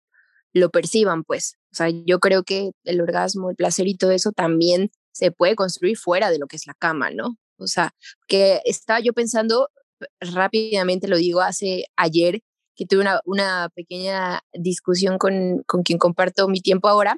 lo 0.53 0.69
perciban, 0.69 1.23
pues. 1.23 1.57
O 1.71 1.75
sea, 1.75 1.89
yo 1.89 2.19
creo 2.19 2.43
que 2.43 2.71
el 2.83 3.01
orgasmo, 3.01 3.49
el 3.49 3.55
placer 3.55 3.87
y 3.87 3.95
todo 3.95 4.11
eso 4.11 4.31
también 4.31 4.91
se 5.11 5.31
puede 5.31 5.55
construir 5.55 5.97
fuera 5.97 6.29
de 6.29 6.39
lo 6.39 6.47
que 6.47 6.57
es 6.57 6.67
la 6.67 6.73
cama, 6.73 7.09
¿no? 7.11 7.37
O 7.57 7.67
sea, 7.67 7.93
que 8.27 8.61
estaba 8.65 8.99
yo 8.99 9.13
pensando, 9.13 9.69
rápidamente 10.19 11.07
lo 11.07 11.17
digo, 11.17 11.41
hace 11.41 11.85
ayer 11.95 12.41
que 12.75 12.85
tuve 12.85 13.01
una, 13.01 13.21
una 13.25 13.69
pequeña 13.75 14.41
discusión 14.53 15.17
con, 15.17 15.63
con 15.67 15.83
quien 15.83 15.99
comparto 15.99 16.47
mi 16.47 16.61
tiempo 16.61 16.87
ahora 16.89 17.17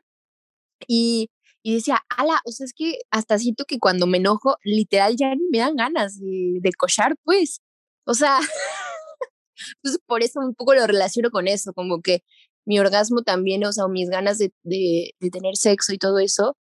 y, 0.87 1.29
y 1.63 1.75
decía, 1.75 2.03
ala, 2.09 2.41
o 2.45 2.51
sea, 2.51 2.65
es 2.65 2.73
que 2.73 2.99
hasta 3.11 3.39
siento 3.39 3.65
que 3.65 3.79
cuando 3.79 4.07
me 4.07 4.17
enojo, 4.17 4.57
literal 4.63 5.15
ya 5.17 5.33
ni 5.35 5.47
me 5.51 5.59
dan 5.59 5.75
ganas 5.75 6.19
de, 6.19 6.59
de 6.61 6.73
cochar, 6.73 7.15
pues. 7.23 7.61
O 8.05 8.13
sea, 8.13 8.39
pues 9.81 9.99
por 10.05 10.23
eso 10.23 10.39
un 10.41 10.55
poco 10.55 10.75
lo 10.75 10.85
relaciono 10.87 11.31
con 11.31 11.47
eso, 11.47 11.73
como 11.73 12.01
que 12.01 12.23
mi 12.65 12.79
orgasmo 12.79 13.21
también, 13.23 13.65
o 13.65 13.71
sea, 13.71 13.87
mis 13.87 14.09
ganas 14.09 14.37
de, 14.37 14.53
de, 14.63 15.11
de 15.19 15.29
tener 15.29 15.55
sexo 15.55 15.93
y 15.93 15.97
todo 15.97 16.19
eso, 16.19 16.57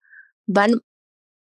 van, 0.46 0.80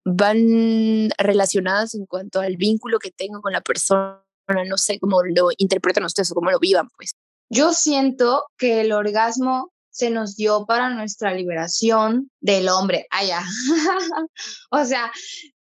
van 0.05 1.09
relacionadas 1.17 1.95
en 1.95 2.05
cuanto 2.05 2.41
al 2.41 2.57
vínculo 2.57 2.99
que 2.99 3.11
tengo 3.11 3.41
con 3.41 3.53
la 3.53 3.61
persona, 3.61 4.21
no 4.67 4.77
sé 4.77 4.99
cómo 4.99 5.23
lo 5.23 5.49
interpretan 5.57 6.03
ustedes 6.05 6.31
o 6.31 6.35
cómo 6.35 6.51
lo 6.51 6.59
vivan, 6.59 6.89
pues. 6.97 7.15
Yo 7.49 7.73
siento 7.73 8.45
que 8.57 8.81
el 8.81 8.91
orgasmo 8.91 9.71
se 9.89 10.09
nos 10.09 10.35
dio 10.35 10.65
para 10.65 10.89
nuestra 10.89 11.33
liberación 11.33 12.31
del 12.39 12.69
hombre. 12.69 13.07
Allá. 13.09 13.43
o 14.71 14.85
sea, 14.85 15.11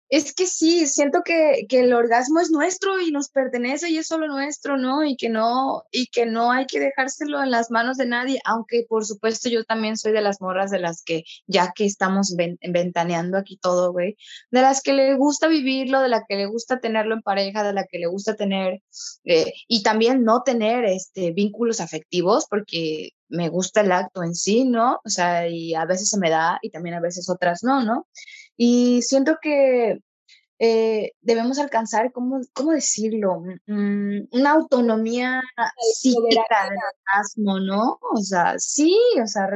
es 0.09 0.33
que 0.33 0.47
sí, 0.47 0.87
siento 0.87 1.21
que, 1.23 1.65
que, 1.69 1.81
el 1.81 1.93
orgasmo 1.93 2.39
es 2.39 2.49
nuestro 2.49 2.99
y 2.99 3.11
nos 3.11 3.29
pertenece 3.29 3.89
y 3.89 3.97
es 3.97 4.07
solo 4.07 4.27
nuestro, 4.27 4.75
¿no? 4.75 5.05
Y 5.05 5.15
que 5.15 5.29
no, 5.29 5.83
y 5.91 6.07
que 6.07 6.25
no 6.25 6.51
hay 6.51 6.65
que 6.65 6.79
dejárselo 6.79 7.43
en 7.43 7.51
las 7.51 7.69
manos 7.69 7.97
de 7.97 8.07
nadie, 8.07 8.39
aunque 8.43 8.85
por 8.89 9.05
supuesto 9.05 9.49
yo 9.49 9.63
también 9.65 9.97
soy 9.97 10.11
de 10.11 10.21
las 10.21 10.41
morras 10.41 10.71
de 10.71 10.79
las 10.79 11.03
que, 11.03 11.23
ya 11.45 11.71
que 11.75 11.85
estamos 11.85 12.35
ven, 12.35 12.57
ventaneando 12.61 13.37
aquí 13.37 13.57
todo, 13.57 13.91
güey, 13.91 14.17
de 14.49 14.61
las 14.61 14.81
que 14.81 14.93
le 14.93 15.15
gusta 15.15 15.47
vivirlo, 15.47 16.01
de 16.01 16.09
la 16.09 16.25
que 16.27 16.37
le 16.37 16.47
gusta 16.47 16.79
tenerlo 16.79 17.13
en 17.13 17.21
pareja, 17.21 17.63
de 17.63 17.73
la 17.73 17.85
que 17.85 17.99
le 17.99 18.07
gusta 18.07 18.35
tener, 18.35 18.81
eh, 19.25 19.53
y 19.67 19.83
también 19.83 20.23
no 20.23 20.41
tener 20.43 20.85
este, 20.85 21.31
vínculos 21.33 21.81
afectivos, 21.81 22.47
porque 22.49 23.11
me 23.29 23.49
gusta 23.49 23.81
el 23.81 23.91
acto 23.91 24.23
en 24.23 24.33
sí, 24.33 24.65
¿no? 24.65 24.99
O 25.05 25.09
sea, 25.09 25.47
y 25.47 25.75
a 25.75 25.85
veces 25.85 26.09
se 26.09 26.17
me 26.17 26.31
da 26.31 26.57
y 26.63 26.71
también 26.71 26.95
a 26.95 26.99
veces 26.99 27.29
otras 27.29 27.63
no, 27.63 27.83
¿no? 27.83 28.07
Y 28.61 29.01
siento 29.03 29.37
que 29.41 29.99
eh, 30.59 31.11
debemos 31.21 31.59
alcanzar, 31.59 32.11
¿cómo, 32.11 32.41
cómo 32.53 32.73
decirlo? 32.73 33.41
Mm, 33.67 34.27
una 34.33 34.51
autonomía 34.51 35.41
psíquica 35.93 36.65
del 36.65 36.77
orgasmo, 36.97 37.59
¿no? 37.61 37.99
O 38.11 38.17
sea, 38.17 38.55
sí, 38.57 38.93
o 39.23 39.27
sea, 39.27 39.47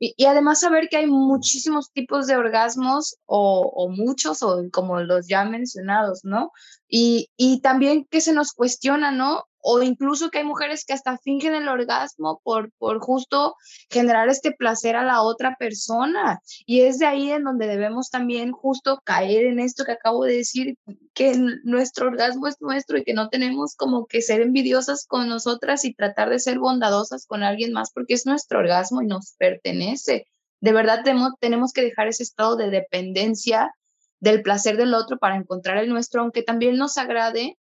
y, 0.00 0.24
además 0.24 0.58
saber 0.58 0.88
que 0.88 0.96
hay 0.96 1.06
muchísimos 1.06 1.92
tipos 1.92 2.26
de 2.26 2.36
orgasmos 2.36 3.18
o, 3.26 3.70
o, 3.72 3.90
muchos, 3.90 4.42
o 4.42 4.64
como 4.72 4.98
los 5.02 5.28
ya 5.28 5.44
mencionados, 5.44 6.24
¿no? 6.24 6.50
Y, 6.88 7.30
y 7.36 7.60
también 7.60 8.08
que 8.10 8.20
se 8.20 8.32
nos 8.32 8.52
cuestiona, 8.52 9.12
¿no? 9.12 9.44
O 9.70 9.82
incluso 9.82 10.30
que 10.30 10.38
hay 10.38 10.44
mujeres 10.44 10.86
que 10.86 10.94
hasta 10.94 11.18
fingen 11.18 11.54
el 11.54 11.68
orgasmo 11.68 12.40
por, 12.42 12.72
por 12.78 13.00
justo 13.00 13.54
generar 13.90 14.30
este 14.30 14.50
placer 14.50 14.96
a 14.96 15.04
la 15.04 15.20
otra 15.20 15.56
persona. 15.58 16.40
Y 16.64 16.80
es 16.80 16.98
de 16.98 17.04
ahí 17.04 17.30
en 17.30 17.44
donde 17.44 17.66
debemos 17.66 18.08
también 18.08 18.52
justo 18.52 19.02
caer 19.04 19.44
en 19.44 19.58
esto 19.58 19.84
que 19.84 19.92
acabo 19.92 20.24
de 20.24 20.36
decir, 20.38 20.78
que 21.12 21.36
nuestro 21.64 22.06
orgasmo 22.06 22.46
es 22.46 22.56
nuestro 22.60 22.96
y 22.96 23.04
que 23.04 23.12
no 23.12 23.28
tenemos 23.28 23.76
como 23.76 24.06
que 24.06 24.22
ser 24.22 24.40
envidiosas 24.40 25.04
con 25.06 25.28
nosotras 25.28 25.84
y 25.84 25.92
tratar 25.92 26.30
de 26.30 26.38
ser 26.38 26.58
bondadosas 26.58 27.26
con 27.26 27.42
alguien 27.42 27.74
más 27.74 27.92
porque 27.92 28.14
es 28.14 28.24
nuestro 28.24 28.60
orgasmo 28.60 29.02
y 29.02 29.06
nos 29.06 29.34
pertenece. 29.36 30.28
De 30.62 30.72
verdad 30.72 31.02
tenemos, 31.04 31.32
tenemos 31.40 31.74
que 31.74 31.82
dejar 31.82 32.08
ese 32.08 32.22
estado 32.22 32.56
de 32.56 32.70
dependencia 32.70 33.70
del 34.18 34.40
placer 34.40 34.78
del 34.78 34.94
otro 34.94 35.18
para 35.18 35.36
encontrar 35.36 35.76
el 35.76 35.90
nuestro, 35.90 36.22
aunque 36.22 36.42
también 36.42 36.78
nos 36.78 36.96
agrade 36.96 37.57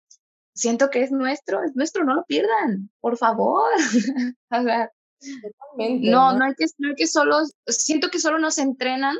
siento 0.53 0.89
que 0.89 1.03
es 1.03 1.11
nuestro, 1.11 1.63
es 1.63 1.75
nuestro, 1.75 2.03
no 2.03 2.15
lo 2.15 2.25
pierdan, 2.25 2.89
por 2.99 3.17
favor. 3.17 3.69
Totalmente, 4.49 6.09
no, 6.09 6.33
no, 6.33 6.45
hay 6.45 6.55
que, 6.55 6.65
no 6.79 6.89
hay 6.89 6.95
que 6.95 7.07
solo, 7.07 7.37
siento 7.67 8.09
que 8.09 8.19
solo 8.19 8.39
nos 8.39 8.57
entrenan 8.57 9.15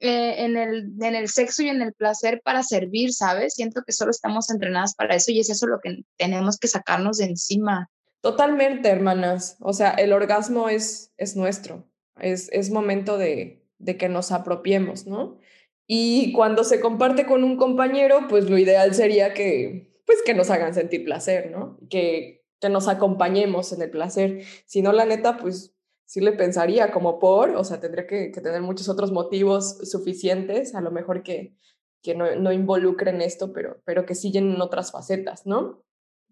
eh, 0.00 0.44
en, 0.44 0.56
el, 0.56 0.92
en 1.00 1.14
el 1.14 1.28
sexo 1.28 1.62
y 1.62 1.68
en 1.68 1.82
el 1.82 1.92
placer 1.94 2.42
para 2.44 2.62
servir, 2.62 3.12
¿sabes? 3.12 3.54
Siento 3.54 3.82
que 3.86 3.92
solo 3.92 4.10
estamos 4.10 4.50
entrenadas 4.50 4.94
para 4.94 5.14
eso 5.14 5.30
y 5.30 5.40
es 5.40 5.48
eso 5.48 5.66
lo 5.66 5.78
que 5.80 6.04
tenemos 6.16 6.58
que 6.58 6.68
sacarnos 6.68 7.18
de 7.18 7.26
encima. 7.26 7.88
Totalmente, 8.20 8.88
hermanas. 8.88 9.56
O 9.60 9.72
sea, 9.72 9.90
el 9.90 10.12
orgasmo 10.12 10.68
es, 10.68 11.12
es 11.16 11.36
nuestro, 11.36 11.88
es, 12.20 12.48
es 12.52 12.70
momento 12.70 13.18
de, 13.18 13.64
de 13.78 13.96
que 13.96 14.08
nos 14.08 14.32
apropiemos, 14.32 15.06
¿no? 15.06 15.38
Y 15.86 16.32
cuando 16.32 16.64
se 16.64 16.80
comparte 16.80 17.24
con 17.26 17.44
un 17.44 17.56
compañero, 17.56 18.26
pues 18.28 18.50
lo 18.50 18.58
ideal 18.58 18.94
sería 18.94 19.32
que 19.32 19.85
pues 20.06 20.22
que 20.24 20.34
nos 20.34 20.50
hagan 20.50 20.72
sentir 20.72 21.04
placer, 21.04 21.50
¿no? 21.50 21.78
Que, 21.90 22.44
que 22.60 22.68
nos 22.68 22.88
acompañemos 22.88 23.72
en 23.72 23.82
el 23.82 23.90
placer. 23.90 24.42
Si 24.64 24.80
no, 24.80 24.92
la 24.92 25.04
neta, 25.04 25.36
pues 25.36 25.76
sí 26.06 26.20
le 26.20 26.32
pensaría 26.32 26.92
como 26.92 27.18
por, 27.18 27.50
o 27.50 27.64
sea, 27.64 27.80
tendría 27.80 28.06
que, 28.06 28.28
tener 28.28 28.62
muchos 28.62 28.88
otros 28.88 29.12
motivos 29.12 29.78
suficientes, 29.90 30.74
a 30.74 30.80
lo 30.80 30.90
mejor 30.90 31.22
que, 31.22 31.56
que 32.02 32.14
no, 32.14 32.36
no 32.36 32.52
involucren 32.52 33.20
esto, 33.20 33.52
pero, 33.52 33.82
pero 33.84 34.06
que 34.06 34.14
siguen 34.14 34.54
en 34.54 34.60
otras 34.60 34.92
facetas, 34.92 35.44
¿no? 35.44 35.84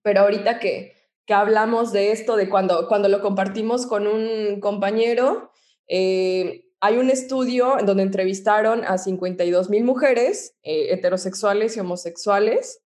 Pero 0.03 0.21
ahorita 0.21 0.61
que, 0.61 0.95
que 1.27 1.35
hablamos 1.35 1.93
de 1.93 2.13
esto, 2.13 2.37
de 2.37 2.49
cuando, 2.49 2.87
cuando 2.87 3.09
lo 3.09 3.21
compartimos 3.21 3.87
con 3.87 4.07
un 4.07 4.61
compañero, 4.61 5.51
eh, 5.89 6.71
hay 6.81 6.99
un 6.99 7.11
estudio 7.11 7.79
en 7.79 7.87
donde 7.87 8.03
entrevistaron 8.03 8.85
a 8.85 8.99
52 8.99 9.71
mil 9.71 9.85
mujeres 9.85 10.57
eh, 10.63 10.93
heterosexuales 10.93 11.77
y 11.77 11.81
homosexuales 11.81 12.84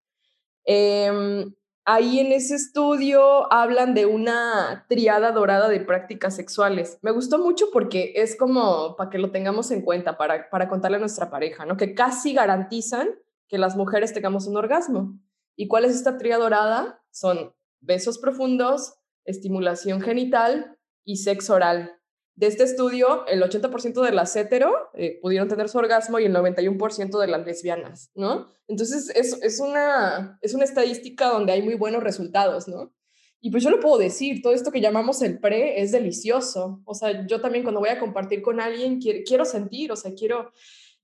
Em, 0.70 1.54
ahí 1.86 2.20
en 2.20 2.30
ese 2.30 2.54
estudio 2.54 3.50
hablan 3.50 3.94
de 3.94 4.04
una 4.04 4.84
triada 4.86 5.32
dorada 5.32 5.70
de 5.70 5.80
prácticas 5.80 6.36
sexuales. 6.36 6.98
Me 7.00 7.10
gustó 7.10 7.38
mucho 7.38 7.70
porque 7.72 8.12
es 8.16 8.36
como 8.36 8.94
para 8.94 9.08
que 9.08 9.16
lo 9.16 9.30
tengamos 9.30 9.70
en 9.70 9.80
cuenta, 9.80 10.18
para, 10.18 10.50
para 10.50 10.68
contarle 10.68 10.98
a 10.98 11.00
nuestra 11.00 11.30
pareja, 11.30 11.64
¿no? 11.64 11.78
Que 11.78 11.94
casi 11.94 12.34
garantizan 12.34 13.08
que 13.48 13.56
las 13.56 13.76
mujeres 13.76 14.12
tengamos 14.12 14.46
un 14.46 14.58
orgasmo. 14.58 15.18
¿Y 15.56 15.68
cuál 15.68 15.86
es 15.86 15.92
esta 15.92 16.18
triada 16.18 16.42
dorada? 16.42 17.02
Son 17.10 17.54
besos 17.80 18.18
profundos, 18.18 18.92
estimulación 19.24 20.02
genital 20.02 20.76
y 21.02 21.16
sexo 21.16 21.54
oral. 21.54 21.97
De 22.38 22.46
este 22.46 22.62
estudio, 22.62 23.26
el 23.26 23.42
80% 23.42 24.00
de 24.00 24.12
las 24.12 24.36
hetero 24.36 24.72
eh, 24.94 25.18
pudieron 25.20 25.48
tener 25.48 25.68
su 25.68 25.76
orgasmo 25.76 26.20
y 26.20 26.24
el 26.24 26.32
91% 26.32 27.18
de 27.18 27.26
las 27.26 27.44
lesbianas, 27.44 28.12
¿no? 28.14 28.46
Entonces, 28.68 29.10
es, 29.16 29.42
es, 29.42 29.58
una, 29.58 30.38
es 30.40 30.54
una 30.54 30.62
estadística 30.62 31.30
donde 31.30 31.50
hay 31.50 31.62
muy 31.62 31.74
buenos 31.74 32.00
resultados, 32.00 32.68
¿no? 32.68 32.94
Y 33.40 33.50
pues 33.50 33.64
yo 33.64 33.70
lo 33.70 33.80
puedo 33.80 33.98
decir, 33.98 34.40
todo 34.40 34.52
esto 34.52 34.70
que 34.70 34.80
llamamos 34.80 35.20
el 35.22 35.40
pre 35.40 35.82
es 35.82 35.90
delicioso. 35.90 36.80
O 36.84 36.94
sea, 36.94 37.26
yo 37.26 37.40
también 37.40 37.64
cuando 37.64 37.80
voy 37.80 37.88
a 37.88 37.98
compartir 37.98 38.40
con 38.40 38.60
alguien 38.60 39.00
quiero, 39.00 39.18
quiero 39.26 39.44
sentir, 39.44 39.90
o 39.90 39.96
sea, 39.96 40.14
quiero, 40.14 40.52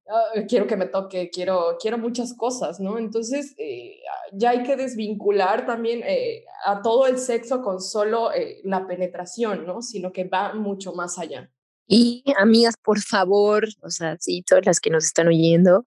Ah, 0.06 0.42
quiero 0.46 0.66
que 0.66 0.76
me 0.76 0.86
toque, 0.86 1.30
quiero, 1.30 1.78
quiero 1.80 1.96
muchas 1.96 2.34
cosas, 2.34 2.78
¿no? 2.78 2.98
Entonces, 2.98 3.54
eh, 3.56 4.00
ya 4.32 4.50
hay 4.50 4.62
que 4.62 4.76
desvincular 4.76 5.64
también 5.64 6.02
eh, 6.04 6.44
a 6.66 6.82
todo 6.82 7.06
el 7.06 7.18
sexo 7.18 7.62
con 7.62 7.80
solo 7.80 8.30
eh, 8.32 8.60
la 8.64 8.86
penetración, 8.86 9.66
¿no? 9.66 9.80
Sino 9.80 10.12
que 10.12 10.24
va 10.24 10.52
mucho 10.52 10.92
más 10.92 11.18
allá. 11.18 11.50
Y 11.86 12.22
amigas, 12.36 12.74
por 12.76 13.00
favor, 13.00 13.66
o 13.80 13.90
sea, 13.90 14.16
sí, 14.20 14.42
todas 14.42 14.66
las 14.66 14.80
que 14.80 14.90
nos 14.90 15.06
están 15.06 15.28
oyendo, 15.28 15.86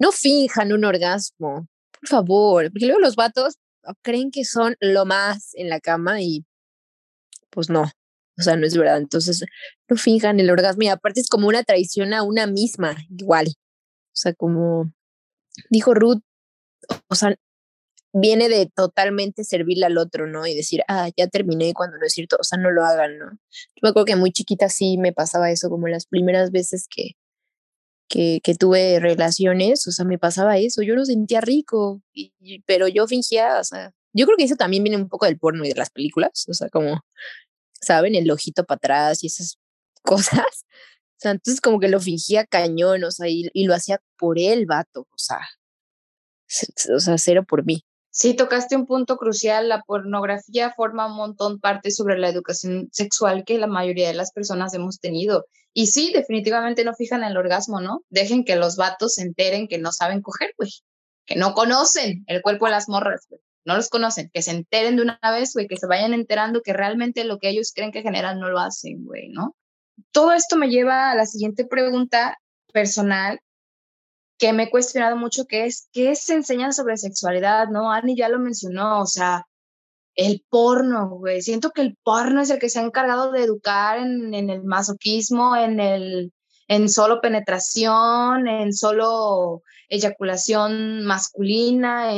no 0.00 0.10
finjan 0.10 0.72
un 0.72 0.84
orgasmo, 0.84 1.68
por 1.92 2.08
favor, 2.08 2.72
porque 2.72 2.86
luego 2.86 3.00
los 3.00 3.14
vatos 3.14 3.58
creen 4.02 4.32
que 4.32 4.44
son 4.44 4.76
lo 4.80 5.04
más 5.04 5.54
en 5.54 5.68
la 5.68 5.78
cama 5.78 6.20
y 6.20 6.44
pues 7.50 7.70
no, 7.70 7.84
o 8.38 8.42
sea, 8.42 8.56
no 8.56 8.66
es 8.66 8.76
verdad. 8.76 8.98
Entonces, 8.98 9.44
no 9.88 9.96
finjan 9.96 10.40
el 10.40 10.50
orgasmo 10.50 10.82
y 10.82 10.88
aparte 10.88 11.20
es 11.20 11.28
como 11.28 11.48
una 11.48 11.62
traición 11.62 12.14
a 12.14 12.22
una 12.22 12.46
misma, 12.46 12.96
igual. 13.10 13.48
O 13.48 14.16
sea, 14.16 14.34
como 14.34 14.92
dijo 15.70 15.94
Ruth, 15.94 16.20
o 17.08 17.14
sea, 17.14 17.34
viene 18.14 18.48
de 18.48 18.66
totalmente 18.74 19.44
servirle 19.44 19.86
al 19.86 19.98
otro, 19.98 20.26
¿no? 20.26 20.46
Y 20.46 20.54
decir, 20.54 20.82
ah, 20.88 21.10
ya 21.16 21.26
terminé 21.26 21.74
cuando 21.74 21.98
no 21.98 22.06
es 22.06 22.12
cierto, 22.12 22.36
o 22.40 22.44
sea, 22.44 22.58
no 22.58 22.70
lo 22.70 22.84
hagan, 22.84 23.18
¿no? 23.18 23.30
Yo 23.30 23.80
me 23.82 23.88
acuerdo 23.88 24.06
que 24.06 24.16
muy 24.16 24.30
chiquita 24.32 24.68
sí 24.68 24.96
me 24.98 25.12
pasaba 25.12 25.50
eso, 25.50 25.68
como 25.68 25.88
las 25.88 26.06
primeras 26.06 26.52
veces 26.52 26.86
que, 26.88 27.16
que, 28.08 28.40
que 28.42 28.54
tuve 28.54 29.00
relaciones, 29.00 29.86
o 29.88 29.90
sea, 29.90 30.04
me 30.04 30.18
pasaba 30.18 30.58
eso, 30.58 30.82
yo 30.82 30.94
lo 30.94 31.04
sentía 31.04 31.40
rico, 31.40 32.02
y, 32.12 32.32
pero 32.66 32.86
yo 32.86 33.08
fingía, 33.08 33.58
o 33.58 33.64
sea, 33.64 33.90
yo 34.12 34.26
creo 34.26 34.36
que 34.36 34.44
eso 34.44 34.54
también 34.54 34.84
viene 34.84 34.96
un 34.96 35.08
poco 35.08 35.26
del 35.26 35.38
porno 35.38 35.64
y 35.64 35.70
de 35.70 35.74
las 35.74 35.90
películas, 35.90 36.44
o 36.48 36.54
sea, 36.54 36.68
como 36.68 37.00
¿saben? 37.84 38.14
El 38.14 38.30
ojito 38.30 38.64
para 38.64 38.76
atrás 38.76 39.24
y 39.24 39.28
esas 39.28 39.58
cosas. 40.02 40.40
O 40.40 41.18
sea, 41.18 41.30
entonces 41.32 41.60
como 41.60 41.80
que 41.80 41.88
lo 41.88 42.00
fingía 42.00 42.44
cañón, 42.44 43.04
o 43.04 43.10
sea, 43.10 43.28
y, 43.28 43.50
lo 43.54 43.74
hacía 43.74 44.00
por 44.18 44.38
él, 44.38 44.66
vato, 44.66 45.02
o 45.02 45.18
sea, 45.18 45.40
o 46.94 47.00
sea, 47.00 47.18
cero 47.18 47.44
por 47.48 47.64
mí. 47.64 47.84
Sí, 48.10 48.34
tocaste 48.34 48.76
un 48.76 48.86
punto 48.86 49.16
crucial. 49.16 49.68
La 49.68 49.82
pornografía 49.82 50.72
forma 50.72 51.06
un 51.06 51.16
montón 51.16 51.58
parte 51.58 51.90
sobre 51.90 52.16
la 52.16 52.28
educación 52.28 52.88
sexual 52.92 53.44
que 53.44 53.58
la 53.58 53.66
mayoría 53.66 54.06
de 54.06 54.14
las 54.14 54.30
personas 54.32 54.72
hemos 54.74 55.00
tenido. 55.00 55.46
Y 55.72 55.88
sí, 55.88 56.12
definitivamente 56.12 56.84
no 56.84 56.94
fijan 56.94 57.24
el 57.24 57.36
orgasmo, 57.36 57.80
¿no? 57.80 58.04
Dejen 58.10 58.44
que 58.44 58.54
los 58.54 58.76
vatos 58.76 59.14
se 59.14 59.22
enteren 59.22 59.66
que 59.66 59.78
no 59.78 59.90
saben 59.90 60.22
coger, 60.22 60.54
güey. 60.56 60.70
Que 61.26 61.34
no 61.34 61.54
conocen 61.54 62.22
el 62.28 62.40
cuerpo 62.40 62.66
de 62.66 62.72
las 62.72 62.88
morras, 62.88 63.26
güey 63.28 63.40
no 63.64 63.76
los 63.76 63.88
conocen, 63.88 64.30
que 64.32 64.42
se 64.42 64.50
enteren 64.50 64.96
de 64.96 65.02
una 65.02 65.18
vez, 65.32 65.52
güey, 65.54 65.66
que 65.66 65.76
se 65.76 65.86
vayan 65.86 66.14
enterando 66.14 66.62
que 66.62 66.72
realmente 66.72 67.24
lo 67.24 67.38
que 67.38 67.48
ellos 67.48 67.72
creen 67.74 67.92
que 67.92 68.02
generan 68.02 68.38
no 68.38 68.48
lo 68.48 68.58
hacen, 68.58 69.04
güey, 69.04 69.28
¿no? 69.28 69.56
Todo 70.10 70.32
esto 70.32 70.56
me 70.56 70.68
lleva 70.68 71.10
a 71.10 71.14
la 71.14 71.26
siguiente 71.26 71.64
pregunta 71.64 72.38
personal 72.72 73.40
que 74.38 74.52
me 74.52 74.64
he 74.64 74.70
cuestionado 74.70 75.16
mucho, 75.16 75.46
que 75.46 75.66
es, 75.66 75.88
¿qué 75.92 76.14
se 76.16 76.34
enseñan 76.34 76.72
sobre 76.72 76.96
sexualidad, 76.96 77.68
no? 77.68 77.92
Ani 77.92 78.16
ya 78.16 78.28
lo 78.28 78.38
mencionó, 78.38 79.00
o 79.00 79.06
sea, 79.06 79.46
el 80.16 80.44
porno, 80.48 81.08
güey. 81.10 81.42
Siento 81.42 81.70
que 81.70 81.82
el 81.82 81.96
porno 82.02 82.40
es 82.40 82.50
el 82.50 82.58
que 82.58 82.68
se 82.68 82.80
ha 82.80 82.82
encargado 82.82 83.32
de 83.32 83.44
educar 83.44 83.98
en, 83.98 84.34
en 84.34 84.50
el 84.50 84.64
masoquismo, 84.64 85.56
en 85.56 85.80
el 85.80 86.32
en 86.68 86.88
solo 86.88 87.20
penetración, 87.20 88.48
en 88.48 88.72
solo 88.72 89.62
eyaculación 89.94 91.04
masculina, 91.04 92.10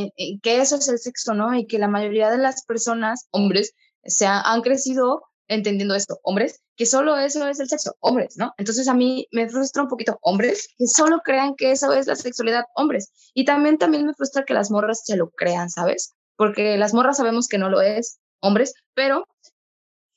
que 0.43 0.61
eso 0.61 0.77
es 0.77 0.89
el 0.89 0.99
sexo, 0.99 1.35
¿no? 1.35 1.55
Y 1.55 1.66
que 1.66 1.79
la 1.79 1.89
mayoría 1.89 2.31
de 2.31 2.39
las 2.39 2.64
personas, 2.64 3.29
hombres, 3.31 3.74
se 4.05 4.27
han 4.27 4.62
crecido 4.62 5.22
entendiendo 5.49 5.95
esto, 5.95 6.18
hombres, 6.22 6.61
que 6.77 6.87
solo 6.87 7.16
eso 7.16 7.47
es 7.49 7.61
el 7.61 7.68
sexo, 7.68 7.95
hombres, 8.01 8.37
¿no? 8.37 8.53
Entonces 8.59 8.89
a 8.89 8.95
mí 8.95 9.29
me 9.33 9.49
frustra 9.49 9.83
un 9.83 9.89
poquito, 9.89 10.18
hombres, 10.22 10.68
que 10.77 10.87
solo 10.87 11.20
crean 11.24 11.55
que 11.55 11.70
eso 11.70 11.93
es 11.93 12.07
la 12.07 12.16
sexualidad, 12.16 12.64
hombres. 12.74 13.12
Y 13.35 13.45
también, 13.45 13.79
también 13.79 14.07
me 14.07 14.14
frustra 14.14 14.45
que 14.45 14.55
las 14.55 14.70
morras 14.70 15.03
se 15.05 15.16
lo 15.16 15.31
crean, 15.31 15.70
¿sabes? 15.70 16.14
Porque 16.37 16.77
las 16.77 16.95
morras 16.95 17.16
sabemos 17.16 17.49
que 17.49 17.59
no 17.59 17.70
lo 17.70 17.81
es, 17.81 18.18
hombres, 18.41 18.74
pero 18.95 19.27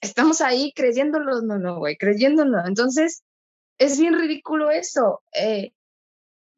estamos 0.02 0.42
ahí 0.42 0.74
creyéndolo, 0.76 1.42
no, 1.42 1.60
no, 1.60 1.78
güey, 1.78 1.96
creyéndolo. 1.98 2.66
Entonces, 2.66 3.24
es 3.78 4.00
bien 4.00 4.18
ridículo 4.18 4.72
eso. 4.72 5.22
Eh, 5.34 5.72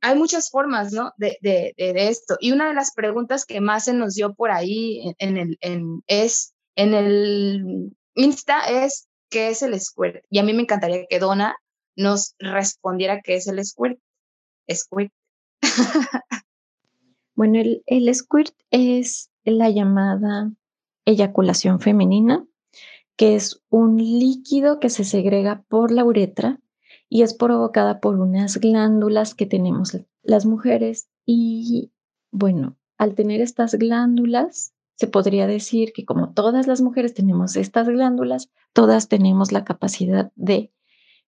hay 0.01 0.17
muchas 0.17 0.49
formas, 0.49 0.91
¿no? 0.91 1.13
De, 1.17 1.37
de, 1.41 1.73
de, 1.77 2.09
esto. 2.09 2.35
Y 2.39 2.51
una 2.51 2.67
de 2.67 2.73
las 2.73 2.93
preguntas 2.93 3.45
que 3.45 3.61
más 3.61 3.85
se 3.85 3.93
nos 3.93 4.15
dio 4.15 4.33
por 4.33 4.51
ahí 4.51 5.13
en, 5.19 5.37
el, 5.37 5.57
en, 5.61 6.03
es, 6.07 6.53
en 6.75 6.93
el 6.93 7.95
Insta 8.15 8.61
es, 8.65 9.07
¿qué 9.29 9.49
es 9.49 9.61
el 9.61 9.79
squirt? 9.79 10.23
Y 10.29 10.39
a 10.39 10.43
mí 10.43 10.53
me 10.53 10.63
encantaría 10.63 11.05
que 11.07 11.19
Donna 11.19 11.55
nos 11.95 12.35
respondiera 12.39 13.21
qué 13.21 13.35
es 13.35 13.47
el 13.47 13.63
squirt. 13.63 13.99
Squirt. 14.69 15.11
Bueno, 17.33 17.59
el, 17.59 17.81
el 17.87 18.13
squirt 18.13 18.53
es 18.69 19.31
la 19.45 19.69
llamada 19.69 20.51
eyaculación 21.05 21.79
femenina, 21.79 22.45
que 23.15 23.35
es 23.35 23.63
un 23.69 23.97
líquido 23.97 24.79
que 24.79 24.91
se 24.91 25.05
segrega 25.05 25.63
por 25.67 25.91
la 25.91 26.03
uretra 26.03 26.59
y 27.13 27.23
es 27.23 27.33
provocada 27.33 27.99
por 27.99 28.17
unas 28.17 28.57
glándulas 28.57 29.35
que 29.35 29.45
tenemos 29.45 29.97
las 30.23 30.45
mujeres. 30.45 31.09
Y 31.25 31.91
bueno, 32.31 32.77
al 32.97 33.15
tener 33.15 33.41
estas 33.41 33.75
glándulas, 33.75 34.73
se 34.95 35.07
podría 35.07 35.45
decir 35.45 35.91
que 35.91 36.05
como 36.05 36.31
todas 36.31 36.67
las 36.67 36.79
mujeres 36.79 37.13
tenemos 37.13 37.57
estas 37.57 37.89
glándulas, 37.89 38.49
todas 38.71 39.09
tenemos 39.09 39.51
la 39.51 39.65
capacidad 39.65 40.31
de 40.35 40.71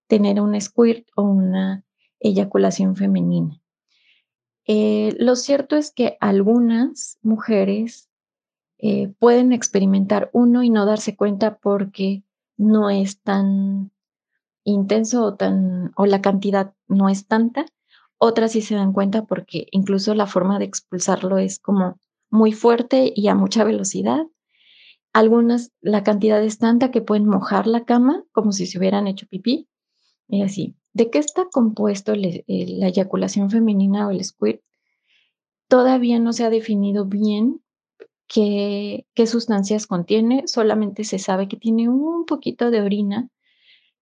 tener 0.08 0.40
un 0.40 0.60
squirt 0.62 1.06
o 1.18 1.24
una 1.24 1.84
eyaculación 2.22 2.96
femenina. 2.96 3.62
Eh, 4.66 5.14
lo 5.20 5.36
cierto 5.36 5.76
es 5.76 5.92
que 5.92 6.16
algunas 6.22 7.20
mujeres 7.22 8.10
eh, 8.78 9.10
pueden 9.20 9.52
experimentar 9.52 10.30
uno 10.32 10.64
y 10.64 10.70
no 10.70 10.86
darse 10.86 11.18
cuenta 11.18 11.58
porque 11.58 12.24
no 12.56 12.90
es 12.90 13.20
tan 13.20 13.92
intenso 14.64 15.24
o, 15.24 15.36
tan, 15.36 15.92
o 15.96 16.06
la 16.06 16.22
cantidad 16.22 16.74
no 16.88 17.10
es 17.10 17.28
tanta. 17.28 17.66
Otras 18.18 18.54
sí 18.54 18.62
se 18.62 18.76
dan 18.76 18.94
cuenta 18.94 19.26
porque 19.26 19.68
incluso 19.72 20.14
la 20.16 20.28
forma 20.28 20.60
de 20.60 20.66
expulsarlo 20.66 21.38
es 21.38 21.60
como 21.60 22.00
muy 22.30 22.52
fuerte 22.52 23.12
y 23.16 23.28
a 23.28 23.36
mucha 23.36 23.64
velocidad. 23.64 24.26
Algunas, 25.14 25.72
la 25.82 26.04
cantidad 26.04 26.44
es 26.44 26.58
tanta 26.58 26.90
que 26.90 27.02
pueden 27.02 27.26
mojar 27.28 27.68
la 27.68 27.86
cama 27.86 28.24
como 28.32 28.52
si 28.52 28.66
se 28.66 28.78
hubieran 28.78 29.08
hecho 29.08 29.28
pipí. 29.28 29.68
Y 30.28 30.42
así. 30.42 30.76
¿De 30.94 31.10
qué 31.10 31.18
está 31.18 31.48
compuesto 31.52 32.14
la 32.16 32.88
eyaculación 32.88 33.50
femenina 33.50 34.08
o 34.08 34.12
el 34.12 34.24
squirt? 34.24 34.62
Todavía 35.68 36.20
no 36.20 36.34
se 36.34 36.44
ha 36.44 36.52
definido 36.52 37.06
bien 37.06 37.62
qué, 38.28 39.08
qué 39.16 39.26
sustancias 39.26 39.88
contiene, 39.88 40.44
solamente 40.48 41.04
se 41.04 41.18
sabe 41.18 41.48
que 41.48 41.58
tiene 41.58 41.90
un 41.90 42.26
poquito 42.26 42.70
de 42.70 42.82
orina 42.82 43.30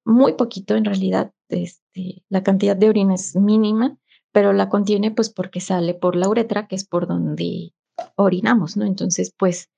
muy 0.05 0.33
poquito 0.33 0.75
en 0.75 0.85
realidad, 0.85 1.31
este, 1.49 2.23
la 2.29 2.43
cantidad 2.43 2.75
de 2.75 2.89
orina 2.89 3.15
es 3.15 3.35
mínima, 3.35 3.97
pero 4.31 4.53
la 4.53 4.69
contiene 4.69 5.11
pues 5.11 5.29
porque 5.29 5.59
sale 5.59 5.93
por 5.93 6.15
la 6.15 6.29
uretra, 6.29 6.67
que 6.67 6.75
es 6.75 6.85
por 6.85 7.07
donde 7.07 7.73
orinamos, 8.15 8.77
¿no? 8.77 8.85
Entonces, 8.85 9.33
pues 9.37 9.69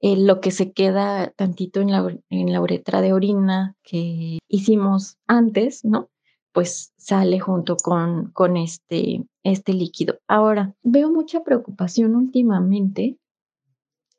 eh, 0.00 0.16
lo 0.16 0.40
que 0.40 0.50
se 0.50 0.72
queda 0.72 1.32
tantito 1.36 1.80
en 1.80 1.90
la, 1.90 2.16
en 2.30 2.52
la 2.52 2.60
uretra 2.60 3.00
de 3.00 3.12
orina 3.12 3.76
que 3.82 4.38
hicimos 4.48 5.16
antes, 5.26 5.84
¿no? 5.84 6.08
Pues 6.52 6.92
sale 6.96 7.40
junto 7.40 7.76
con, 7.76 8.30
con 8.32 8.56
este, 8.56 9.24
este 9.42 9.74
líquido. 9.74 10.18
Ahora, 10.26 10.74
veo 10.82 11.10
mucha 11.10 11.42
preocupación 11.42 12.16
últimamente 12.16 13.18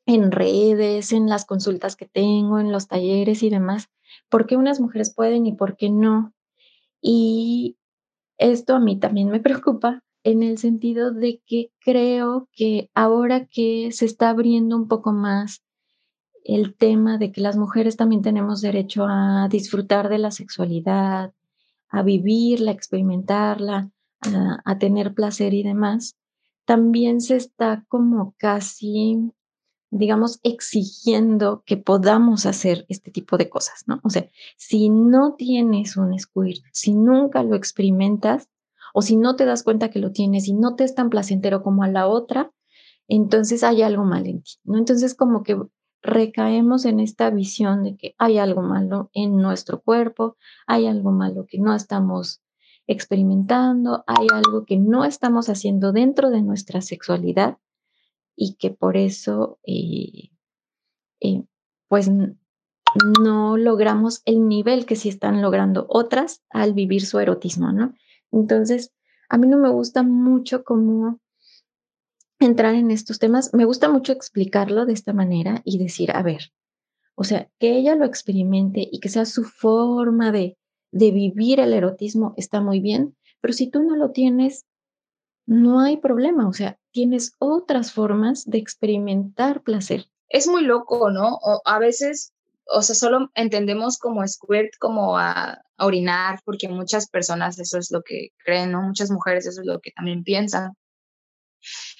en 0.06 0.30
redes, 0.32 1.12
en 1.12 1.28
las 1.28 1.44
consultas 1.44 1.96
que 1.96 2.06
tengo, 2.06 2.58
en 2.58 2.72
los 2.72 2.88
talleres 2.88 3.42
y 3.42 3.50
demás, 3.50 3.88
por 4.30 4.46
qué 4.46 4.56
unas 4.56 4.80
mujeres 4.80 5.14
pueden 5.14 5.46
y 5.46 5.52
por 5.52 5.76
qué 5.76 5.90
no. 5.90 6.32
Y 7.02 7.76
esto 8.38 8.74
a 8.74 8.80
mí 8.80 8.98
también 8.98 9.28
me 9.28 9.40
preocupa 9.40 10.02
en 10.22 10.42
el 10.42 10.58
sentido 10.58 11.12
de 11.12 11.42
que 11.46 11.72
creo 11.80 12.48
que 12.52 12.90
ahora 12.94 13.46
que 13.46 13.90
se 13.92 14.04
está 14.04 14.30
abriendo 14.30 14.76
un 14.76 14.88
poco 14.88 15.12
más 15.12 15.62
el 16.44 16.74
tema 16.74 17.18
de 17.18 17.32
que 17.32 17.40
las 17.40 17.56
mujeres 17.56 17.96
también 17.96 18.22
tenemos 18.22 18.60
derecho 18.60 19.04
a 19.06 19.48
disfrutar 19.50 20.08
de 20.08 20.18
la 20.18 20.30
sexualidad, 20.30 21.32
a 21.88 22.02
vivirla, 22.02 22.70
a 22.70 22.74
experimentarla, 22.74 23.90
a, 24.22 24.62
a 24.64 24.78
tener 24.78 25.14
placer 25.14 25.52
y 25.54 25.62
demás, 25.62 26.16
también 26.64 27.20
se 27.20 27.36
está 27.36 27.84
como 27.88 28.34
casi 28.38 29.32
digamos, 29.90 30.40
exigiendo 30.42 31.62
que 31.66 31.76
podamos 31.76 32.46
hacer 32.46 32.86
este 32.88 33.10
tipo 33.10 33.36
de 33.36 33.48
cosas, 33.48 33.84
¿no? 33.86 34.00
O 34.04 34.10
sea, 34.10 34.28
si 34.56 34.88
no 34.88 35.34
tienes 35.34 35.96
un 35.96 36.18
squirt, 36.18 36.62
si 36.72 36.94
nunca 36.94 37.42
lo 37.42 37.56
experimentas, 37.56 38.48
o 38.94 39.02
si 39.02 39.16
no 39.16 39.36
te 39.36 39.44
das 39.44 39.62
cuenta 39.62 39.90
que 39.90 39.98
lo 39.98 40.12
tienes 40.12 40.48
y 40.48 40.52
no 40.52 40.74
te 40.74 40.84
es 40.84 40.94
tan 40.94 41.10
placentero 41.10 41.62
como 41.62 41.82
a 41.82 41.88
la 41.88 42.06
otra, 42.06 42.50
entonces 43.08 43.62
hay 43.64 43.82
algo 43.82 44.04
mal 44.04 44.26
en 44.26 44.42
ti, 44.42 44.52
¿no? 44.64 44.78
Entonces 44.78 45.14
como 45.14 45.42
que 45.42 45.60
recaemos 46.02 46.84
en 46.84 47.00
esta 47.00 47.30
visión 47.30 47.82
de 47.82 47.96
que 47.96 48.14
hay 48.18 48.38
algo 48.38 48.62
malo 48.62 49.10
en 49.12 49.36
nuestro 49.36 49.80
cuerpo, 49.80 50.36
hay 50.66 50.86
algo 50.86 51.10
malo 51.10 51.46
que 51.46 51.58
no 51.58 51.74
estamos 51.74 52.40
experimentando, 52.86 54.02
hay 54.06 54.26
algo 54.32 54.64
que 54.64 54.78
no 54.78 55.04
estamos 55.04 55.48
haciendo 55.48 55.92
dentro 55.92 56.30
de 56.30 56.42
nuestra 56.42 56.80
sexualidad 56.80 57.58
y 58.42 58.54
que 58.54 58.70
por 58.70 58.96
eso, 58.96 59.58
eh, 59.66 60.30
eh, 61.20 61.44
pues 61.88 62.10
no 63.14 63.58
logramos 63.58 64.22
el 64.24 64.48
nivel 64.48 64.86
que 64.86 64.96
sí 64.96 65.10
están 65.10 65.42
logrando 65.42 65.84
otras 65.90 66.42
al 66.48 66.72
vivir 66.72 67.04
su 67.04 67.18
erotismo, 67.18 67.70
¿no? 67.70 67.92
Entonces, 68.32 68.94
a 69.28 69.36
mí 69.36 69.46
no 69.46 69.58
me 69.58 69.68
gusta 69.68 70.02
mucho 70.02 70.64
cómo 70.64 71.20
entrar 72.38 72.74
en 72.74 72.90
estos 72.90 73.18
temas, 73.18 73.52
me 73.52 73.66
gusta 73.66 73.90
mucho 73.90 74.14
explicarlo 74.14 74.86
de 74.86 74.94
esta 74.94 75.12
manera 75.12 75.60
y 75.66 75.76
decir, 75.76 76.10
a 76.10 76.22
ver, 76.22 76.50
o 77.16 77.24
sea, 77.24 77.50
que 77.58 77.76
ella 77.76 77.94
lo 77.94 78.06
experimente 78.06 78.88
y 78.90 79.00
que 79.00 79.10
sea 79.10 79.26
su 79.26 79.44
forma 79.44 80.32
de, 80.32 80.56
de 80.92 81.10
vivir 81.10 81.60
el 81.60 81.74
erotismo 81.74 82.32
está 82.38 82.62
muy 82.62 82.80
bien, 82.80 83.14
pero 83.42 83.52
si 83.52 83.68
tú 83.68 83.82
no 83.82 83.96
lo 83.96 84.12
tienes, 84.12 84.64
no 85.46 85.80
hay 85.80 85.96
problema, 85.96 86.48
o 86.48 86.52
sea, 86.52 86.78
tienes 86.92 87.34
otras 87.38 87.92
formas 87.92 88.44
de 88.44 88.58
experimentar 88.58 89.62
placer. 89.62 90.06
Es 90.28 90.46
muy 90.46 90.62
loco, 90.62 91.10
¿no? 91.10 91.38
O 91.42 91.60
a 91.64 91.78
veces, 91.78 92.32
o 92.66 92.82
sea, 92.82 92.94
solo 92.94 93.30
entendemos 93.34 93.98
como 93.98 94.26
squirt 94.26 94.70
como 94.78 95.18
a, 95.18 95.60
orinar, 95.78 96.40
porque 96.44 96.68
muchas 96.68 97.08
personas 97.08 97.58
eso 97.58 97.78
es 97.78 97.90
lo 97.90 98.02
que 98.02 98.28
creen, 98.44 98.72
¿no? 98.72 98.82
Muchas 98.82 99.10
mujeres 99.10 99.46
eso 99.46 99.62
es 99.62 99.66
lo 99.66 99.80
que 99.80 99.92
también 99.92 100.22
piensan. 100.24 100.72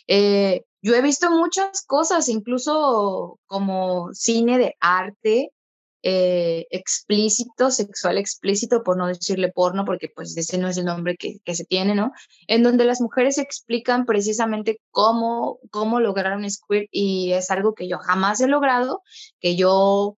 Eh, 0.07 0.65
yo 0.83 0.95
he 0.95 1.03
visto 1.03 1.31
muchas 1.31 1.85
cosas, 1.87 2.29
incluso 2.29 3.39
como 3.47 4.13
cine 4.13 4.59
de 4.59 4.77
arte, 4.81 5.53
eh, 6.03 6.67
explícito, 6.71 7.71
sexual 7.71 8.17
explícito, 8.17 8.83
por 8.83 8.97
no 8.97 9.07
decirle 9.07 9.53
porno, 9.53 9.85
porque 9.85 10.09
pues 10.09 10.35
ese 10.37 10.57
no 10.57 10.69
es 10.69 10.79
el 10.79 10.87
nombre 10.87 11.17
que, 11.17 11.41
que, 11.45 11.55
se 11.55 11.65
tiene, 11.65 11.95
¿no? 11.95 12.13
En 12.47 12.63
donde 12.63 12.85
las 12.85 13.03
mujeres 13.03 13.37
explican 13.37 14.07
precisamente 14.07 14.81
cómo, 14.91 15.59
cómo 15.71 16.01
lograr 16.01 16.37
un 16.37 16.49
squirt 16.51 16.89
y 16.91 17.33
es 17.33 17.51
algo 17.51 17.75
que 17.75 17.87
yo 17.87 17.99
jamás 17.99 18.41
he 18.41 18.47
logrado, 18.47 19.03
que 19.41 19.57
yo, 19.57 20.17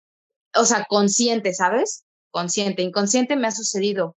o 0.55 0.65
sea, 0.65 0.86
consciente, 0.88 1.53
¿sabes? 1.53 2.05
Consciente, 2.29 2.84
inconsciente 2.84 3.36
me 3.36 3.47
ha 3.47 3.51
sucedido. 3.51 4.15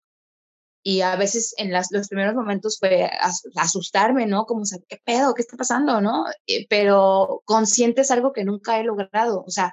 Y 0.87 1.01
a 1.01 1.17
veces 1.17 1.55
en 1.57 1.73
las, 1.73 1.89
los 1.91 2.09
primeros 2.09 2.35
momentos 2.35 2.77
fue 2.79 3.11
asustarme, 3.57 4.27
¿no? 4.27 4.45
Como, 4.45 4.65
¿qué 4.87 5.01
pedo? 5.03 5.33
¿Qué 5.33 5.41
está 5.41 5.57
pasando? 5.57 6.03
¿No? 6.03 6.27
Eh, 6.47 6.67
pero 6.69 7.41
consciente 7.47 8.03
es 8.03 8.11
algo 8.11 8.35
que 8.35 8.45
nunca 8.45 8.79
he 8.79 8.85
logrado. 8.85 9.43
O 9.47 9.51
sea, 9.51 9.73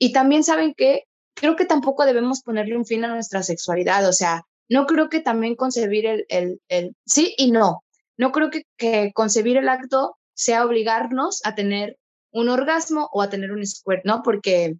y 0.00 0.12
también 0.12 0.42
saben 0.42 0.74
que 0.76 1.04
creo 1.40 1.56
que 1.56 1.64
tampoco 1.64 2.04
debemos 2.04 2.42
ponerle 2.42 2.76
un 2.76 2.86
fin 2.86 3.04
a 3.04 3.08
nuestra 3.08 3.42
sexualidad, 3.42 4.08
o 4.08 4.12
sea, 4.12 4.44
no 4.68 4.86
creo 4.86 5.08
que 5.08 5.20
también 5.20 5.56
concebir 5.56 6.06
el, 6.06 6.26
el, 6.28 6.60
el 6.68 6.94
sí 7.06 7.34
y 7.38 7.50
no, 7.50 7.82
no 8.16 8.32
creo 8.32 8.50
que, 8.50 8.62
que 8.76 9.12
concebir 9.14 9.56
el 9.56 9.68
acto 9.68 10.16
sea 10.34 10.64
obligarnos 10.64 11.40
a 11.44 11.54
tener 11.54 11.96
un 12.30 12.48
orgasmo 12.48 13.08
o 13.12 13.22
a 13.22 13.30
tener 13.30 13.52
un 13.52 13.66
squirt, 13.66 14.04
¿no? 14.04 14.22
Porque 14.22 14.76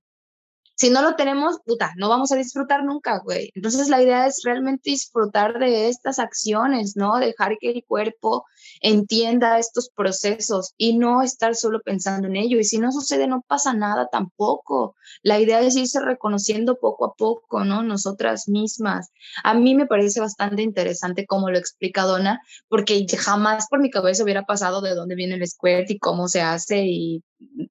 si 0.79 0.91
no 0.91 1.03
lo 1.03 1.16
tenemos, 1.16 1.59
puta, 1.66 1.93
no 1.97 2.09
vamos 2.09 2.31
a 2.31 2.37
disfrutar 2.37 2.85
nunca, 2.85 3.18
güey. 3.18 3.51
Entonces 3.57 3.89
la 3.89 4.01
idea 4.01 4.29
es 4.29 4.43
realmente 4.45 4.91
disfrutar 4.91 5.59
de 5.59 5.89
estas 5.89 6.20
acciones, 6.20 6.97
¿no? 6.97 7.18
Dejar 7.18 7.59
que 7.59 7.70
el 7.70 7.85
cuerpo 7.85 8.45
entienda 8.81 9.59
estos 9.59 9.91
procesos 9.91 10.74
y 10.76 10.97
no 10.97 11.22
estar 11.22 11.57
solo 11.57 11.81
pensando 11.83 12.29
en 12.29 12.37
ello. 12.37 12.61
Y 12.61 12.64
si 12.64 12.79
no 12.79 12.93
sucede, 12.93 13.26
no 13.26 13.43
pasa 13.45 13.74
nada 13.74 14.07
tampoco. 14.07 14.95
La 15.22 15.41
idea 15.41 15.61
es 15.62 15.74
irse 15.74 15.99
reconociendo 16.01 16.79
poco 16.79 17.07
a 17.07 17.14
poco, 17.14 17.64
¿no? 17.64 17.83
Nosotras 17.83 18.49
mismas. 18.49 19.11
A 19.43 19.55
mí 19.55 19.74
me 19.74 19.87
parece 19.87 20.20
bastante 20.20 20.62
interesante 20.62 21.26
cómo 21.26 21.51
lo 21.51 21.59
explica 21.59 22.05
Donna, 22.05 22.41
porque 22.68 23.05
jamás 23.18 23.66
por 23.68 23.81
mi 23.81 23.91
cabeza 23.91 24.22
hubiera 24.22 24.45
pasado 24.45 24.81
de 24.81 24.95
dónde 24.95 25.16
viene 25.16 25.35
el 25.35 25.49
squirt 25.49 25.91
y 25.91 25.99
cómo 25.99 26.29
se 26.29 26.41
hace 26.41 26.85
y 26.85 27.24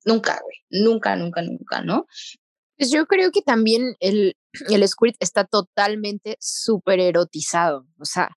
nunca, 0.03 0.41
güey, 0.43 0.83
nunca, 0.83 1.15
nunca, 1.15 1.41
nunca, 1.41 1.81
¿no? 1.81 2.05
Pues 2.77 2.91
yo 2.91 3.05
creo 3.07 3.31
que 3.31 3.41
también 3.41 3.95
el, 3.99 4.35
el 4.69 4.85
está 5.19 5.45
totalmente 5.45 6.37
súper 6.39 6.99
erotizado, 6.99 7.87
o 7.99 8.05
sea, 8.05 8.29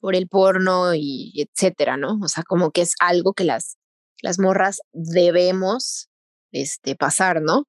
por 0.00 0.14
el 0.14 0.28
porno 0.28 0.94
y 0.94 1.32
etcétera, 1.36 1.96
¿no? 1.96 2.18
O 2.22 2.28
sea, 2.28 2.44
como 2.44 2.70
que 2.70 2.82
es 2.82 2.94
algo 3.00 3.32
que 3.32 3.44
las, 3.44 3.78
las 4.22 4.38
morras 4.38 4.80
debemos 4.92 6.08
este, 6.52 6.96
pasar, 6.96 7.42
¿no? 7.42 7.64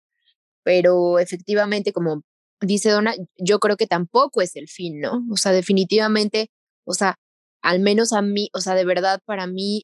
Pero 0.64 1.20
efectivamente, 1.20 1.94
como 1.94 2.24
dice 2.62 2.90
Donna, 2.92 3.16
yo 3.38 3.60
creo 3.60 3.78
que 3.78 3.88
tampoco 3.88 4.42
es 4.42 4.56
el 4.56 4.68
fin, 4.68 5.00
¿no? 5.00 5.24
O 5.32 5.38
sea, 5.38 5.52
definitivamente, 5.52 6.52
o 6.86 6.94
sea, 6.94 7.16
al 7.62 7.80
menos 7.80 8.14
a 8.14 8.22
mí, 8.22 8.50
o 8.54 8.62
sea, 8.62 8.76
de 8.76 8.86
verdad 8.86 9.20
para 9.26 9.48
mí, 9.48 9.84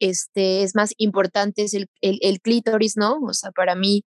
este, 0.00 0.62
es 0.62 0.74
más 0.74 0.92
importante 0.98 1.62
es 1.64 1.74
el, 1.74 1.88
el, 2.00 2.40
clítoris, 2.40 2.96
¿no? 2.96 3.18
O 3.22 3.32
sea, 3.32 3.50
para 3.52 3.74
mí, 3.74 4.02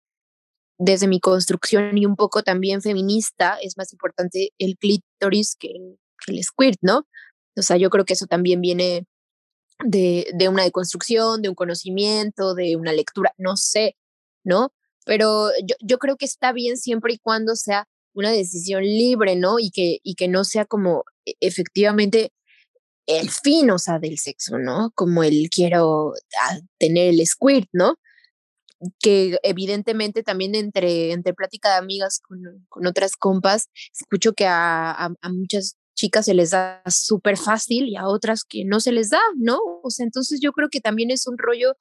desde 0.77 1.07
mi 1.07 1.19
construcción 1.19 1.97
y 1.97 2.05
un 2.05 2.15
poco 2.15 2.43
también 2.43 2.81
feminista, 2.81 3.57
es 3.61 3.77
más 3.77 3.93
importante 3.93 4.51
el 4.57 4.77
clítoris 4.77 5.55
que 5.55 5.67
el, 5.67 5.99
que 6.25 6.43
squirt, 6.43 6.77
¿no? 6.81 7.07
O 7.55 7.61
sea, 7.61 7.77
yo 7.77 7.89
creo 7.89 8.05
que 8.05 8.13
eso 8.13 8.25
también 8.27 8.61
viene 8.61 9.05
de, 9.85 10.27
de 10.33 10.49
una 10.49 10.63
deconstrucción, 10.63 11.41
de 11.41 11.49
un 11.49 11.55
conocimiento, 11.55 12.55
de 12.55 12.75
una 12.75 12.93
lectura, 12.93 13.33
no 13.37 13.57
sé, 13.57 13.95
¿no? 14.43 14.73
Pero 15.05 15.49
yo, 15.65 15.75
yo 15.81 15.97
creo 15.99 16.17
que 16.17 16.25
está 16.25 16.51
bien 16.51 16.77
siempre 16.77 17.13
y 17.13 17.19
cuando 17.19 17.55
sea 17.55 17.87
una 18.13 18.31
decisión 18.31 18.83
libre, 18.83 19.35
¿no? 19.35 19.59
Y 19.59 19.71
que, 19.71 19.99
y 20.03 20.15
que 20.15 20.27
no 20.27 20.43
sea 20.43 20.65
como 20.65 21.05
e, 21.25 21.35
efectivamente 21.41 22.31
el 23.07 23.29
fin, 23.29 23.69
o 23.71 23.77
sea, 23.79 23.99
del 23.99 24.17
sexo, 24.17 24.57
¿no? 24.57 24.91
Como 24.95 25.23
el 25.23 25.49
quiero 25.49 26.13
ah, 26.41 26.59
tener 26.79 27.09
el 27.09 27.25
squirt, 27.27 27.69
¿no? 27.71 27.95
Que 28.99 29.37
evidentemente 29.43 30.21
también 30.23 30.55
entre, 30.55 31.11
entre 31.11 31.33
plática 31.33 31.69
de 31.69 31.77
amigas 31.77 32.19
con, 32.19 32.65
con 32.69 32.85
otras 32.87 33.15
compas, 33.15 33.69
escucho 33.93 34.33
que 34.33 34.45
a, 34.45 34.91
a, 34.91 35.29
muchas 35.29 35.77
chicas 35.95 36.25
se 36.25 36.33
les 36.33 36.51
da 36.51 36.83
súper 36.87 37.37
fácil 37.37 37.87
y 37.87 37.95
a 37.95 38.07
otras 38.07 38.43
que 38.43 38.65
no 38.65 38.79
se 38.79 38.91
les 38.91 39.09
da, 39.09 39.21
¿no? 39.37 39.59
O 39.81 39.89
sea, 39.89 40.05
entonces 40.05 40.39
yo 40.41 40.51
creo 40.51 40.69
que 40.69 40.81
también 40.81 41.09
es 41.09 41.25
un 41.25 41.37
rollo 41.37 41.77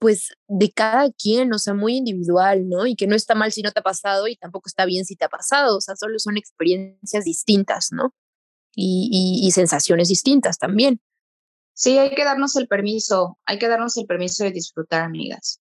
pues 0.00 0.30
de 0.48 0.72
cada 0.72 1.12
quien, 1.12 1.52
o 1.52 1.58
sea, 1.58 1.74
muy 1.74 1.96
individual, 1.96 2.68
¿no? 2.68 2.86
Y 2.86 2.96
que 2.96 3.06
no 3.06 3.14
está 3.14 3.34
mal 3.34 3.52
si 3.52 3.60
no 3.60 3.70
te 3.70 3.80
ha 3.80 3.82
pasado 3.82 4.28
y 4.28 4.36
tampoco 4.36 4.66
está 4.66 4.86
bien 4.86 5.04
si 5.04 5.14
te 5.14 5.26
ha 5.26 5.28
pasado, 5.28 5.76
o 5.76 5.80
sea, 5.82 5.94
solo 5.94 6.18
son 6.18 6.38
experiencias 6.38 7.24
distintas, 7.24 7.88
¿no? 7.92 8.14
Y, 8.74 9.42
y, 9.44 9.50
sensaciones 9.50 10.08
distintas 10.08 10.56
también. 10.56 11.00
Sí, 11.74 11.98
hay 11.98 12.14
que 12.14 12.24
darnos 12.24 12.56
el 12.56 12.66
permiso, 12.66 13.38
hay 13.44 13.58
que 13.58 13.68
darnos 13.68 13.96
el 13.98 14.06
permiso 14.06 14.44
de 14.44 14.52
disfrutar, 14.52 15.02
amigas. 15.02 15.60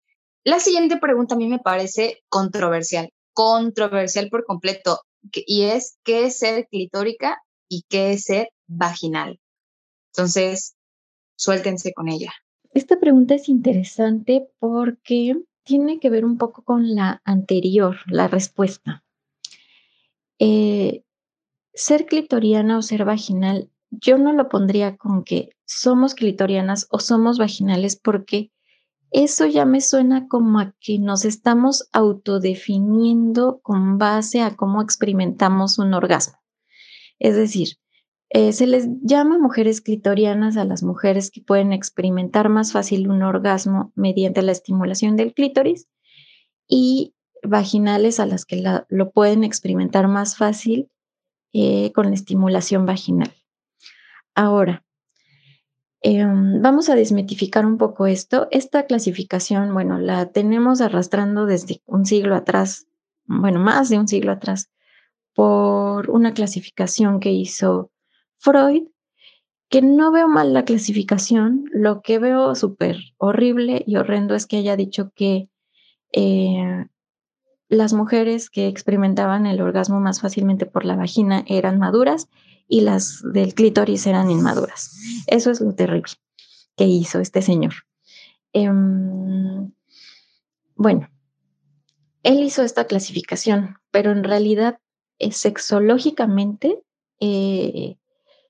La 0.44 0.60
siguiente 0.60 0.98
pregunta 0.98 1.36
a 1.36 1.38
mí 1.38 1.48
me 1.48 1.60
parece 1.60 2.22
controversial, 2.28 3.10
controversial 3.34 4.30
por 4.30 4.46
completo, 4.46 5.00
y 5.34 5.64
es, 5.64 5.98
¿qué 6.04 6.26
es 6.26 6.38
ser 6.38 6.68
clitórica 6.70 7.42
y 7.70 7.84
qué 7.88 8.12
es 8.12 8.24
ser 8.24 8.50
vaginal? 8.68 9.40
Entonces, 10.12 10.76
suéltense 11.36 11.94
con 11.94 12.10
ella. 12.10 12.34
Esta 12.74 13.00
pregunta 13.00 13.36
es 13.36 13.48
interesante 13.48 14.48
porque 14.60 15.38
tiene 15.64 16.00
que 16.00 16.10
ver 16.10 16.26
un 16.26 16.38
poco 16.38 16.64
con 16.64 16.94
la 16.94 17.22
anterior, 17.24 17.98
la 18.08 18.28
respuesta. 18.28 19.04
Eh, 20.40 21.04
ser 21.74 22.06
clitoriana 22.06 22.78
o 22.78 22.82
ser 22.82 23.06
vaginal, 23.06 23.70
yo 23.92 24.18
no 24.18 24.34
lo 24.34 24.50
pondría 24.50 24.98
con 24.98 25.24
que 25.24 25.50
somos 25.66 26.16
clitorianas 26.16 26.88
o 26.90 27.00
somos 27.00 27.38
vaginales 27.38 27.96
porque 27.96 28.52
eso 29.14 29.46
ya 29.46 29.66
me 29.66 29.80
suena 29.80 30.28
como 30.28 30.60
a 30.60 30.74
que 30.80 30.98
nos 30.98 31.24
estamos 31.24 31.88
autodefiniendo 31.94 33.60
con 33.62 34.00
base 34.00 34.42
a 34.42 34.56
cómo 34.56 34.82
experimentamos 34.82 35.78
un 35.78 35.94
orgasmo. 35.94 36.40
Es 37.20 37.36
decir, 37.36 37.78
eh, 38.30 38.52
se 38.52 38.66
les 38.66 38.88
llama 39.04 39.38
mujeres 39.38 39.82
clitorianas 39.82 40.58
a 40.58 40.66
las 40.66 40.82
mujeres 40.82 41.30
que 41.30 41.42
pueden 41.42 41.72
experimentar 41.72 42.50
más 42.50 42.72
fácil 42.72 43.08
un 43.08 43.22
orgasmo 43.22 43.92
mediante 43.96 44.42
la 44.42 44.52
estimulación 44.52 45.16
del 45.16 45.36
clítoris 45.36 45.88
y 46.68 47.14
vaginales 47.44 48.20
a 48.20 48.26
las 48.26 48.46
que 48.46 48.64
lo 48.90 49.12
pueden 49.12 49.44
experimentar 49.44 50.08
más 50.08 50.38
fácil 50.38 50.90
eh, 51.54 51.92
con 51.94 52.08
la 52.08 52.16
estimulación 52.16 52.88
vaginal. 52.88 53.32
Ahora, 54.34 54.84
em, 56.04 56.62
vamos 56.62 56.90
a 56.90 56.96
desmitificar 56.96 57.66
un 57.66 57.78
poco 57.78 58.06
esto. 58.06 58.48
Esta 58.52 58.86
clasificación, 58.86 59.74
bueno, 59.74 59.98
la 60.00 60.32
tenemos 60.32 60.82
arrastrando 60.82 61.46
desde 61.46 61.82
un 61.86 62.06
siglo 62.06 62.36
atrás, 62.36 62.88
bueno, 63.26 63.60
más 63.60 63.90
de 63.90 63.98
un 63.98 64.08
siglo 64.08 64.32
atrás, 64.32 64.70
por 65.34 66.10
una 66.10 66.34
clasificación 66.34 67.20
que 67.20 67.32
hizo 67.32 67.92
Freud, 68.38 68.84
que 69.70 69.82
no 69.82 70.12
veo 70.12 70.28
mal 70.28 70.54
la 70.54 70.66
clasificación, 70.66 71.66
lo 71.74 72.02
que 72.02 72.20
veo 72.20 72.54
súper 72.54 72.98
horrible 73.18 73.84
y 73.88 73.96
horrendo 73.96 74.36
es 74.36 74.46
que 74.46 74.58
haya 74.58 74.76
dicho 74.76 75.12
que 75.16 75.50
eh, 76.12 76.86
las 77.74 77.94
mujeres 77.94 78.50
que 78.50 78.68
experimentaban 78.68 79.46
el 79.46 79.62
orgasmo 79.62 80.00
más 80.00 80.22
fácilmente 80.22 80.66
por 80.66 80.86
la 80.86 80.96
vagina 80.96 81.44
eran 81.48 81.80
maduras 81.80 82.30
y 82.68 82.82
las 82.82 83.22
del 83.34 83.54
clítoris 83.54 84.06
eran 84.08 84.32
inmaduras. 84.32 84.98
Eso 85.28 85.52
es 85.52 85.62
lo 85.62 85.74
terrible 85.74 86.14
que 86.76 86.86
hizo 86.86 87.20
este 87.20 87.42
señor. 87.42 87.74
Em, 88.54 89.72
bueno, 90.76 91.10
él 92.24 92.40
hizo 92.44 92.64
esta 92.64 92.86
clasificación, 92.86 93.78
pero 93.92 94.12
en 94.12 94.24
realidad 94.24 94.80
eh, 95.20 95.32
sexológicamente 95.32 96.82
eh, 97.20 97.98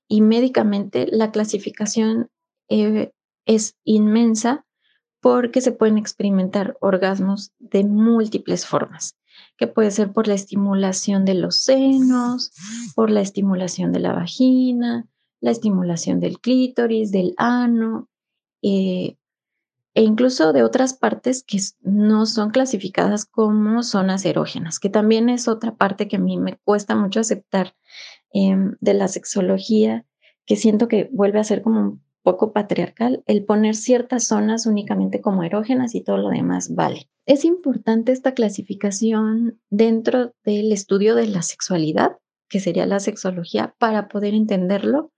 y 0.08 0.20
médicamente 0.20 1.06
la 1.10 1.30
clasificación 1.32 2.30
eh, 2.68 3.12
es 3.46 3.76
inmensa 3.84 4.64
porque 5.24 5.62
se 5.62 5.72
pueden 5.72 5.96
experimentar 5.96 6.76
orgasmos 6.80 7.54
de 7.58 7.82
múltiples 7.82 8.66
formas, 8.66 9.16
que 9.56 9.66
puede 9.66 9.90
ser 9.90 10.12
por 10.12 10.28
la 10.28 10.34
estimulación 10.34 11.24
de 11.24 11.32
los 11.32 11.62
senos, 11.62 12.52
por 12.94 13.10
la 13.10 13.22
estimulación 13.22 13.90
de 13.90 14.00
la 14.00 14.12
vagina, 14.12 15.08
la 15.40 15.50
estimulación 15.50 16.20
del 16.20 16.38
clítoris, 16.38 17.10
del 17.10 17.32
ano, 17.38 18.10
eh, 18.62 19.16
e 19.94 20.02
incluso 20.02 20.52
de 20.52 20.62
otras 20.62 20.92
partes 20.92 21.42
que 21.42 21.58
no 21.80 22.26
son 22.26 22.50
clasificadas 22.50 23.24
como 23.24 23.82
zonas 23.82 24.26
erógenas, 24.26 24.78
que 24.78 24.90
también 24.90 25.30
es 25.30 25.48
otra 25.48 25.74
parte 25.74 26.06
que 26.06 26.16
a 26.16 26.20
mí 26.20 26.36
me 26.36 26.58
cuesta 26.64 26.94
mucho 26.94 27.20
aceptar 27.20 27.74
Em, 28.36 28.76
de 28.80 28.94
la 28.94 29.06
sexología, 29.06 30.04
que 30.44 30.56
siento 30.56 30.88
que 30.88 31.08
vuelve 31.12 31.38
a 31.38 31.44
ser 31.44 31.62
como 31.62 31.80
un 31.80 32.03
poco 32.24 32.52
patriarcal, 32.52 33.22
el 33.26 33.44
poner 33.44 33.76
ciertas 33.76 34.26
zonas 34.26 34.66
únicamente 34.66 35.20
como 35.20 35.44
erógenas 35.44 35.94
y 35.94 36.02
todo 36.02 36.16
lo 36.16 36.30
demás 36.30 36.74
vale. 36.74 37.08
Es 37.26 37.44
importante 37.44 38.10
esta 38.10 38.32
clasificación 38.32 39.60
dentro 39.70 40.34
del 40.44 40.72
estudio 40.72 41.14
de 41.14 41.28
la 41.28 41.42
sexualidad, 41.42 42.16
que 42.48 42.58
sería 42.60 42.86
la 42.86 42.98
sexología, 42.98 43.74
para 43.78 44.08
poder 44.08 44.34
entenderlo, 44.34 45.12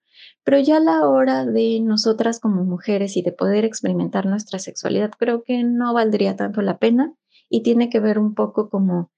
pero 0.45 0.59
ya 0.59 0.77
a 0.77 0.81
la 0.81 1.09
hora 1.09 1.47
de 1.47 1.81
nosotras 1.81 2.41
como 2.41 2.65
mujeres 2.65 3.17
y 3.17 3.23
de 3.23 3.33
poder 3.33 3.65
experimentar 3.65 4.27
nuestra 4.27 4.59
sexualidad, 4.59 5.11
creo 5.19 5.43
que 5.43 5.65
no 5.65 5.95
valdría 5.95 6.37
tanto 6.37 6.61
la 6.61 6.79
pena 6.79 7.15
y 7.49 7.63
tiene 7.63 7.89
que 7.89 8.01
ver 8.01 8.19
un 8.19 8.35
poco 8.35 8.69
como 8.69 9.11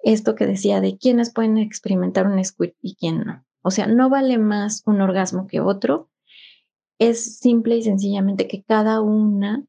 esto 0.00 0.34
que 0.34 0.46
decía 0.46 0.80
de 0.80 0.98
quiénes 0.98 1.32
pueden 1.32 1.58
experimentar 1.58 2.26
un 2.26 2.44
squid 2.44 2.72
y 2.80 2.96
quién 2.96 3.24
no. 3.24 3.44
O 3.62 3.70
sea, 3.70 3.86
no 3.86 4.08
vale 4.10 4.38
más 4.38 4.82
un 4.86 5.00
orgasmo 5.00 5.46
que 5.46 5.60
otro. 5.60 6.08
Es 6.98 7.38
simple 7.38 7.76
y 7.76 7.82
sencillamente 7.82 8.48
que 8.48 8.62
cada 8.62 9.00
una 9.00 9.66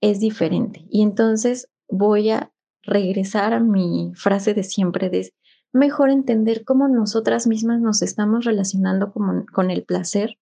es 0.00 0.20
diferente. 0.20 0.86
Y 0.90 1.02
entonces 1.02 1.68
voy 1.88 2.30
a 2.30 2.52
regresar 2.82 3.52
a 3.52 3.60
mi 3.60 4.12
frase 4.14 4.54
de 4.54 4.62
siempre 4.62 5.10
de 5.10 5.32
mejor 5.72 6.10
entender 6.10 6.64
cómo 6.64 6.88
nosotras 6.88 7.46
mismas 7.46 7.80
nos 7.80 8.02
estamos 8.02 8.44
relacionando 8.44 9.12
con, 9.12 9.70
el 9.70 9.84
placer 9.84 10.38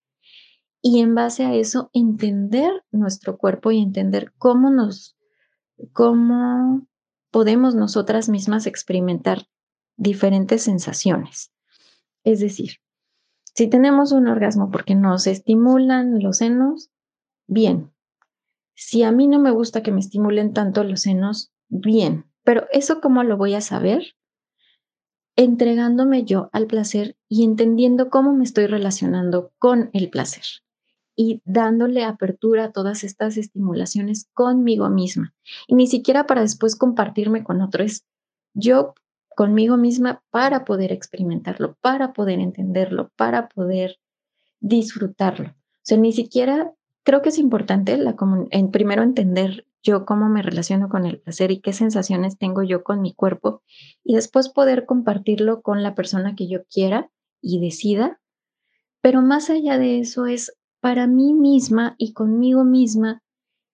y 0.80 1.00
en 1.00 1.14
base 1.14 1.44
a 1.44 1.54
eso 1.54 1.90
entender 1.92 2.84
nuestro 2.92 3.36
cuerpo 3.38 3.72
y 3.72 3.78
entender 3.78 4.32
cómo 4.38 4.70
nos, 4.70 5.16
cómo 5.92 6.86
podemos 7.30 7.74
nosotras 7.74 8.28
mismas 8.28 8.66
experimentar 8.66 9.46
diferentes 9.96 10.62
sensaciones. 10.62 11.52
Es 12.22 12.40
decir, 12.40 12.78
si 13.56 13.68
tenemos 13.68 14.12
un 14.12 14.28
orgasmo 14.28 14.70
porque 14.70 14.94
nos 14.94 15.26
estimulan 15.26 16.22
los 16.22 16.38
senos, 16.38 16.90
bien. 17.46 17.90
Si 18.74 19.02
a 19.02 19.12
mí 19.12 19.28
no 19.28 19.40
me 19.40 19.50
gusta 19.50 19.82
que 19.82 19.92
me 19.92 20.00
estimulen 20.00 20.52
tanto 20.52 20.84
los 20.84 21.00
senos, 21.00 21.50
bien. 21.68 22.26
Pero 22.44 22.66
eso 22.70 23.00
cómo 23.00 23.22
lo 23.22 23.38
voy 23.38 23.54
a 23.54 23.62
saber? 23.62 24.14
Entregándome 25.36 26.24
yo 26.24 26.50
al 26.52 26.66
placer 26.66 27.16
y 27.30 27.44
entendiendo 27.44 28.10
cómo 28.10 28.34
me 28.34 28.44
estoy 28.44 28.66
relacionando 28.66 29.52
con 29.58 29.88
el 29.94 30.10
placer 30.10 30.44
y 31.16 31.40
dándole 31.46 32.04
apertura 32.04 32.64
a 32.64 32.72
todas 32.72 33.04
estas 33.04 33.38
estimulaciones 33.38 34.28
conmigo 34.34 34.90
misma. 34.90 35.34
Y 35.66 35.76
ni 35.76 35.86
siquiera 35.86 36.26
para 36.26 36.42
después 36.42 36.76
compartirme 36.76 37.42
con 37.42 37.62
otros. 37.62 38.04
yo 38.52 38.94
conmigo 39.36 39.76
misma 39.76 40.22
para 40.30 40.64
poder 40.64 40.92
experimentarlo, 40.92 41.76
para 41.82 42.14
poder 42.14 42.40
entenderlo, 42.40 43.12
para 43.16 43.48
poder 43.48 43.98
disfrutarlo. 44.60 45.50
O 45.50 45.82
sea, 45.82 45.98
ni 45.98 46.12
siquiera 46.12 46.72
creo 47.04 47.20
que 47.20 47.28
es 47.28 47.38
importante 47.38 47.98
la 47.98 48.16
en 48.50 48.70
primero 48.70 49.02
entender 49.02 49.66
yo 49.82 50.06
cómo 50.06 50.30
me 50.30 50.42
relaciono 50.42 50.88
con 50.88 51.04
el 51.04 51.20
placer 51.20 51.50
y 51.50 51.60
qué 51.60 51.74
sensaciones 51.74 52.38
tengo 52.38 52.62
yo 52.62 52.82
con 52.82 53.02
mi 53.02 53.14
cuerpo 53.14 53.62
y 54.02 54.14
después 54.14 54.48
poder 54.48 54.86
compartirlo 54.86 55.60
con 55.60 55.82
la 55.82 55.94
persona 55.94 56.34
que 56.34 56.48
yo 56.48 56.64
quiera 56.64 57.10
y 57.42 57.60
decida. 57.60 58.18
Pero 59.02 59.20
más 59.20 59.50
allá 59.50 59.76
de 59.76 60.00
eso 60.00 60.24
es 60.24 60.56
para 60.80 61.06
mí 61.06 61.34
misma 61.34 61.94
y 61.98 62.14
conmigo 62.14 62.64
misma 62.64 63.22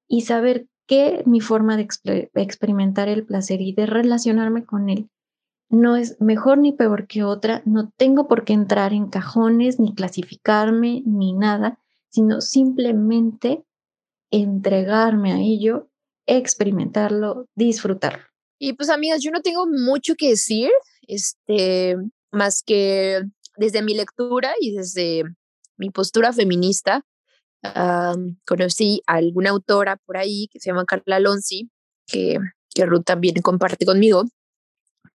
y 0.08 0.22
saber 0.22 0.66
que 0.88 1.22
mi 1.24 1.40
forma 1.40 1.76
de 1.76 1.86
experimentar 2.34 3.08
el 3.08 3.24
placer 3.24 3.60
y 3.60 3.72
de 3.72 3.86
relacionarme 3.86 4.64
con 4.64 4.90
él 4.90 5.08
no 5.72 5.96
es 5.96 6.20
mejor 6.20 6.58
ni 6.58 6.72
peor 6.72 7.06
que 7.06 7.24
otra, 7.24 7.62
no 7.64 7.90
tengo 7.96 8.28
por 8.28 8.44
qué 8.44 8.52
entrar 8.52 8.92
en 8.92 9.08
cajones, 9.08 9.80
ni 9.80 9.94
clasificarme, 9.94 11.02
ni 11.06 11.32
nada, 11.32 11.78
sino 12.10 12.42
simplemente 12.42 13.64
entregarme 14.30 15.32
a 15.32 15.38
ello, 15.38 15.88
experimentarlo, 16.26 17.46
disfrutarlo. 17.54 18.22
Y 18.58 18.74
pues 18.74 18.90
amigas, 18.90 19.22
yo 19.22 19.30
no 19.30 19.40
tengo 19.40 19.66
mucho 19.66 20.14
que 20.14 20.28
decir, 20.28 20.70
este, 21.08 21.96
más 22.30 22.62
que 22.62 23.22
desde 23.56 23.82
mi 23.82 23.94
lectura 23.94 24.52
y 24.60 24.76
desde 24.76 25.24
mi 25.78 25.88
postura 25.88 26.34
feminista, 26.34 27.02
conocí 28.44 29.02
a 29.06 29.14
alguna 29.14 29.50
autora 29.50 29.96
por 30.04 30.18
ahí 30.18 30.48
que 30.52 30.60
se 30.60 30.68
llama 30.68 30.84
Carla 30.84 31.16
Alonsi, 31.16 31.70
que, 32.06 32.38
que 32.74 32.84
Ruth 32.84 33.04
también 33.04 33.36
comparte 33.36 33.86
conmigo, 33.86 34.24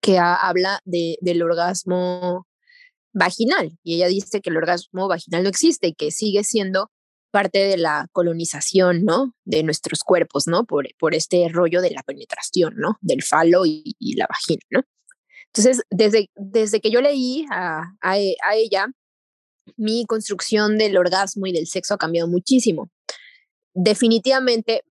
que 0.01 0.17
habla 0.19 0.81
de, 0.85 1.17
del 1.21 1.41
orgasmo 1.41 2.47
vaginal 3.13 3.77
y 3.83 3.95
ella 3.95 4.07
dice 4.07 4.41
que 4.41 4.49
el 4.49 4.57
orgasmo 4.57 5.07
vaginal 5.07 5.43
no 5.43 5.49
existe 5.49 5.87
y 5.87 5.93
que 5.93 6.11
sigue 6.11 6.43
siendo 6.43 6.91
parte 7.31 7.59
de 7.59 7.77
la 7.77 8.07
colonización, 8.13 9.03
¿no? 9.03 9.33
De 9.43 9.63
nuestros 9.63 10.03
cuerpos, 10.03 10.47
¿no? 10.47 10.65
Por, 10.65 10.87
por 10.97 11.13
este 11.13 11.47
rollo 11.49 11.81
de 11.81 11.91
la 11.91 12.03
penetración, 12.03 12.75
¿no? 12.77 12.97
Del 13.01 13.21
falo 13.23 13.65
y, 13.65 13.95
la 14.15 14.27
vagina, 14.27 14.61
¿no? 14.69 14.81
Entonces, 15.47 15.83
desde, 15.89 16.29
desde 16.35 16.79
que 16.79 16.91
yo 16.91 17.01
leí 17.01 17.45
a, 17.51 17.81
a, 18.01 18.11
a 18.11 18.55
ella, 18.55 18.87
mi 19.75 20.05
construcción 20.05 20.77
del 20.77 20.97
orgasmo 20.97 21.47
y 21.47 21.51
del 21.51 21.67
sexo 21.67 21.95
ha 21.95 21.97
cambiado 21.97 22.27
muchísimo. 22.27 22.89
Definitivamente, 23.73 24.83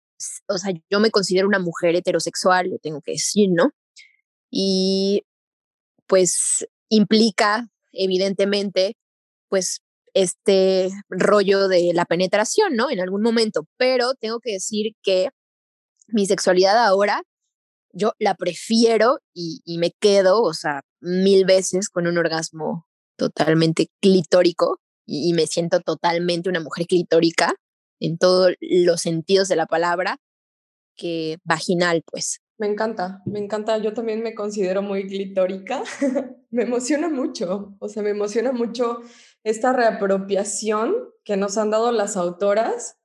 o 0.48 0.58
sea, 0.58 0.72
yo 0.90 1.00
me 1.00 1.10
considero 1.10 1.48
una 1.48 1.58
mujer 1.58 1.96
heterosexual, 1.96 2.68
lo 2.68 2.78
tengo 2.78 3.00
que 3.00 3.12
decir, 3.12 3.48
¿no? 3.52 3.72
Y 4.50 5.24
pues 6.06 6.66
implica 6.88 7.68
evidentemente 7.92 8.96
pues 9.48 9.80
este 10.14 10.90
rollo 11.10 11.68
de 11.68 11.92
la 11.94 12.06
penetración, 12.06 12.74
¿no? 12.74 12.90
En 12.90 13.00
algún 13.00 13.22
momento, 13.22 13.66
pero 13.76 14.14
tengo 14.14 14.40
que 14.40 14.52
decir 14.52 14.92
que 15.02 15.28
mi 16.08 16.26
sexualidad 16.26 16.78
ahora, 16.78 17.22
yo 17.92 18.12
la 18.18 18.34
prefiero 18.34 19.18
y, 19.34 19.60
me 19.78 19.92
quedo, 19.92 20.42
o 20.42 20.54
sea, 20.54 20.82
mil 21.00 21.44
veces 21.44 21.88
con 21.90 22.06
un 22.06 22.18
orgasmo 22.18 22.86
totalmente 23.16 23.88
clitórico 24.00 24.80
y, 25.06 25.30
y 25.30 25.32
me 25.34 25.46
siento 25.46 25.80
totalmente 25.80 26.48
una 26.48 26.60
mujer 26.60 26.86
clitórica 26.86 27.54
en 28.00 28.18
todos 28.18 28.52
los 28.60 29.00
sentidos 29.02 29.48
de 29.48 29.56
la 29.56 29.66
palabra 29.66 30.18
que 30.96 31.38
vaginal, 31.44 32.02
pues. 32.06 32.40
Me 32.58 32.66
encanta, 32.66 33.22
me 33.26 33.38
encanta. 33.38 33.76
Yo 33.78 33.92
también 33.92 34.22
me 34.22 34.34
considero 34.34 34.82
muy 34.82 35.06
clitórica. 35.06 35.82
me 36.50 36.62
emociona 36.62 37.08
mucho, 37.10 37.76
o 37.78 37.88
sea, 37.88 38.02
me 38.02 38.10
emociona 38.10 38.52
mucho 38.52 39.00
esta 39.44 39.72
reapropiación 39.72 40.94
que 41.22 41.36
nos 41.36 41.58
han 41.58 41.70
dado 41.70 41.92
las 41.92 42.16
autoras. 42.16 42.98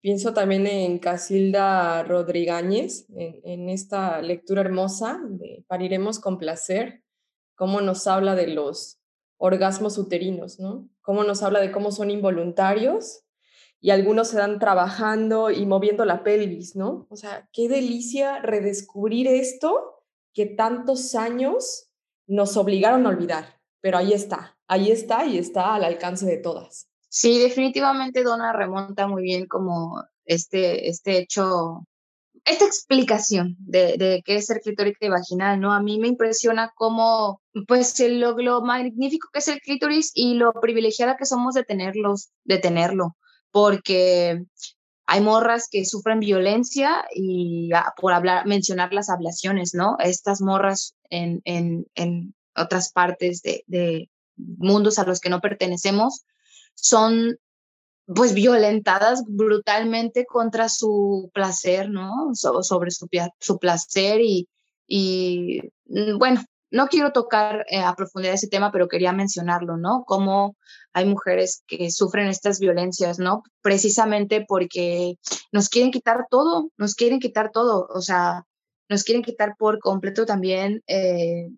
Pienso 0.00 0.32
también 0.32 0.66
en 0.66 0.98
Casilda 0.98 2.04
Rodríguez, 2.04 3.06
en, 3.16 3.40
en 3.42 3.68
esta 3.68 4.22
lectura 4.22 4.60
hermosa 4.60 5.20
de 5.28 5.64
Pariremos 5.66 6.20
con 6.20 6.38
placer, 6.38 7.02
cómo 7.56 7.80
nos 7.80 8.06
habla 8.06 8.34
de 8.34 8.48
los 8.48 9.00
orgasmos 9.38 9.98
uterinos, 9.98 10.60
¿no? 10.60 10.88
Cómo 11.00 11.24
nos 11.24 11.42
habla 11.42 11.60
de 11.60 11.72
cómo 11.72 11.90
son 11.90 12.10
involuntarios 12.10 13.23
y 13.84 13.90
algunos 13.90 14.28
se 14.28 14.38
dan 14.38 14.58
trabajando 14.58 15.50
y 15.50 15.66
moviendo 15.66 16.06
la 16.06 16.24
pelvis, 16.24 16.74
¿no? 16.74 17.06
O 17.10 17.16
sea, 17.16 17.50
qué 17.52 17.68
delicia 17.68 18.38
redescubrir 18.38 19.28
esto 19.28 20.00
que 20.32 20.46
tantos 20.46 21.14
años 21.14 21.90
nos 22.26 22.56
obligaron 22.56 23.04
a 23.04 23.10
olvidar, 23.10 23.60
pero 23.82 23.98
ahí 23.98 24.14
está, 24.14 24.56
ahí 24.68 24.90
está 24.90 25.26
y 25.26 25.36
está 25.36 25.74
al 25.74 25.84
alcance 25.84 26.24
de 26.24 26.38
todas. 26.38 26.88
Sí, 27.10 27.38
definitivamente 27.38 28.22
Donna 28.22 28.54
remonta 28.54 29.06
muy 29.06 29.22
bien 29.22 29.44
como 29.44 30.02
este, 30.24 30.88
este 30.88 31.18
hecho, 31.18 31.86
esta 32.46 32.64
explicación 32.64 33.54
de, 33.58 33.98
de 33.98 34.22
qué 34.24 34.36
es 34.36 34.46
ser 34.46 34.62
clitórica 34.62 35.04
y 35.04 35.10
vaginal, 35.10 35.60
¿no? 35.60 35.74
A 35.74 35.82
mí 35.82 35.98
me 35.98 36.08
impresiona 36.08 36.72
cómo, 36.74 37.42
pues, 37.68 38.00
lo, 38.00 38.34
lo 38.38 38.62
magnífico 38.62 39.28
que 39.30 39.40
es 39.40 39.48
el 39.48 39.60
clítoris 39.60 40.10
y 40.14 40.36
lo 40.36 40.54
privilegiada 40.54 41.18
que 41.18 41.26
somos 41.26 41.52
de 41.52 41.64
tenerlos, 41.64 42.30
de 42.44 42.56
tenerlo 42.56 43.14
porque 43.54 44.46
hay 45.06 45.20
morras 45.20 45.68
que 45.70 45.84
sufren 45.84 46.18
violencia 46.18 47.04
y 47.14 47.70
ah, 47.72 47.94
por 47.96 48.12
hablar, 48.12 48.46
mencionar 48.46 48.92
las 48.92 49.08
ablaciones, 49.10 49.74
¿no? 49.74 49.96
Estas 50.00 50.40
morras 50.40 50.96
en, 51.08 51.40
en, 51.44 51.86
en 51.94 52.34
otras 52.56 52.90
partes 52.90 53.42
de, 53.42 54.10
mundos 54.36 54.98
a 54.98 55.04
los 55.04 55.20
que 55.20 55.30
no 55.30 55.40
pertenecemos 55.40 56.24
son 56.74 57.38
pues 58.06 58.34
violentadas 58.34 59.22
brutalmente 59.24 60.26
contra 60.26 60.68
su 60.68 61.30
placer, 61.32 61.90
¿no? 61.90 62.30
sobre 62.34 62.90
su, 62.90 63.08
su 63.38 63.58
placer 63.60 64.20
y, 64.20 64.48
y, 64.88 65.60
mm, 65.86 66.18
bueno, 66.18 66.44
no 66.74 66.88
quiero 66.88 67.12
tocar 67.12 67.64
eh, 67.70 67.78
a 67.78 67.94
profundidad 67.94 68.34
ese 68.34 68.48
tema, 68.48 68.72
pero 68.72 68.88
quería 68.88 69.12
mencionarlo, 69.12 69.76
¿no? 69.76 70.02
Cómo 70.04 70.56
hay 70.92 71.06
mujeres 71.06 71.62
que 71.68 71.88
sufren 71.92 72.26
estas 72.26 72.58
violencias, 72.58 73.20
¿no? 73.20 73.44
Precisamente 73.62 74.44
porque 74.46 75.14
nos 75.52 75.68
quieren 75.68 75.92
quitar 75.92 76.26
todo, 76.28 76.70
nos 76.76 76.96
quieren 76.96 77.20
quitar 77.20 77.52
todo, 77.52 77.86
o 77.88 78.00
sea, 78.00 78.42
nos 78.88 79.04
quieren 79.04 79.22
quitar 79.22 79.54
por 79.56 79.78
completo 79.78 80.26
también, 80.26 80.82
eh, 80.88 81.48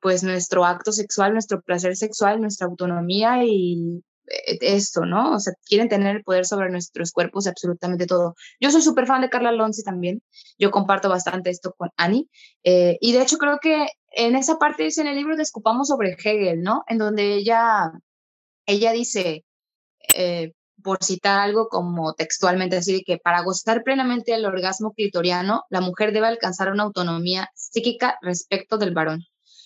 pues, 0.00 0.22
nuestro 0.22 0.64
acto 0.64 0.90
sexual, 0.90 1.34
nuestro 1.34 1.60
placer 1.60 1.94
sexual, 1.94 2.40
nuestra 2.40 2.66
autonomía 2.66 3.44
y 3.44 4.02
eh, 4.26 4.58
esto, 4.62 5.04
¿no? 5.04 5.34
O 5.34 5.38
sea, 5.38 5.52
quieren 5.66 5.90
tener 5.90 6.16
el 6.16 6.24
poder 6.24 6.46
sobre 6.46 6.70
nuestros 6.70 7.12
cuerpos, 7.12 7.46
absolutamente 7.46 8.06
todo. 8.06 8.36
Yo 8.58 8.70
soy 8.70 8.80
súper 8.80 9.06
fan 9.06 9.20
de 9.20 9.28
Carla 9.28 9.50
Alonso 9.50 9.82
también, 9.84 10.22
yo 10.58 10.70
comparto 10.70 11.10
bastante 11.10 11.50
esto 11.50 11.74
con 11.76 11.90
Annie, 11.98 12.30
y 12.64 13.12
de 13.12 13.20
hecho 13.20 13.36
creo 13.36 13.58
que 13.60 13.86
en 14.12 14.36
esa 14.36 14.58
parte 14.58 14.84
dice 14.84 15.00
en 15.00 15.08
el 15.08 15.16
libro 15.16 15.36
Descupamos 15.36 15.88
sobre 15.88 16.12
Hegel, 16.12 16.62
¿no? 16.62 16.84
En 16.88 16.98
donde 16.98 17.34
ella, 17.34 17.92
ella 18.66 18.92
dice, 18.92 19.44
eh, 20.16 20.52
por 20.82 21.02
citar 21.02 21.38
algo 21.38 21.68
como 21.68 22.14
textualmente, 22.14 22.76
así 22.76 23.02
que 23.04 23.18
para 23.18 23.42
gozar 23.42 23.82
plenamente 23.84 24.32
del 24.32 24.44
orgasmo 24.44 24.92
clitoriano, 24.92 25.62
la 25.70 25.80
mujer 25.80 26.12
debe 26.12 26.26
alcanzar 26.26 26.72
una 26.72 26.82
autonomía 26.82 27.48
psíquica 27.54 28.18
respecto 28.20 28.78
del 28.78 28.92
varón. 28.92 29.24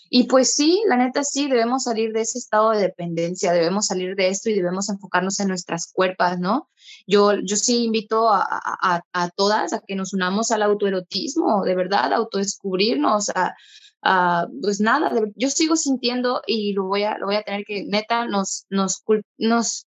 Y 0.09 0.25
pues 0.25 0.55
sí, 0.55 0.83
la 0.87 0.97
neta 0.97 1.25
sí, 1.25 1.49
debemos 1.49 1.85
salir 1.85 2.13
de 2.13 2.21
ese 2.21 2.39
estado 2.39 2.71
de 2.71 2.81
dependencia, 2.81 3.53
debemos 3.53 3.87
salir 3.87 4.15
de 4.15 4.29
esto 4.29 4.51
y 4.51 4.55
debemos 4.55 4.89
enfocarnos 4.89 5.41
en 5.41 5.49
nuestras 5.49 5.91
cuerpos, 5.93 6.39
¿no? 6.39 6.69
Yo, 7.09 7.33
yo 7.45 7.57
sí 7.57 7.85
invito 7.85 8.29
a, 8.31 8.47
a, 8.47 9.03
a 9.13 9.31
todas 9.31 9.73
a 9.73 9.81
que 9.85 9.97
nos 9.97 10.15
unamos 10.15 10.53
al 10.53 10.63
autoerotismo, 10.63 11.65
de 11.65 11.75
verdad, 11.75 12.13
a 12.13 12.17
autodescubrirnos, 12.17 13.31
a, 13.31 13.55
Ah, 14.09 14.47
pues 14.63 14.81
nada, 14.81 15.11
yo 15.35 15.51
sigo 15.51 15.75
sintiendo 15.75 16.41
y 16.47 16.75
lo 16.75 16.85
voy 16.85 17.03
a, 17.03 17.19
lo 17.19 17.27
voy 17.27 17.35
a 17.35 17.43
tener 17.43 17.65
que, 17.65 17.85
neta, 17.87 18.27
nos, 18.27 18.65
nos, 18.71 19.03
nos, 19.37 19.89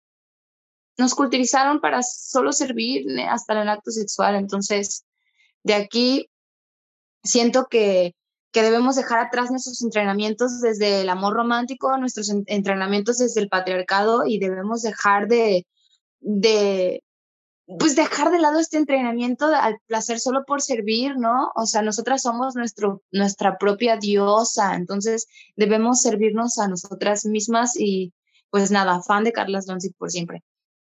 nos 0.96 1.14
culturizaron 1.14 1.80
para 1.80 2.02
solo 2.02 2.52
servir 2.52 3.04
hasta 3.28 3.60
el 3.60 3.68
acto 3.68 3.90
sexual. 3.90 4.36
Entonces, 4.36 5.04
de 5.64 5.74
aquí 5.74 6.30
siento 7.24 7.66
que, 7.66 8.14
que 8.52 8.62
debemos 8.62 8.96
dejar 8.96 9.18
atrás 9.18 9.50
nuestros 9.50 9.82
entrenamientos 9.82 10.62
desde 10.62 11.02
el 11.02 11.10
amor 11.10 11.34
romántico, 11.34 11.94
nuestros 11.98 12.32
entrenamientos 12.46 13.18
desde 13.18 13.42
el 13.42 13.50
patriarcado 13.50 14.24
y 14.24 14.38
debemos 14.38 14.80
dejar 14.80 15.28
de, 15.28 15.66
de, 16.20 17.02
pues 17.66 17.96
dejar 17.96 18.30
de 18.30 18.38
lado 18.38 18.60
este 18.60 18.76
entrenamiento 18.76 19.46
al 19.46 19.78
placer 19.86 20.20
solo 20.20 20.44
por 20.46 20.62
servir, 20.62 21.16
¿no? 21.18 21.50
O 21.56 21.66
sea, 21.66 21.82
nosotras 21.82 22.22
somos 22.22 22.54
nuestro, 22.54 23.02
nuestra 23.10 23.58
propia 23.58 23.96
diosa, 23.96 24.76
entonces 24.76 25.26
debemos 25.56 26.00
servirnos 26.00 26.58
a 26.58 26.68
nosotras 26.68 27.24
mismas 27.24 27.76
y 27.76 28.12
pues 28.50 28.70
nada, 28.70 29.02
fan 29.02 29.24
de 29.24 29.32
Carlas 29.32 29.66
Donzi 29.66 29.90
por 29.94 30.10
siempre. 30.10 30.44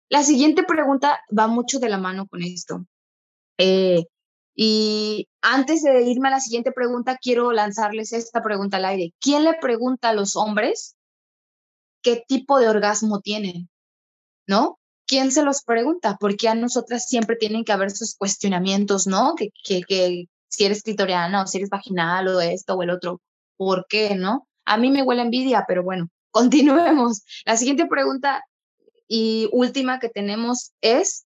La 0.09 0.23
siguiente 0.23 0.63
pregunta 0.63 1.19
va 1.37 1.47
mucho 1.47 1.79
de 1.79 1.89
la 1.89 1.97
mano 1.97 2.27
con 2.27 2.41
esto. 2.41 2.85
Eh, 3.57 4.05
y 4.55 5.27
antes 5.41 5.83
de 5.83 6.01
irme 6.03 6.29
a 6.29 6.31
la 6.31 6.39
siguiente 6.39 6.71
pregunta, 6.71 7.17
quiero 7.21 7.51
lanzarles 7.51 8.13
esta 8.13 8.41
pregunta 8.41 8.77
al 8.77 8.85
aire. 8.85 9.13
¿Quién 9.19 9.43
le 9.43 9.53
pregunta 9.55 10.09
a 10.09 10.13
los 10.13 10.35
hombres 10.35 10.95
qué 12.01 12.23
tipo 12.27 12.59
de 12.59 12.69
orgasmo 12.69 13.19
tienen? 13.21 13.69
¿No? 14.47 14.80
¿Quién 15.07 15.31
se 15.31 15.43
los 15.43 15.63
pregunta? 15.63 16.17
Porque 16.19 16.47
a 16.49 16.55
nosotras 16.55 17.07
siempre 17.07 17.35
tienen 17.35 17.63
que 17.63 17.71
haber 17.71 17.87
esos 17.87 18.15
cuestionamientos, 18.15 19.07
¿no? 19.07 19.35
Que, 19.35 19.49
que, 19.63 19.81
que 19.81 20.25
si 20.47 20.65
eres 20.65 20.83
clitoriana 20.83 21.43
o 21.43 21.47
si 21.47 21.57
eres 21.57 21.69
vaginal 21.69 22.27
o 22.27 22.41
esto 22.41 22.75
o 22.75 22.83
el 22.83 22.89
otro, 22.89 23.21
¿por 23.57 23.85
qué, 23.87 24.15
no? 24.15 24.47
A 24.65 24.77
mí 24.77 24.91
me 24.91 25.03
huele 25.03 25.21
envidia, 25.21 25.65
pero 25.67 25.83
bueno, 25.83 26.07
continuemos. 26.31 27.23
La 27.45 27.57
siguiente 27.57 27.85
pregunta 27.85 28.43
y 29.07 29.49
última 29.51 29.99
que 29.99 30.09
tenemos 30.09 30.71
es, 30.81 31.25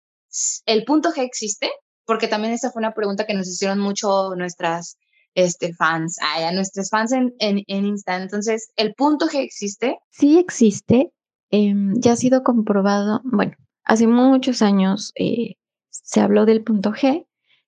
¿el 0.66 0.86
punto 0.86 1.12
G 1.12 1.20
existe? 1.24 1.70
porque 2.06 2.28
también 2.28 2.54
esta 2.54 2.72
fue 2.72 2.80
una 2.80 2.94
pregunta 2.94 3.26
que 3.26 3.34
nos 3.34 3.48
hicieron 3.48 3.80
mucho 3.80 4.36
nuestras 4.36 4.98
este, 5.34 5.74
fans, 5.74 6.18
ay, 6.22 6.44
a 6.44 6.52
nuestros 6.52 6.90
fans 6.90 7.12
en, 7.12 7.34
en, 7.40 7.64
en 7.68 7.86
Insta. 7.86 8.16
Entonces, 8.16 8.72
¿el 8.78 8.94
punto 8.94 9.28
G 9.28 9.40
existe? 9.40 9.98
Sí 10.12 10.38
existe, 10.38 11.12
em, 11.52 11.94
ya 12.00 12.14
ha 12.14 12.16
sido 12.16 12.44
comprobado, 12.44 13.22
bueno, 13.26 13.54
hace 13.86 14.08
muchos 14.08 14.62
años 14.62 15.12
eh, 15.16 15.56
se 15.90 16.20
habló 16.20 16.46
del 16.46 16.64
punto 16.64 16.92
G, 16.92 17.26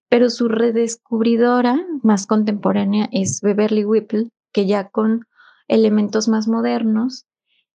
pero 0.10 0.30
su 0.30 0.48
redescubridora 0.48 1.80
más 2.03 2.27
contemporánea 2.27 3.10
es 3.11 3.41
Beverly 3.41 3.85
Whipple, 3.85 4.30
que 4.52 4.65
ya 4.65 4.89
con 4.89 5.27
elementos 5.68 6.27
más 6.27 6.48
modernos 6.48 7.26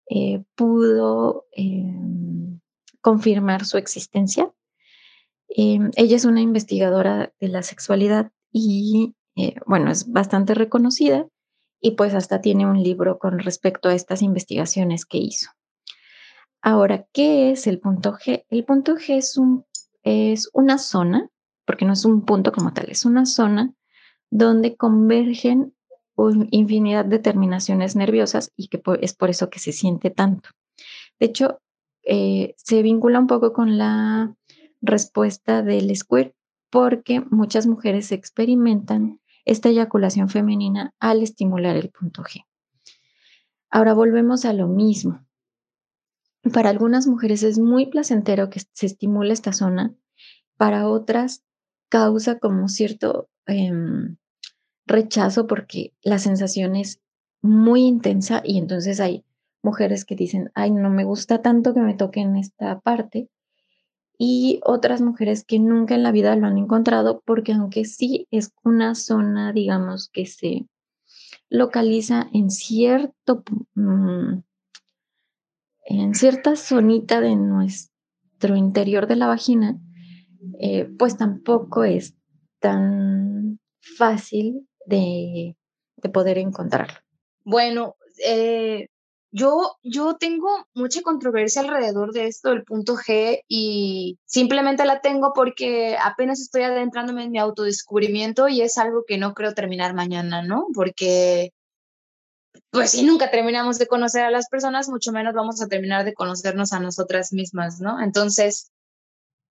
eh, 0.09 0.43
pudo 0.55 1.45
em, 1.51 2.59
confirmar 3.01 3.65
su 3.65 3.77
existencia. 3.77 4.51
Em, 5.49 5.91
ella 5.95 6.15
es 6.15 6.25
una 6.25 6.41
investigadora 6.41 7.33
de 7.39 7.47
la 7.47 7.63
sexualidad 7.63 8.31
y, 8.51 9.15
eh, 9.35 9.55
bueno, 9.65 9.91
es 9.91 10.11
bastante 10.11 10.55
reconocida 10.55 11.27
y 11.79 11.91
pues 11.91 12.13
hasta 12.15 12.41
tiene 12.41 12.65
un 12.65 12.81
libro 12.81 13.19
con 13.19 13.39
respecto 13.39 13.89
a 13.89 13.93
estas 13.93 14.21
investigaciones 14.21 15.05
que 15.05 15.19
hizo. 15.19 15.49
Ahora, 16.65 17.05
¿qué 17.11 17.51
es 17.51 17.67
el 17.67 17.81
punto 17.81 18.13
G? 18.13 18.45
El 18.49 18.63
punto 18.63 18.95
G 18.95 19.17
es, 19.17 19.37
un, 19.37 19.65
es 20.01 20.49
una 20.53 20.77
zona, 20.77 21.29
porque 21.65 21.83
no 21.83 21.91
es 21.91 22.05
un 22.05 22.21
punto 22.23 22.53
como 22.53 22.71
tal, 22.71 22.89
es 22.89 23.03
una 23.03 23.25
zona 23.25 23.73
donde 24.31 24.77
convergen 24.77 25.75
infinidad 26.51 27.03
de 27.03 27.19
terminaciones 27.19 27.97
nerviosas 27.97 28.53
y 28.55 28.69
que 28.69 28.81
es 29.01 29.13
por 29.13 29.29
eso 29.29 29.49
que 29.49 29.59
se 29.59 29.73
siente 29.73 30.09
tanto. 30.09 30.51
De 31.19 31.25
hecho, 31.25 31.59
eh, 32.03 32.53
se 32.55 32.81
vincula 32.81 33.19
un 33.19 33.27
poco 33.27 33.51
con 33.51 33.77
la 33.77 34.33
respuesta 34.81 35.63
del 35.63 35.93
squirt 35.93 36.33
porque 36.69 37.19
muchas 37.29 37.67
mujeres 37.67 38.13
experimentan 38.13 39.19
esta 39.43 39.67
eyaculación 39.67 40.29
femenina 40.29 40.93
al 40.99 41.23
estimular 41.23 41.75
el 41.75 41.89
punto 41.89 42.23
G. 42.23 42.45
Ahora 43.69 43.93
volvemos 43.93 44.45
a 44.45 44.53
lo 44.53 44.67
mismo. 44.67 45.25
Para 46.51 46.69
algunas 46.69 47.07
mujeres 47.07 47.43
es 47.43 47.57
muy 47.57 47.85
placentero 47.85 48.49
que 48.49 48.61
se 48.73 48.85
estimule 48.85 49.31
esta 49.33 49.53
zona, 49.53 49.95
para 50.57 50.87
otras 50.89 51.43
causa 51.89 52.39
como 52.39 52.67
cierto 52.67 53.29
em, 53.45 54.17
rechazo 54.85 55.47
porque 55.47 55.93
la 56.01 56.19
sensación 56.19 56.75
es 56.75 57.01
muy 57.41 57.83
intensa 57.83 58.41
y 58.43 58.57
entonces 58.57 58.99
hay 58.99 59.23
mujeres 59.61 60.05
que 60.05 60.15
dicen, 60.15 60.51
ay, 60.55 60.71
no 60.71 60.89
me 60.89 61.03
gusta 61.03 61.41
tanto 61.41 61.73
que 61.73 61.79
me 61.79 61.93
toquen 61.93 62.35
esta 62.35 62.79
parte. 62.81 63.29
Y 64.17 64.59
otras 64.63 65.01
mujeres 65.01 65.43
que 65.43 65.59
nunca 65.59 65.95
en 65.95 66.03
la 66.03 66.11
vida 66.11 66.35
lo 66.35 66.47
han 66.47 66.57
encontrado 66.57 67.21
porque 67.25 67.53
aunque 67.53 67.85
sí 67.85 68.27
es 68.31 68.51
una 68.63 68.95
zona, 68.95 69.53
digamos, 69.53 70.09
que 70.09 70.25
se 70.25 70.67
localiza 71.49 72.29
en 72.33 72.49
cierto, 72.51 73.43
mm, 73.75 74.43
en 75.85 76.15
cierta 76.15 76.55
zonita 76.55 77.21
de 77.21 77.35
nuestro 77.35 78.55
interior 78.55 79.07
de 79.07 79.15
la 79.15 79.27
vagina, 79.27 79.77
eh, 80.59 80.89
pues 80.97 81.17
tampoco 81.17 81.83
es 81.83 82.15
tan 82.59 83.59
fácil 83.97 84.67
de, 84.85 85.55
poder 86.13 86.37
encontrarlo. 86.37 86.95
Bueno, 87.45 87.95
eh, 88.25 88.87
yo, 89.31 89.77
yo 89.81 90.15
tengo 90.17 90.47
mucha 90.75 91.01
controversia 91.01 91.61
alrededor 91.61 92.13
de 92.13 92.27
esto 92.27 92.49
del 92.49 92.63
punto 92.63 92.95
G 92.95 93.41
y 93.47 94.19
simplemente 94.25 94.85
la 94.85 95.01
tengo 95.01 95.31
porque 95.33 95.97
apenas 95.97 96.39
estoy 96.39 96.61
adentrándome 96.61 97.23
en 97.23 97.31
mi 97.31 97.39
autodescubrimiento 97.39 98.47
y 98.47 98.61
es 98.61 98.77
algo 98.77 99.03
que 99.07 99.17
no 99.17 99.33
creo 99.33 99.53
terminar 99.53 99.95
mañana, 99.95 100.43
¿no? 100.43 100.67
Porque, 100.73 101.51
pues 102.71 102.91
si 102.91 103.03
nunca 103.03 103.31
terminamos 103.31 103.77
de 103.77 103.87
conocer 103.87 104.23
a 104.23 104.31
las 104.31 104.49
personas, 104.49 104.89
mucho 104.89 105.11
menos 105.11 105.33
vamos 105.33 105.61
a 105.61 105.67
terminar 105.67 106.05
de 106.05 106.13
conocernos 106.13 106.73
a 106.73 106.79
nosotras 106.79 107.33
mismas, 107.33 107.79
¿no? 107.79 108.01
Entonces, 108.01 108.71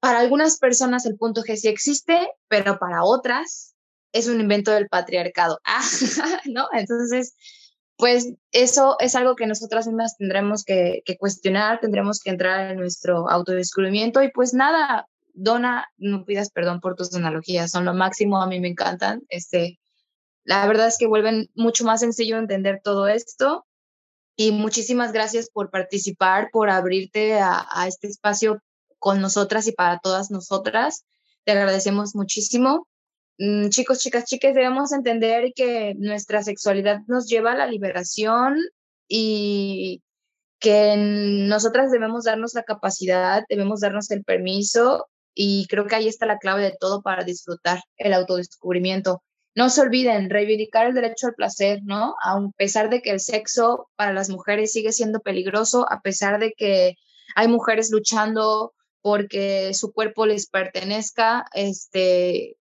para 0.00 0.18
algunas 0.18 0.58
personas 0.58 1.06
el 1.06 1.16
punto 1.16 1.42
G 1.42 1.56
sí 1.56 1.68
existe, 1.68 2.28
pero 2.48 2.78
para 2.78 3.04
otras 3.04 3.72
es 4.12 4.28
un 4.28 4.40
invento 4.40 4.72
del 4.72 4.88
patriarcado. 4.88 5.60
¿no? 6.46 6.68
Entonces, 6.72 7.34
pues 7.96 8.32
eso 8.50 8.96
es 8.98 9.14
algo 9.14 9.36
que 9.36 9.46
nosotras 9.46 9.86
mismas 9.86 10.16
tendremos 10.16 10.64
que, 10.64 11.02
cuestionar, 11.18 11.80
tendremos 11.80 12.20
que 12.20 12.30
entrar 12.30 12.70
en 12.70 12.78
nuestro 12.78 13.30
autodescubrimiento 13.30 14.22
y 14.22 14.30
pues 14.32 14.54
nada, 14.54 15.06
Dona, 15.34 15.86
no 15.98 16.24
pidas 16.24 16.50
perdón 16.50 16.80
por 16.80 16.96
tus 16.96 17.14
analogías, 17.14 17.70
son 17.70 17.84
lo 17.84 17.94
máximo, 17.94 18.42
a 18.42 18.46
mí 18.46 18.60
me 18.60 18.68
encantan. 18.68 19.22
Este, 19.28 19.78
la 20.44 20.66
verdad 20.66 20.88
es 20.88 20.98
que 20.98 21.06
vuelven 21.06 21.50
mucho 21.54 21.84
más 21.84 22.00
sencillo 22.00 22.38
entender 22.38 22.80
todo 22.82 23.08
esto 23.08 23.66
y 24.36 24.52
muchísimas 24.52 25.12
gracias 25.12 25.50
por 25.50 25.70
participar, 25.70 26.48
por 26.52 26.70
abrirte 26.70 27.38
a, 27.40 27.66
a 27.70 27.86
este 27.86 28.08
espacio 28.08 28.62
con 28.98 29.20
nosotras 29.20 29.66
y 29.66 29.72
para 29.72 29.98
todas 29.98 30.30
nosotras. 30.30 31.04
Te 31.44 31.52
agradecemos 31.52 32.14
muchísimo. 32.14 32.88
Mm, 33.38 33.68
chicos, 33.68 33.98
chicas, 33.98 34.24
chicas, 34.24 34.54
debemos 34.54 34.92
entender 34.92 35.52
que 35.54 35.94
nuestra 35.98 36.42
sexualidad 36.42 37.00
nos 37.08 37.26
lleva 37.26 37.52
a 37.52 37.56
la 37.56 37.66
liberación 37.66 38.56
y 39.08 40.02
que 40.60 40.94
nosotras 40.96 41.90
debemos 41.90 42.24
darnos 42.24 42.54
la 42.54 42.62
capacidad, 42.62 43.42
debemos 43.48 43.80
darnos 43.80 44.10
el 44.12 44.22
permiso 44.22 45.08
y 45.34 45.66
creo 45.68 45.86
que 45.86 45.96
ahí 45.96 46.08
está 46.08 46.24
la 46.26 46.38
clave 46.38 46.62
de 46.62 46.76
todo 46.78 47.02
para 47.02 47.24
disfrutar 47.24 47.80
el 47.96 48.12
autodescubrimiento. 48.12 49.22
No 49.54 49.68
se 49.68 49.82
olviden, 49.82 50.30
reivindicar 50.30 50.86
el 50.86 50.94
derecho 50.94 51.26
al 51.26 51.34
placer, 51.34 51.80
¿no? 51.84 52.14
A 52.22 52.40
pesar 52.56 52.88
de 52.88 53.02
que 53.02 53.10
el 53.10 53.20
sexo 53.20 53.88
para 53.96 54.12
las 54.12 54.30
mujeres 54.30 54.72
sigue 54.72 54.92
siendo 54.92 55.20
peligroso, 55.20 55.86
a 55.90 56.00
pesar 56.00 56.38
de 56.38 56.52
que 56.56 56.96
hay 57.34 57.48
mujeres 57.48 57.90
luchando 57.90 58.72
porque 59.02 59.74
su 59.74 59.92
cuerpo 59.92 60.26
les 60.26 60.48
pertenezca, 60.48 61.44
este, 61.52 62.56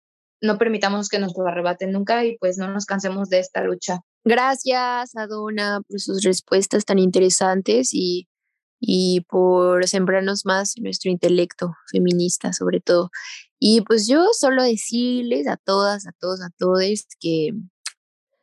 no 0.40 0.58
permitamos 0.58 1.08
que 1.08 1.18
nos 1.18 1.36
lo 1.36 1.46
arrebaten 1.46 1.92
nunca 1.92 2.24
y 2.24 2.36
pues 2.38 2.58
no 2.58 2.68
nos 2.68 2.84
cansemos 2.84 3.28
de 3.30 3.40
esta 3.40 3.62
lucha. 3.62 4.00
Gracias, 4.24 5.16
Adona, 5.16 5.80
por 5.88 6.00
sus 6.00 6.22
respuestas 6.22 6.84
tan 6.84 6.98
interesantes 6.98 7.90
y, 7.92 8.28
y 8.80 9.22
por 9.28 9.86
sembrarnos 9.86 10.44
más 10.44 10.74
nuestro 10.78 11.10
intelecto 11.10 11.74
feminista, 11.90 12.52
sobre 12.52 12.80
todo. 12.80 13.10
Y 13.58 13.80
pues 13.82 14.06
yo 14.06 14.26
solo 14.38 14.62
decirles 14.62 15.48
a 15.48 15.56
todas, 15.56 16.06
a 16.06 16.12
todos, 16.20 16.40
a 16.42 16.50
todos 16.58 17.06
que 17.20 17.50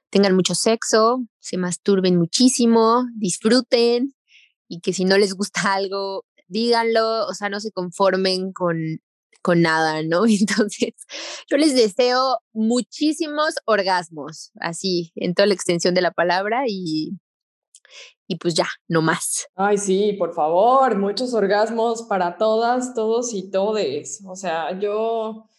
tengan 0.10 0.36
mucho 0.36 0.56
sexo, 0.56 1.26
se 1.40 1.58
masturben 1.58 2.18
muchísimo, 2.18 3.06
disfruten 3.16 4.16
y 4.68 4.80
que 4.82 4.94
si 4.94 5.06
no 5.06 5.18
les 5.18 5.34
gusta 5.34 5.74
algo, 5.74 6.26
díganlo, 6.48 7.26
o 7.28 7.34
sea, 7.34 7.50
no 7.50 7.60
se 7.60 7.72
conformen 7.72 8.54
con 8.54 8.78
con 9.44 9.62
nada, 9.62 10.02
¿no? 10.02 10.26
Entonces, 10.28 10.94
yo 11.52 11.58
les 11.58 11.76
deseo 11.76 12.40
muchísimos 12.54 13.56
orgasmos, 13.66 14.52
así, 14.60 15.12
en 15.16 15.36
toda 15.36 15.46
la 15.48 15.54
extensión 15.54 15.94
de 15.94 16.02
la 16.02 16.12
palabra 16.12 16.64
y, 16.68 17.20
y 18.28 18.38
pues 18.38 18.54
ya, 18.54 18.68
no 18.88 19.02
más. 19.02 19.48
Ay, 19.56 19.78
sí, 19.78 20.14
por 20.14 20.34
favor, 20.34 20.98
muchos 20.98 21.34
orgasmos 21.34 22.04
para 22.04 22.38
todas, 22.38 22.94
todos 22.94 23.34
y 23.34 23.50
todes. 23.52 24.24
O 24.26 24.36
sea, 24.36 24.78
yo, 24.80 25.50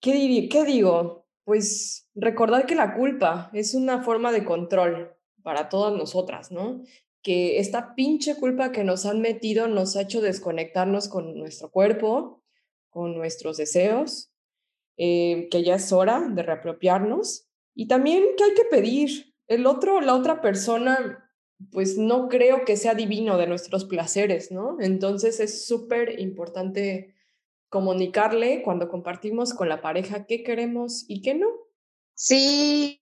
¿qué, 0.00 0.48
¿qué 0.50 0.64
digo? 0.64 1.26
Pues 1.44 2.08
recordar 2.14 2.66
que 2.66 2.74
la 2.74 2.94
culpa 2.94 3.50
es 3.52 3.74
una 3.74 4.02
forma 4.02 4.32
de 4.32 4.44
control 4.44 5.14
para 5.42 5.68
todas 5.68 5.92
nosotras, 5.94 6.50
¿no? 6.50 6.82
Que 7.22 7.58
esta 7.58 7.94
pinche 7.94 8.36
culpa 8.36 8.72
que 8.72 8.84
nos 8.84 9.06
han 9.06 9.20
metido 9.20 9.68
nos 9.68 9.96
ha 9.96 10.02
hecho 10.02 10.20
desconectarnos 10.20 11.08
con 11.08 11.38
nuestro 11.38 11.70
cuerpo, 11.70 12.42
con 12.90 13.16
nuestros 13.16 13.56
deseos, 13.56 14.30
eh, 14.96 15.48
que 15.50 15.64
ya 15.64 15.74
es 15.76 15.92
hora 15.92 16.20
de 16.20 16.42
reapropiarnos 16.42 17.48
y 17.74 17.88
también 17.88 18.24
que 18.36 18.44
hay 18.44 18.54
que 18.54 18.64
pedir. 18.64 19.34
El 19.46 19.66
otro, 19.66 20.00
la 20.00 20.14
otra 20.14 20.40
persona, 20.40 21.23
pues 21.70 21.96
no 21.98 22.28
creo 22.28 22.64
que 22.64 22.76
sea 22.76 22.94
divino 22.94 23.36
de 23.38 23.46
nuestros 23.46 23.84
placeres, 23.84 24.50
¿no? 24.50 24.76
Entonces 24.80 25.40
es 25.40 25.66
súper 25.66 26.20
importante 26.20 27.14
comunicarle 27.68 28.62
cuando 28.62 28.88
compartimos 28.88 29.54
con 29.54 29.68
la 29.68 29.80
pareja 29.80 30.26
qué 30.26 30.42
queremos 30.42 31.04
y 31.08 31.22
qué 31.22 31.34
no. 31.34 31.48
Sí, 32.14 33.00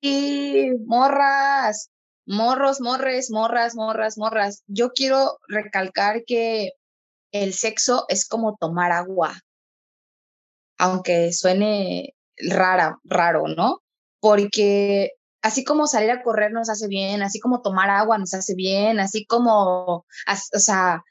morras, 0.87 1.91
morros, 2.27 2.81
morres, 2.81 3.31
morras, 3.31 3.75
morras, 3.75 4.17
morras. 4.17 4.63
Yo 4.67 4.93
quiero 4.93 5.39
recalcar 5.49 6.25
que 6.25 6.73
el 7.33 7.53
sexo 7.53 8.05
es 8.09 8.27
como 8.27 8.57
tomar 8.57 8.93
agua 8.93 9.35
aunque 10.83 11.33
suene 11.33 12.17
rara, 12.37 12.99
raro, 13.05 13.47
¿no? 13.47 13.83
Porque 14.19 15.13
así 15.43 15.65
como 15.65 15.87
salir 15.87 16.11
a 16.11 16.23
correr 16.23 16.53
nos 16.53 16.71
hace 16.71 16.89
bien, 16.89 17.23
así 17.23 17.41
como 17.41 17.61
tomar 17.61 17.91
agua 17.91 18.17
nos 18.19 18.33
hace 18.33 18.55
bien, 18.55 19.01
así 19.01 19.27
como, 19.27 19.97
o 19.97 20.59
sea, 20.59 21.03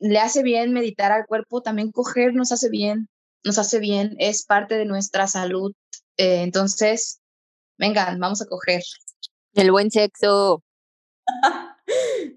le 0.00 0.18
hace 0.18 0.42
bien 0.42 0.72
meditar 0.72 1.12
al 1.12 1.26
cuerpo, 1.26 1.62
también 1.62 1.92
coger 1.92 2.34
nos 2.34 2.52
hace 2.52 2.68
bien. 2.68 3.08
nos 3.44 3.58
hace 3.58 3.78
bien, 3.80 4.14
es 4.18 4.44
parte 4.44 4.76
de 4.76 4.84
nuestra 4.84 5.26
salud. 5.26 5.72
Eh, 6.16 6.42
entonces, 6.42 7.20
vengan, 7.78 8.20
vamos 8.20 8.42
a 8.42 8.46
coger. 8.46 8.82
El 9.54 9.72
buen 9.72 9.90
sexo. 9.90 10.62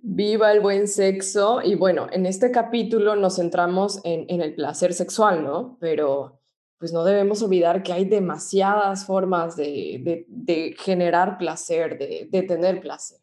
Viva 0.02 0.52
el 0.52 0.62
buen 0.62 0.88
sexo. 0.88 1.62
Y 1.64 1.76
bueno, 1.76 2.08
en 2.12 2.26
este 2.26 2.50
capítulo 2.52 3.16
nos 3.16 3.36
centramos 3.36 4.00
en, 4.04 4.26
en, 4.30 4.42
el 4.42 4.56
placer 4.56 4.94
sexual, 4.94 5.44
¿no? 5.44 5.78
Pero 5.80 6.42
pues 6.78 6.92
no 6.92 7.04
debemos 7.04 7.42
olvidar 7.42 7.84
que 7.84 7.94
hay 7.94 8.06
demasiadas 8.06 9.06
formas 9.06 9.56
de, 9.56 10.00
de, 10.04 10.26
de 10.28 10.76
generar 10.78 11.38
placer, 11.38 11.98
de, 11.98 12.28
de, 12.30 12.44
tener 12.44 12.82
placer. 12.82 13.20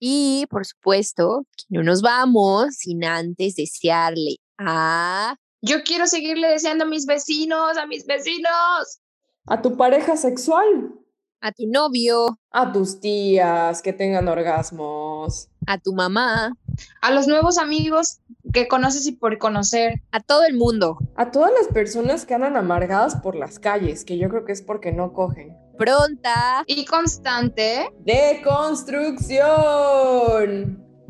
Y 0.00 0.46
por 0.48 0.64
supuesto, 0.64 1.46
no 1.68 1.82
nos 1.82 2.02
vamos 2.02 2.76
sin 2.76 3.04
antes 3.04 3.56
desearle 3.56 4.36
a... 4.58 5.36
Yo 5.62 5.82
quiero 5.84 6.06
seguirle 6.06 6.48
deseando 6.48 6.84
a 6.84 6.88
mis 6.88 7.04
vecinos, 7.04 7.76
a 7.76 7.86
mis 7.86 8.06
vecinos. 8.06 9.00
A 9.46 9.60
tu 9.60 9.76
pareja 9.76 10.16
sexual 10.16 11.00
a 11.40 11.52
tu 11.52 11.66
novio, 11.66 12.38
a 12.50 12.72
tus 12.72 13.00
tías 13.00 13.82
que 13.82 13.92
tengan 13.92 14.28
orgasmos, 14.28 15.48
a 15.70 15.78
tu 15.78 15.94
mamá, 15.94 16.56
a 17.00 17.10
los 17.12 17.28
nuevos 17.28 17.56
amigos 17.58 18.18
que 18.52 18.66
conoces 18.66 19.06
y 19.06 19.12
por 19.12 19.38
conocer, 19.38 20.02
a 20.10 20.18
todo 20.20 20.42
el 20.44 20.56
mundo, 20.56 20.98
a 21.14 21.30
todas 21.30 21.52
las 21.52 21.68
personas 21.68 22.26
que 22.26 22.34
andan 22.34 22.56
amargadas 22.56 23.14
por 23.16 23.36
las 23.36 23.60
calles, 23.60 24.04
que 24.04 24.18
yo 24.18 24.28
creo 24.28 24.44
que 24.44 24.50
es 24.52 24.62
porque 24.62 24.90
no 24.90 25.12
cogen. 25.12 25.56
Pronta 25.78 26.64
y 26.66 26.84
constante 26.84 27.88
de 28.00 28.42
construcción. 28.44 29.38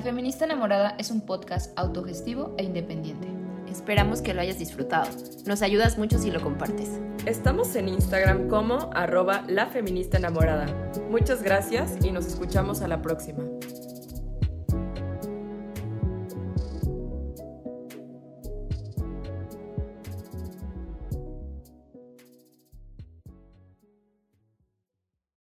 La 0.00 0.04
Feminista 0.04 0.46
Enamorada 0.46 0.94
es 0.96 1.10
un 1.10 1.20
podcast 1.20 1.78
autogestivo 1.78 2.54
e 2.56 2.64
independiente. 2.64 3.28
Esperamos 3.70 4.22
que 4.22 4.32
lo 4.32 4.40
hayas 4.40 4.58
disfrutado. 4.58 5.10
Nos 5.44 5.60
ayudas 5.60 5.98
mucho 5.98 6.18
si 6.18 6.30
lo 6.30 6.40
compartes. 6.40 6.98
Estamos 7.26 7.76
en 7.76 7.90
Instagram 7.90 8.48
como 8.48 8.88
arroba 8.94 9.44
la 9.46 9.66
feminista 9.66 10.16
enamorada. 10.16 10.64
Muchas 11.10 11.42
gracias 11.42 11.98
y 12.02 12.12
nos 12.12 12.24
escuchamos 12.24 12.80
a 12.80 12.88
la 12.88 13.02
próxima. 13.02 13.44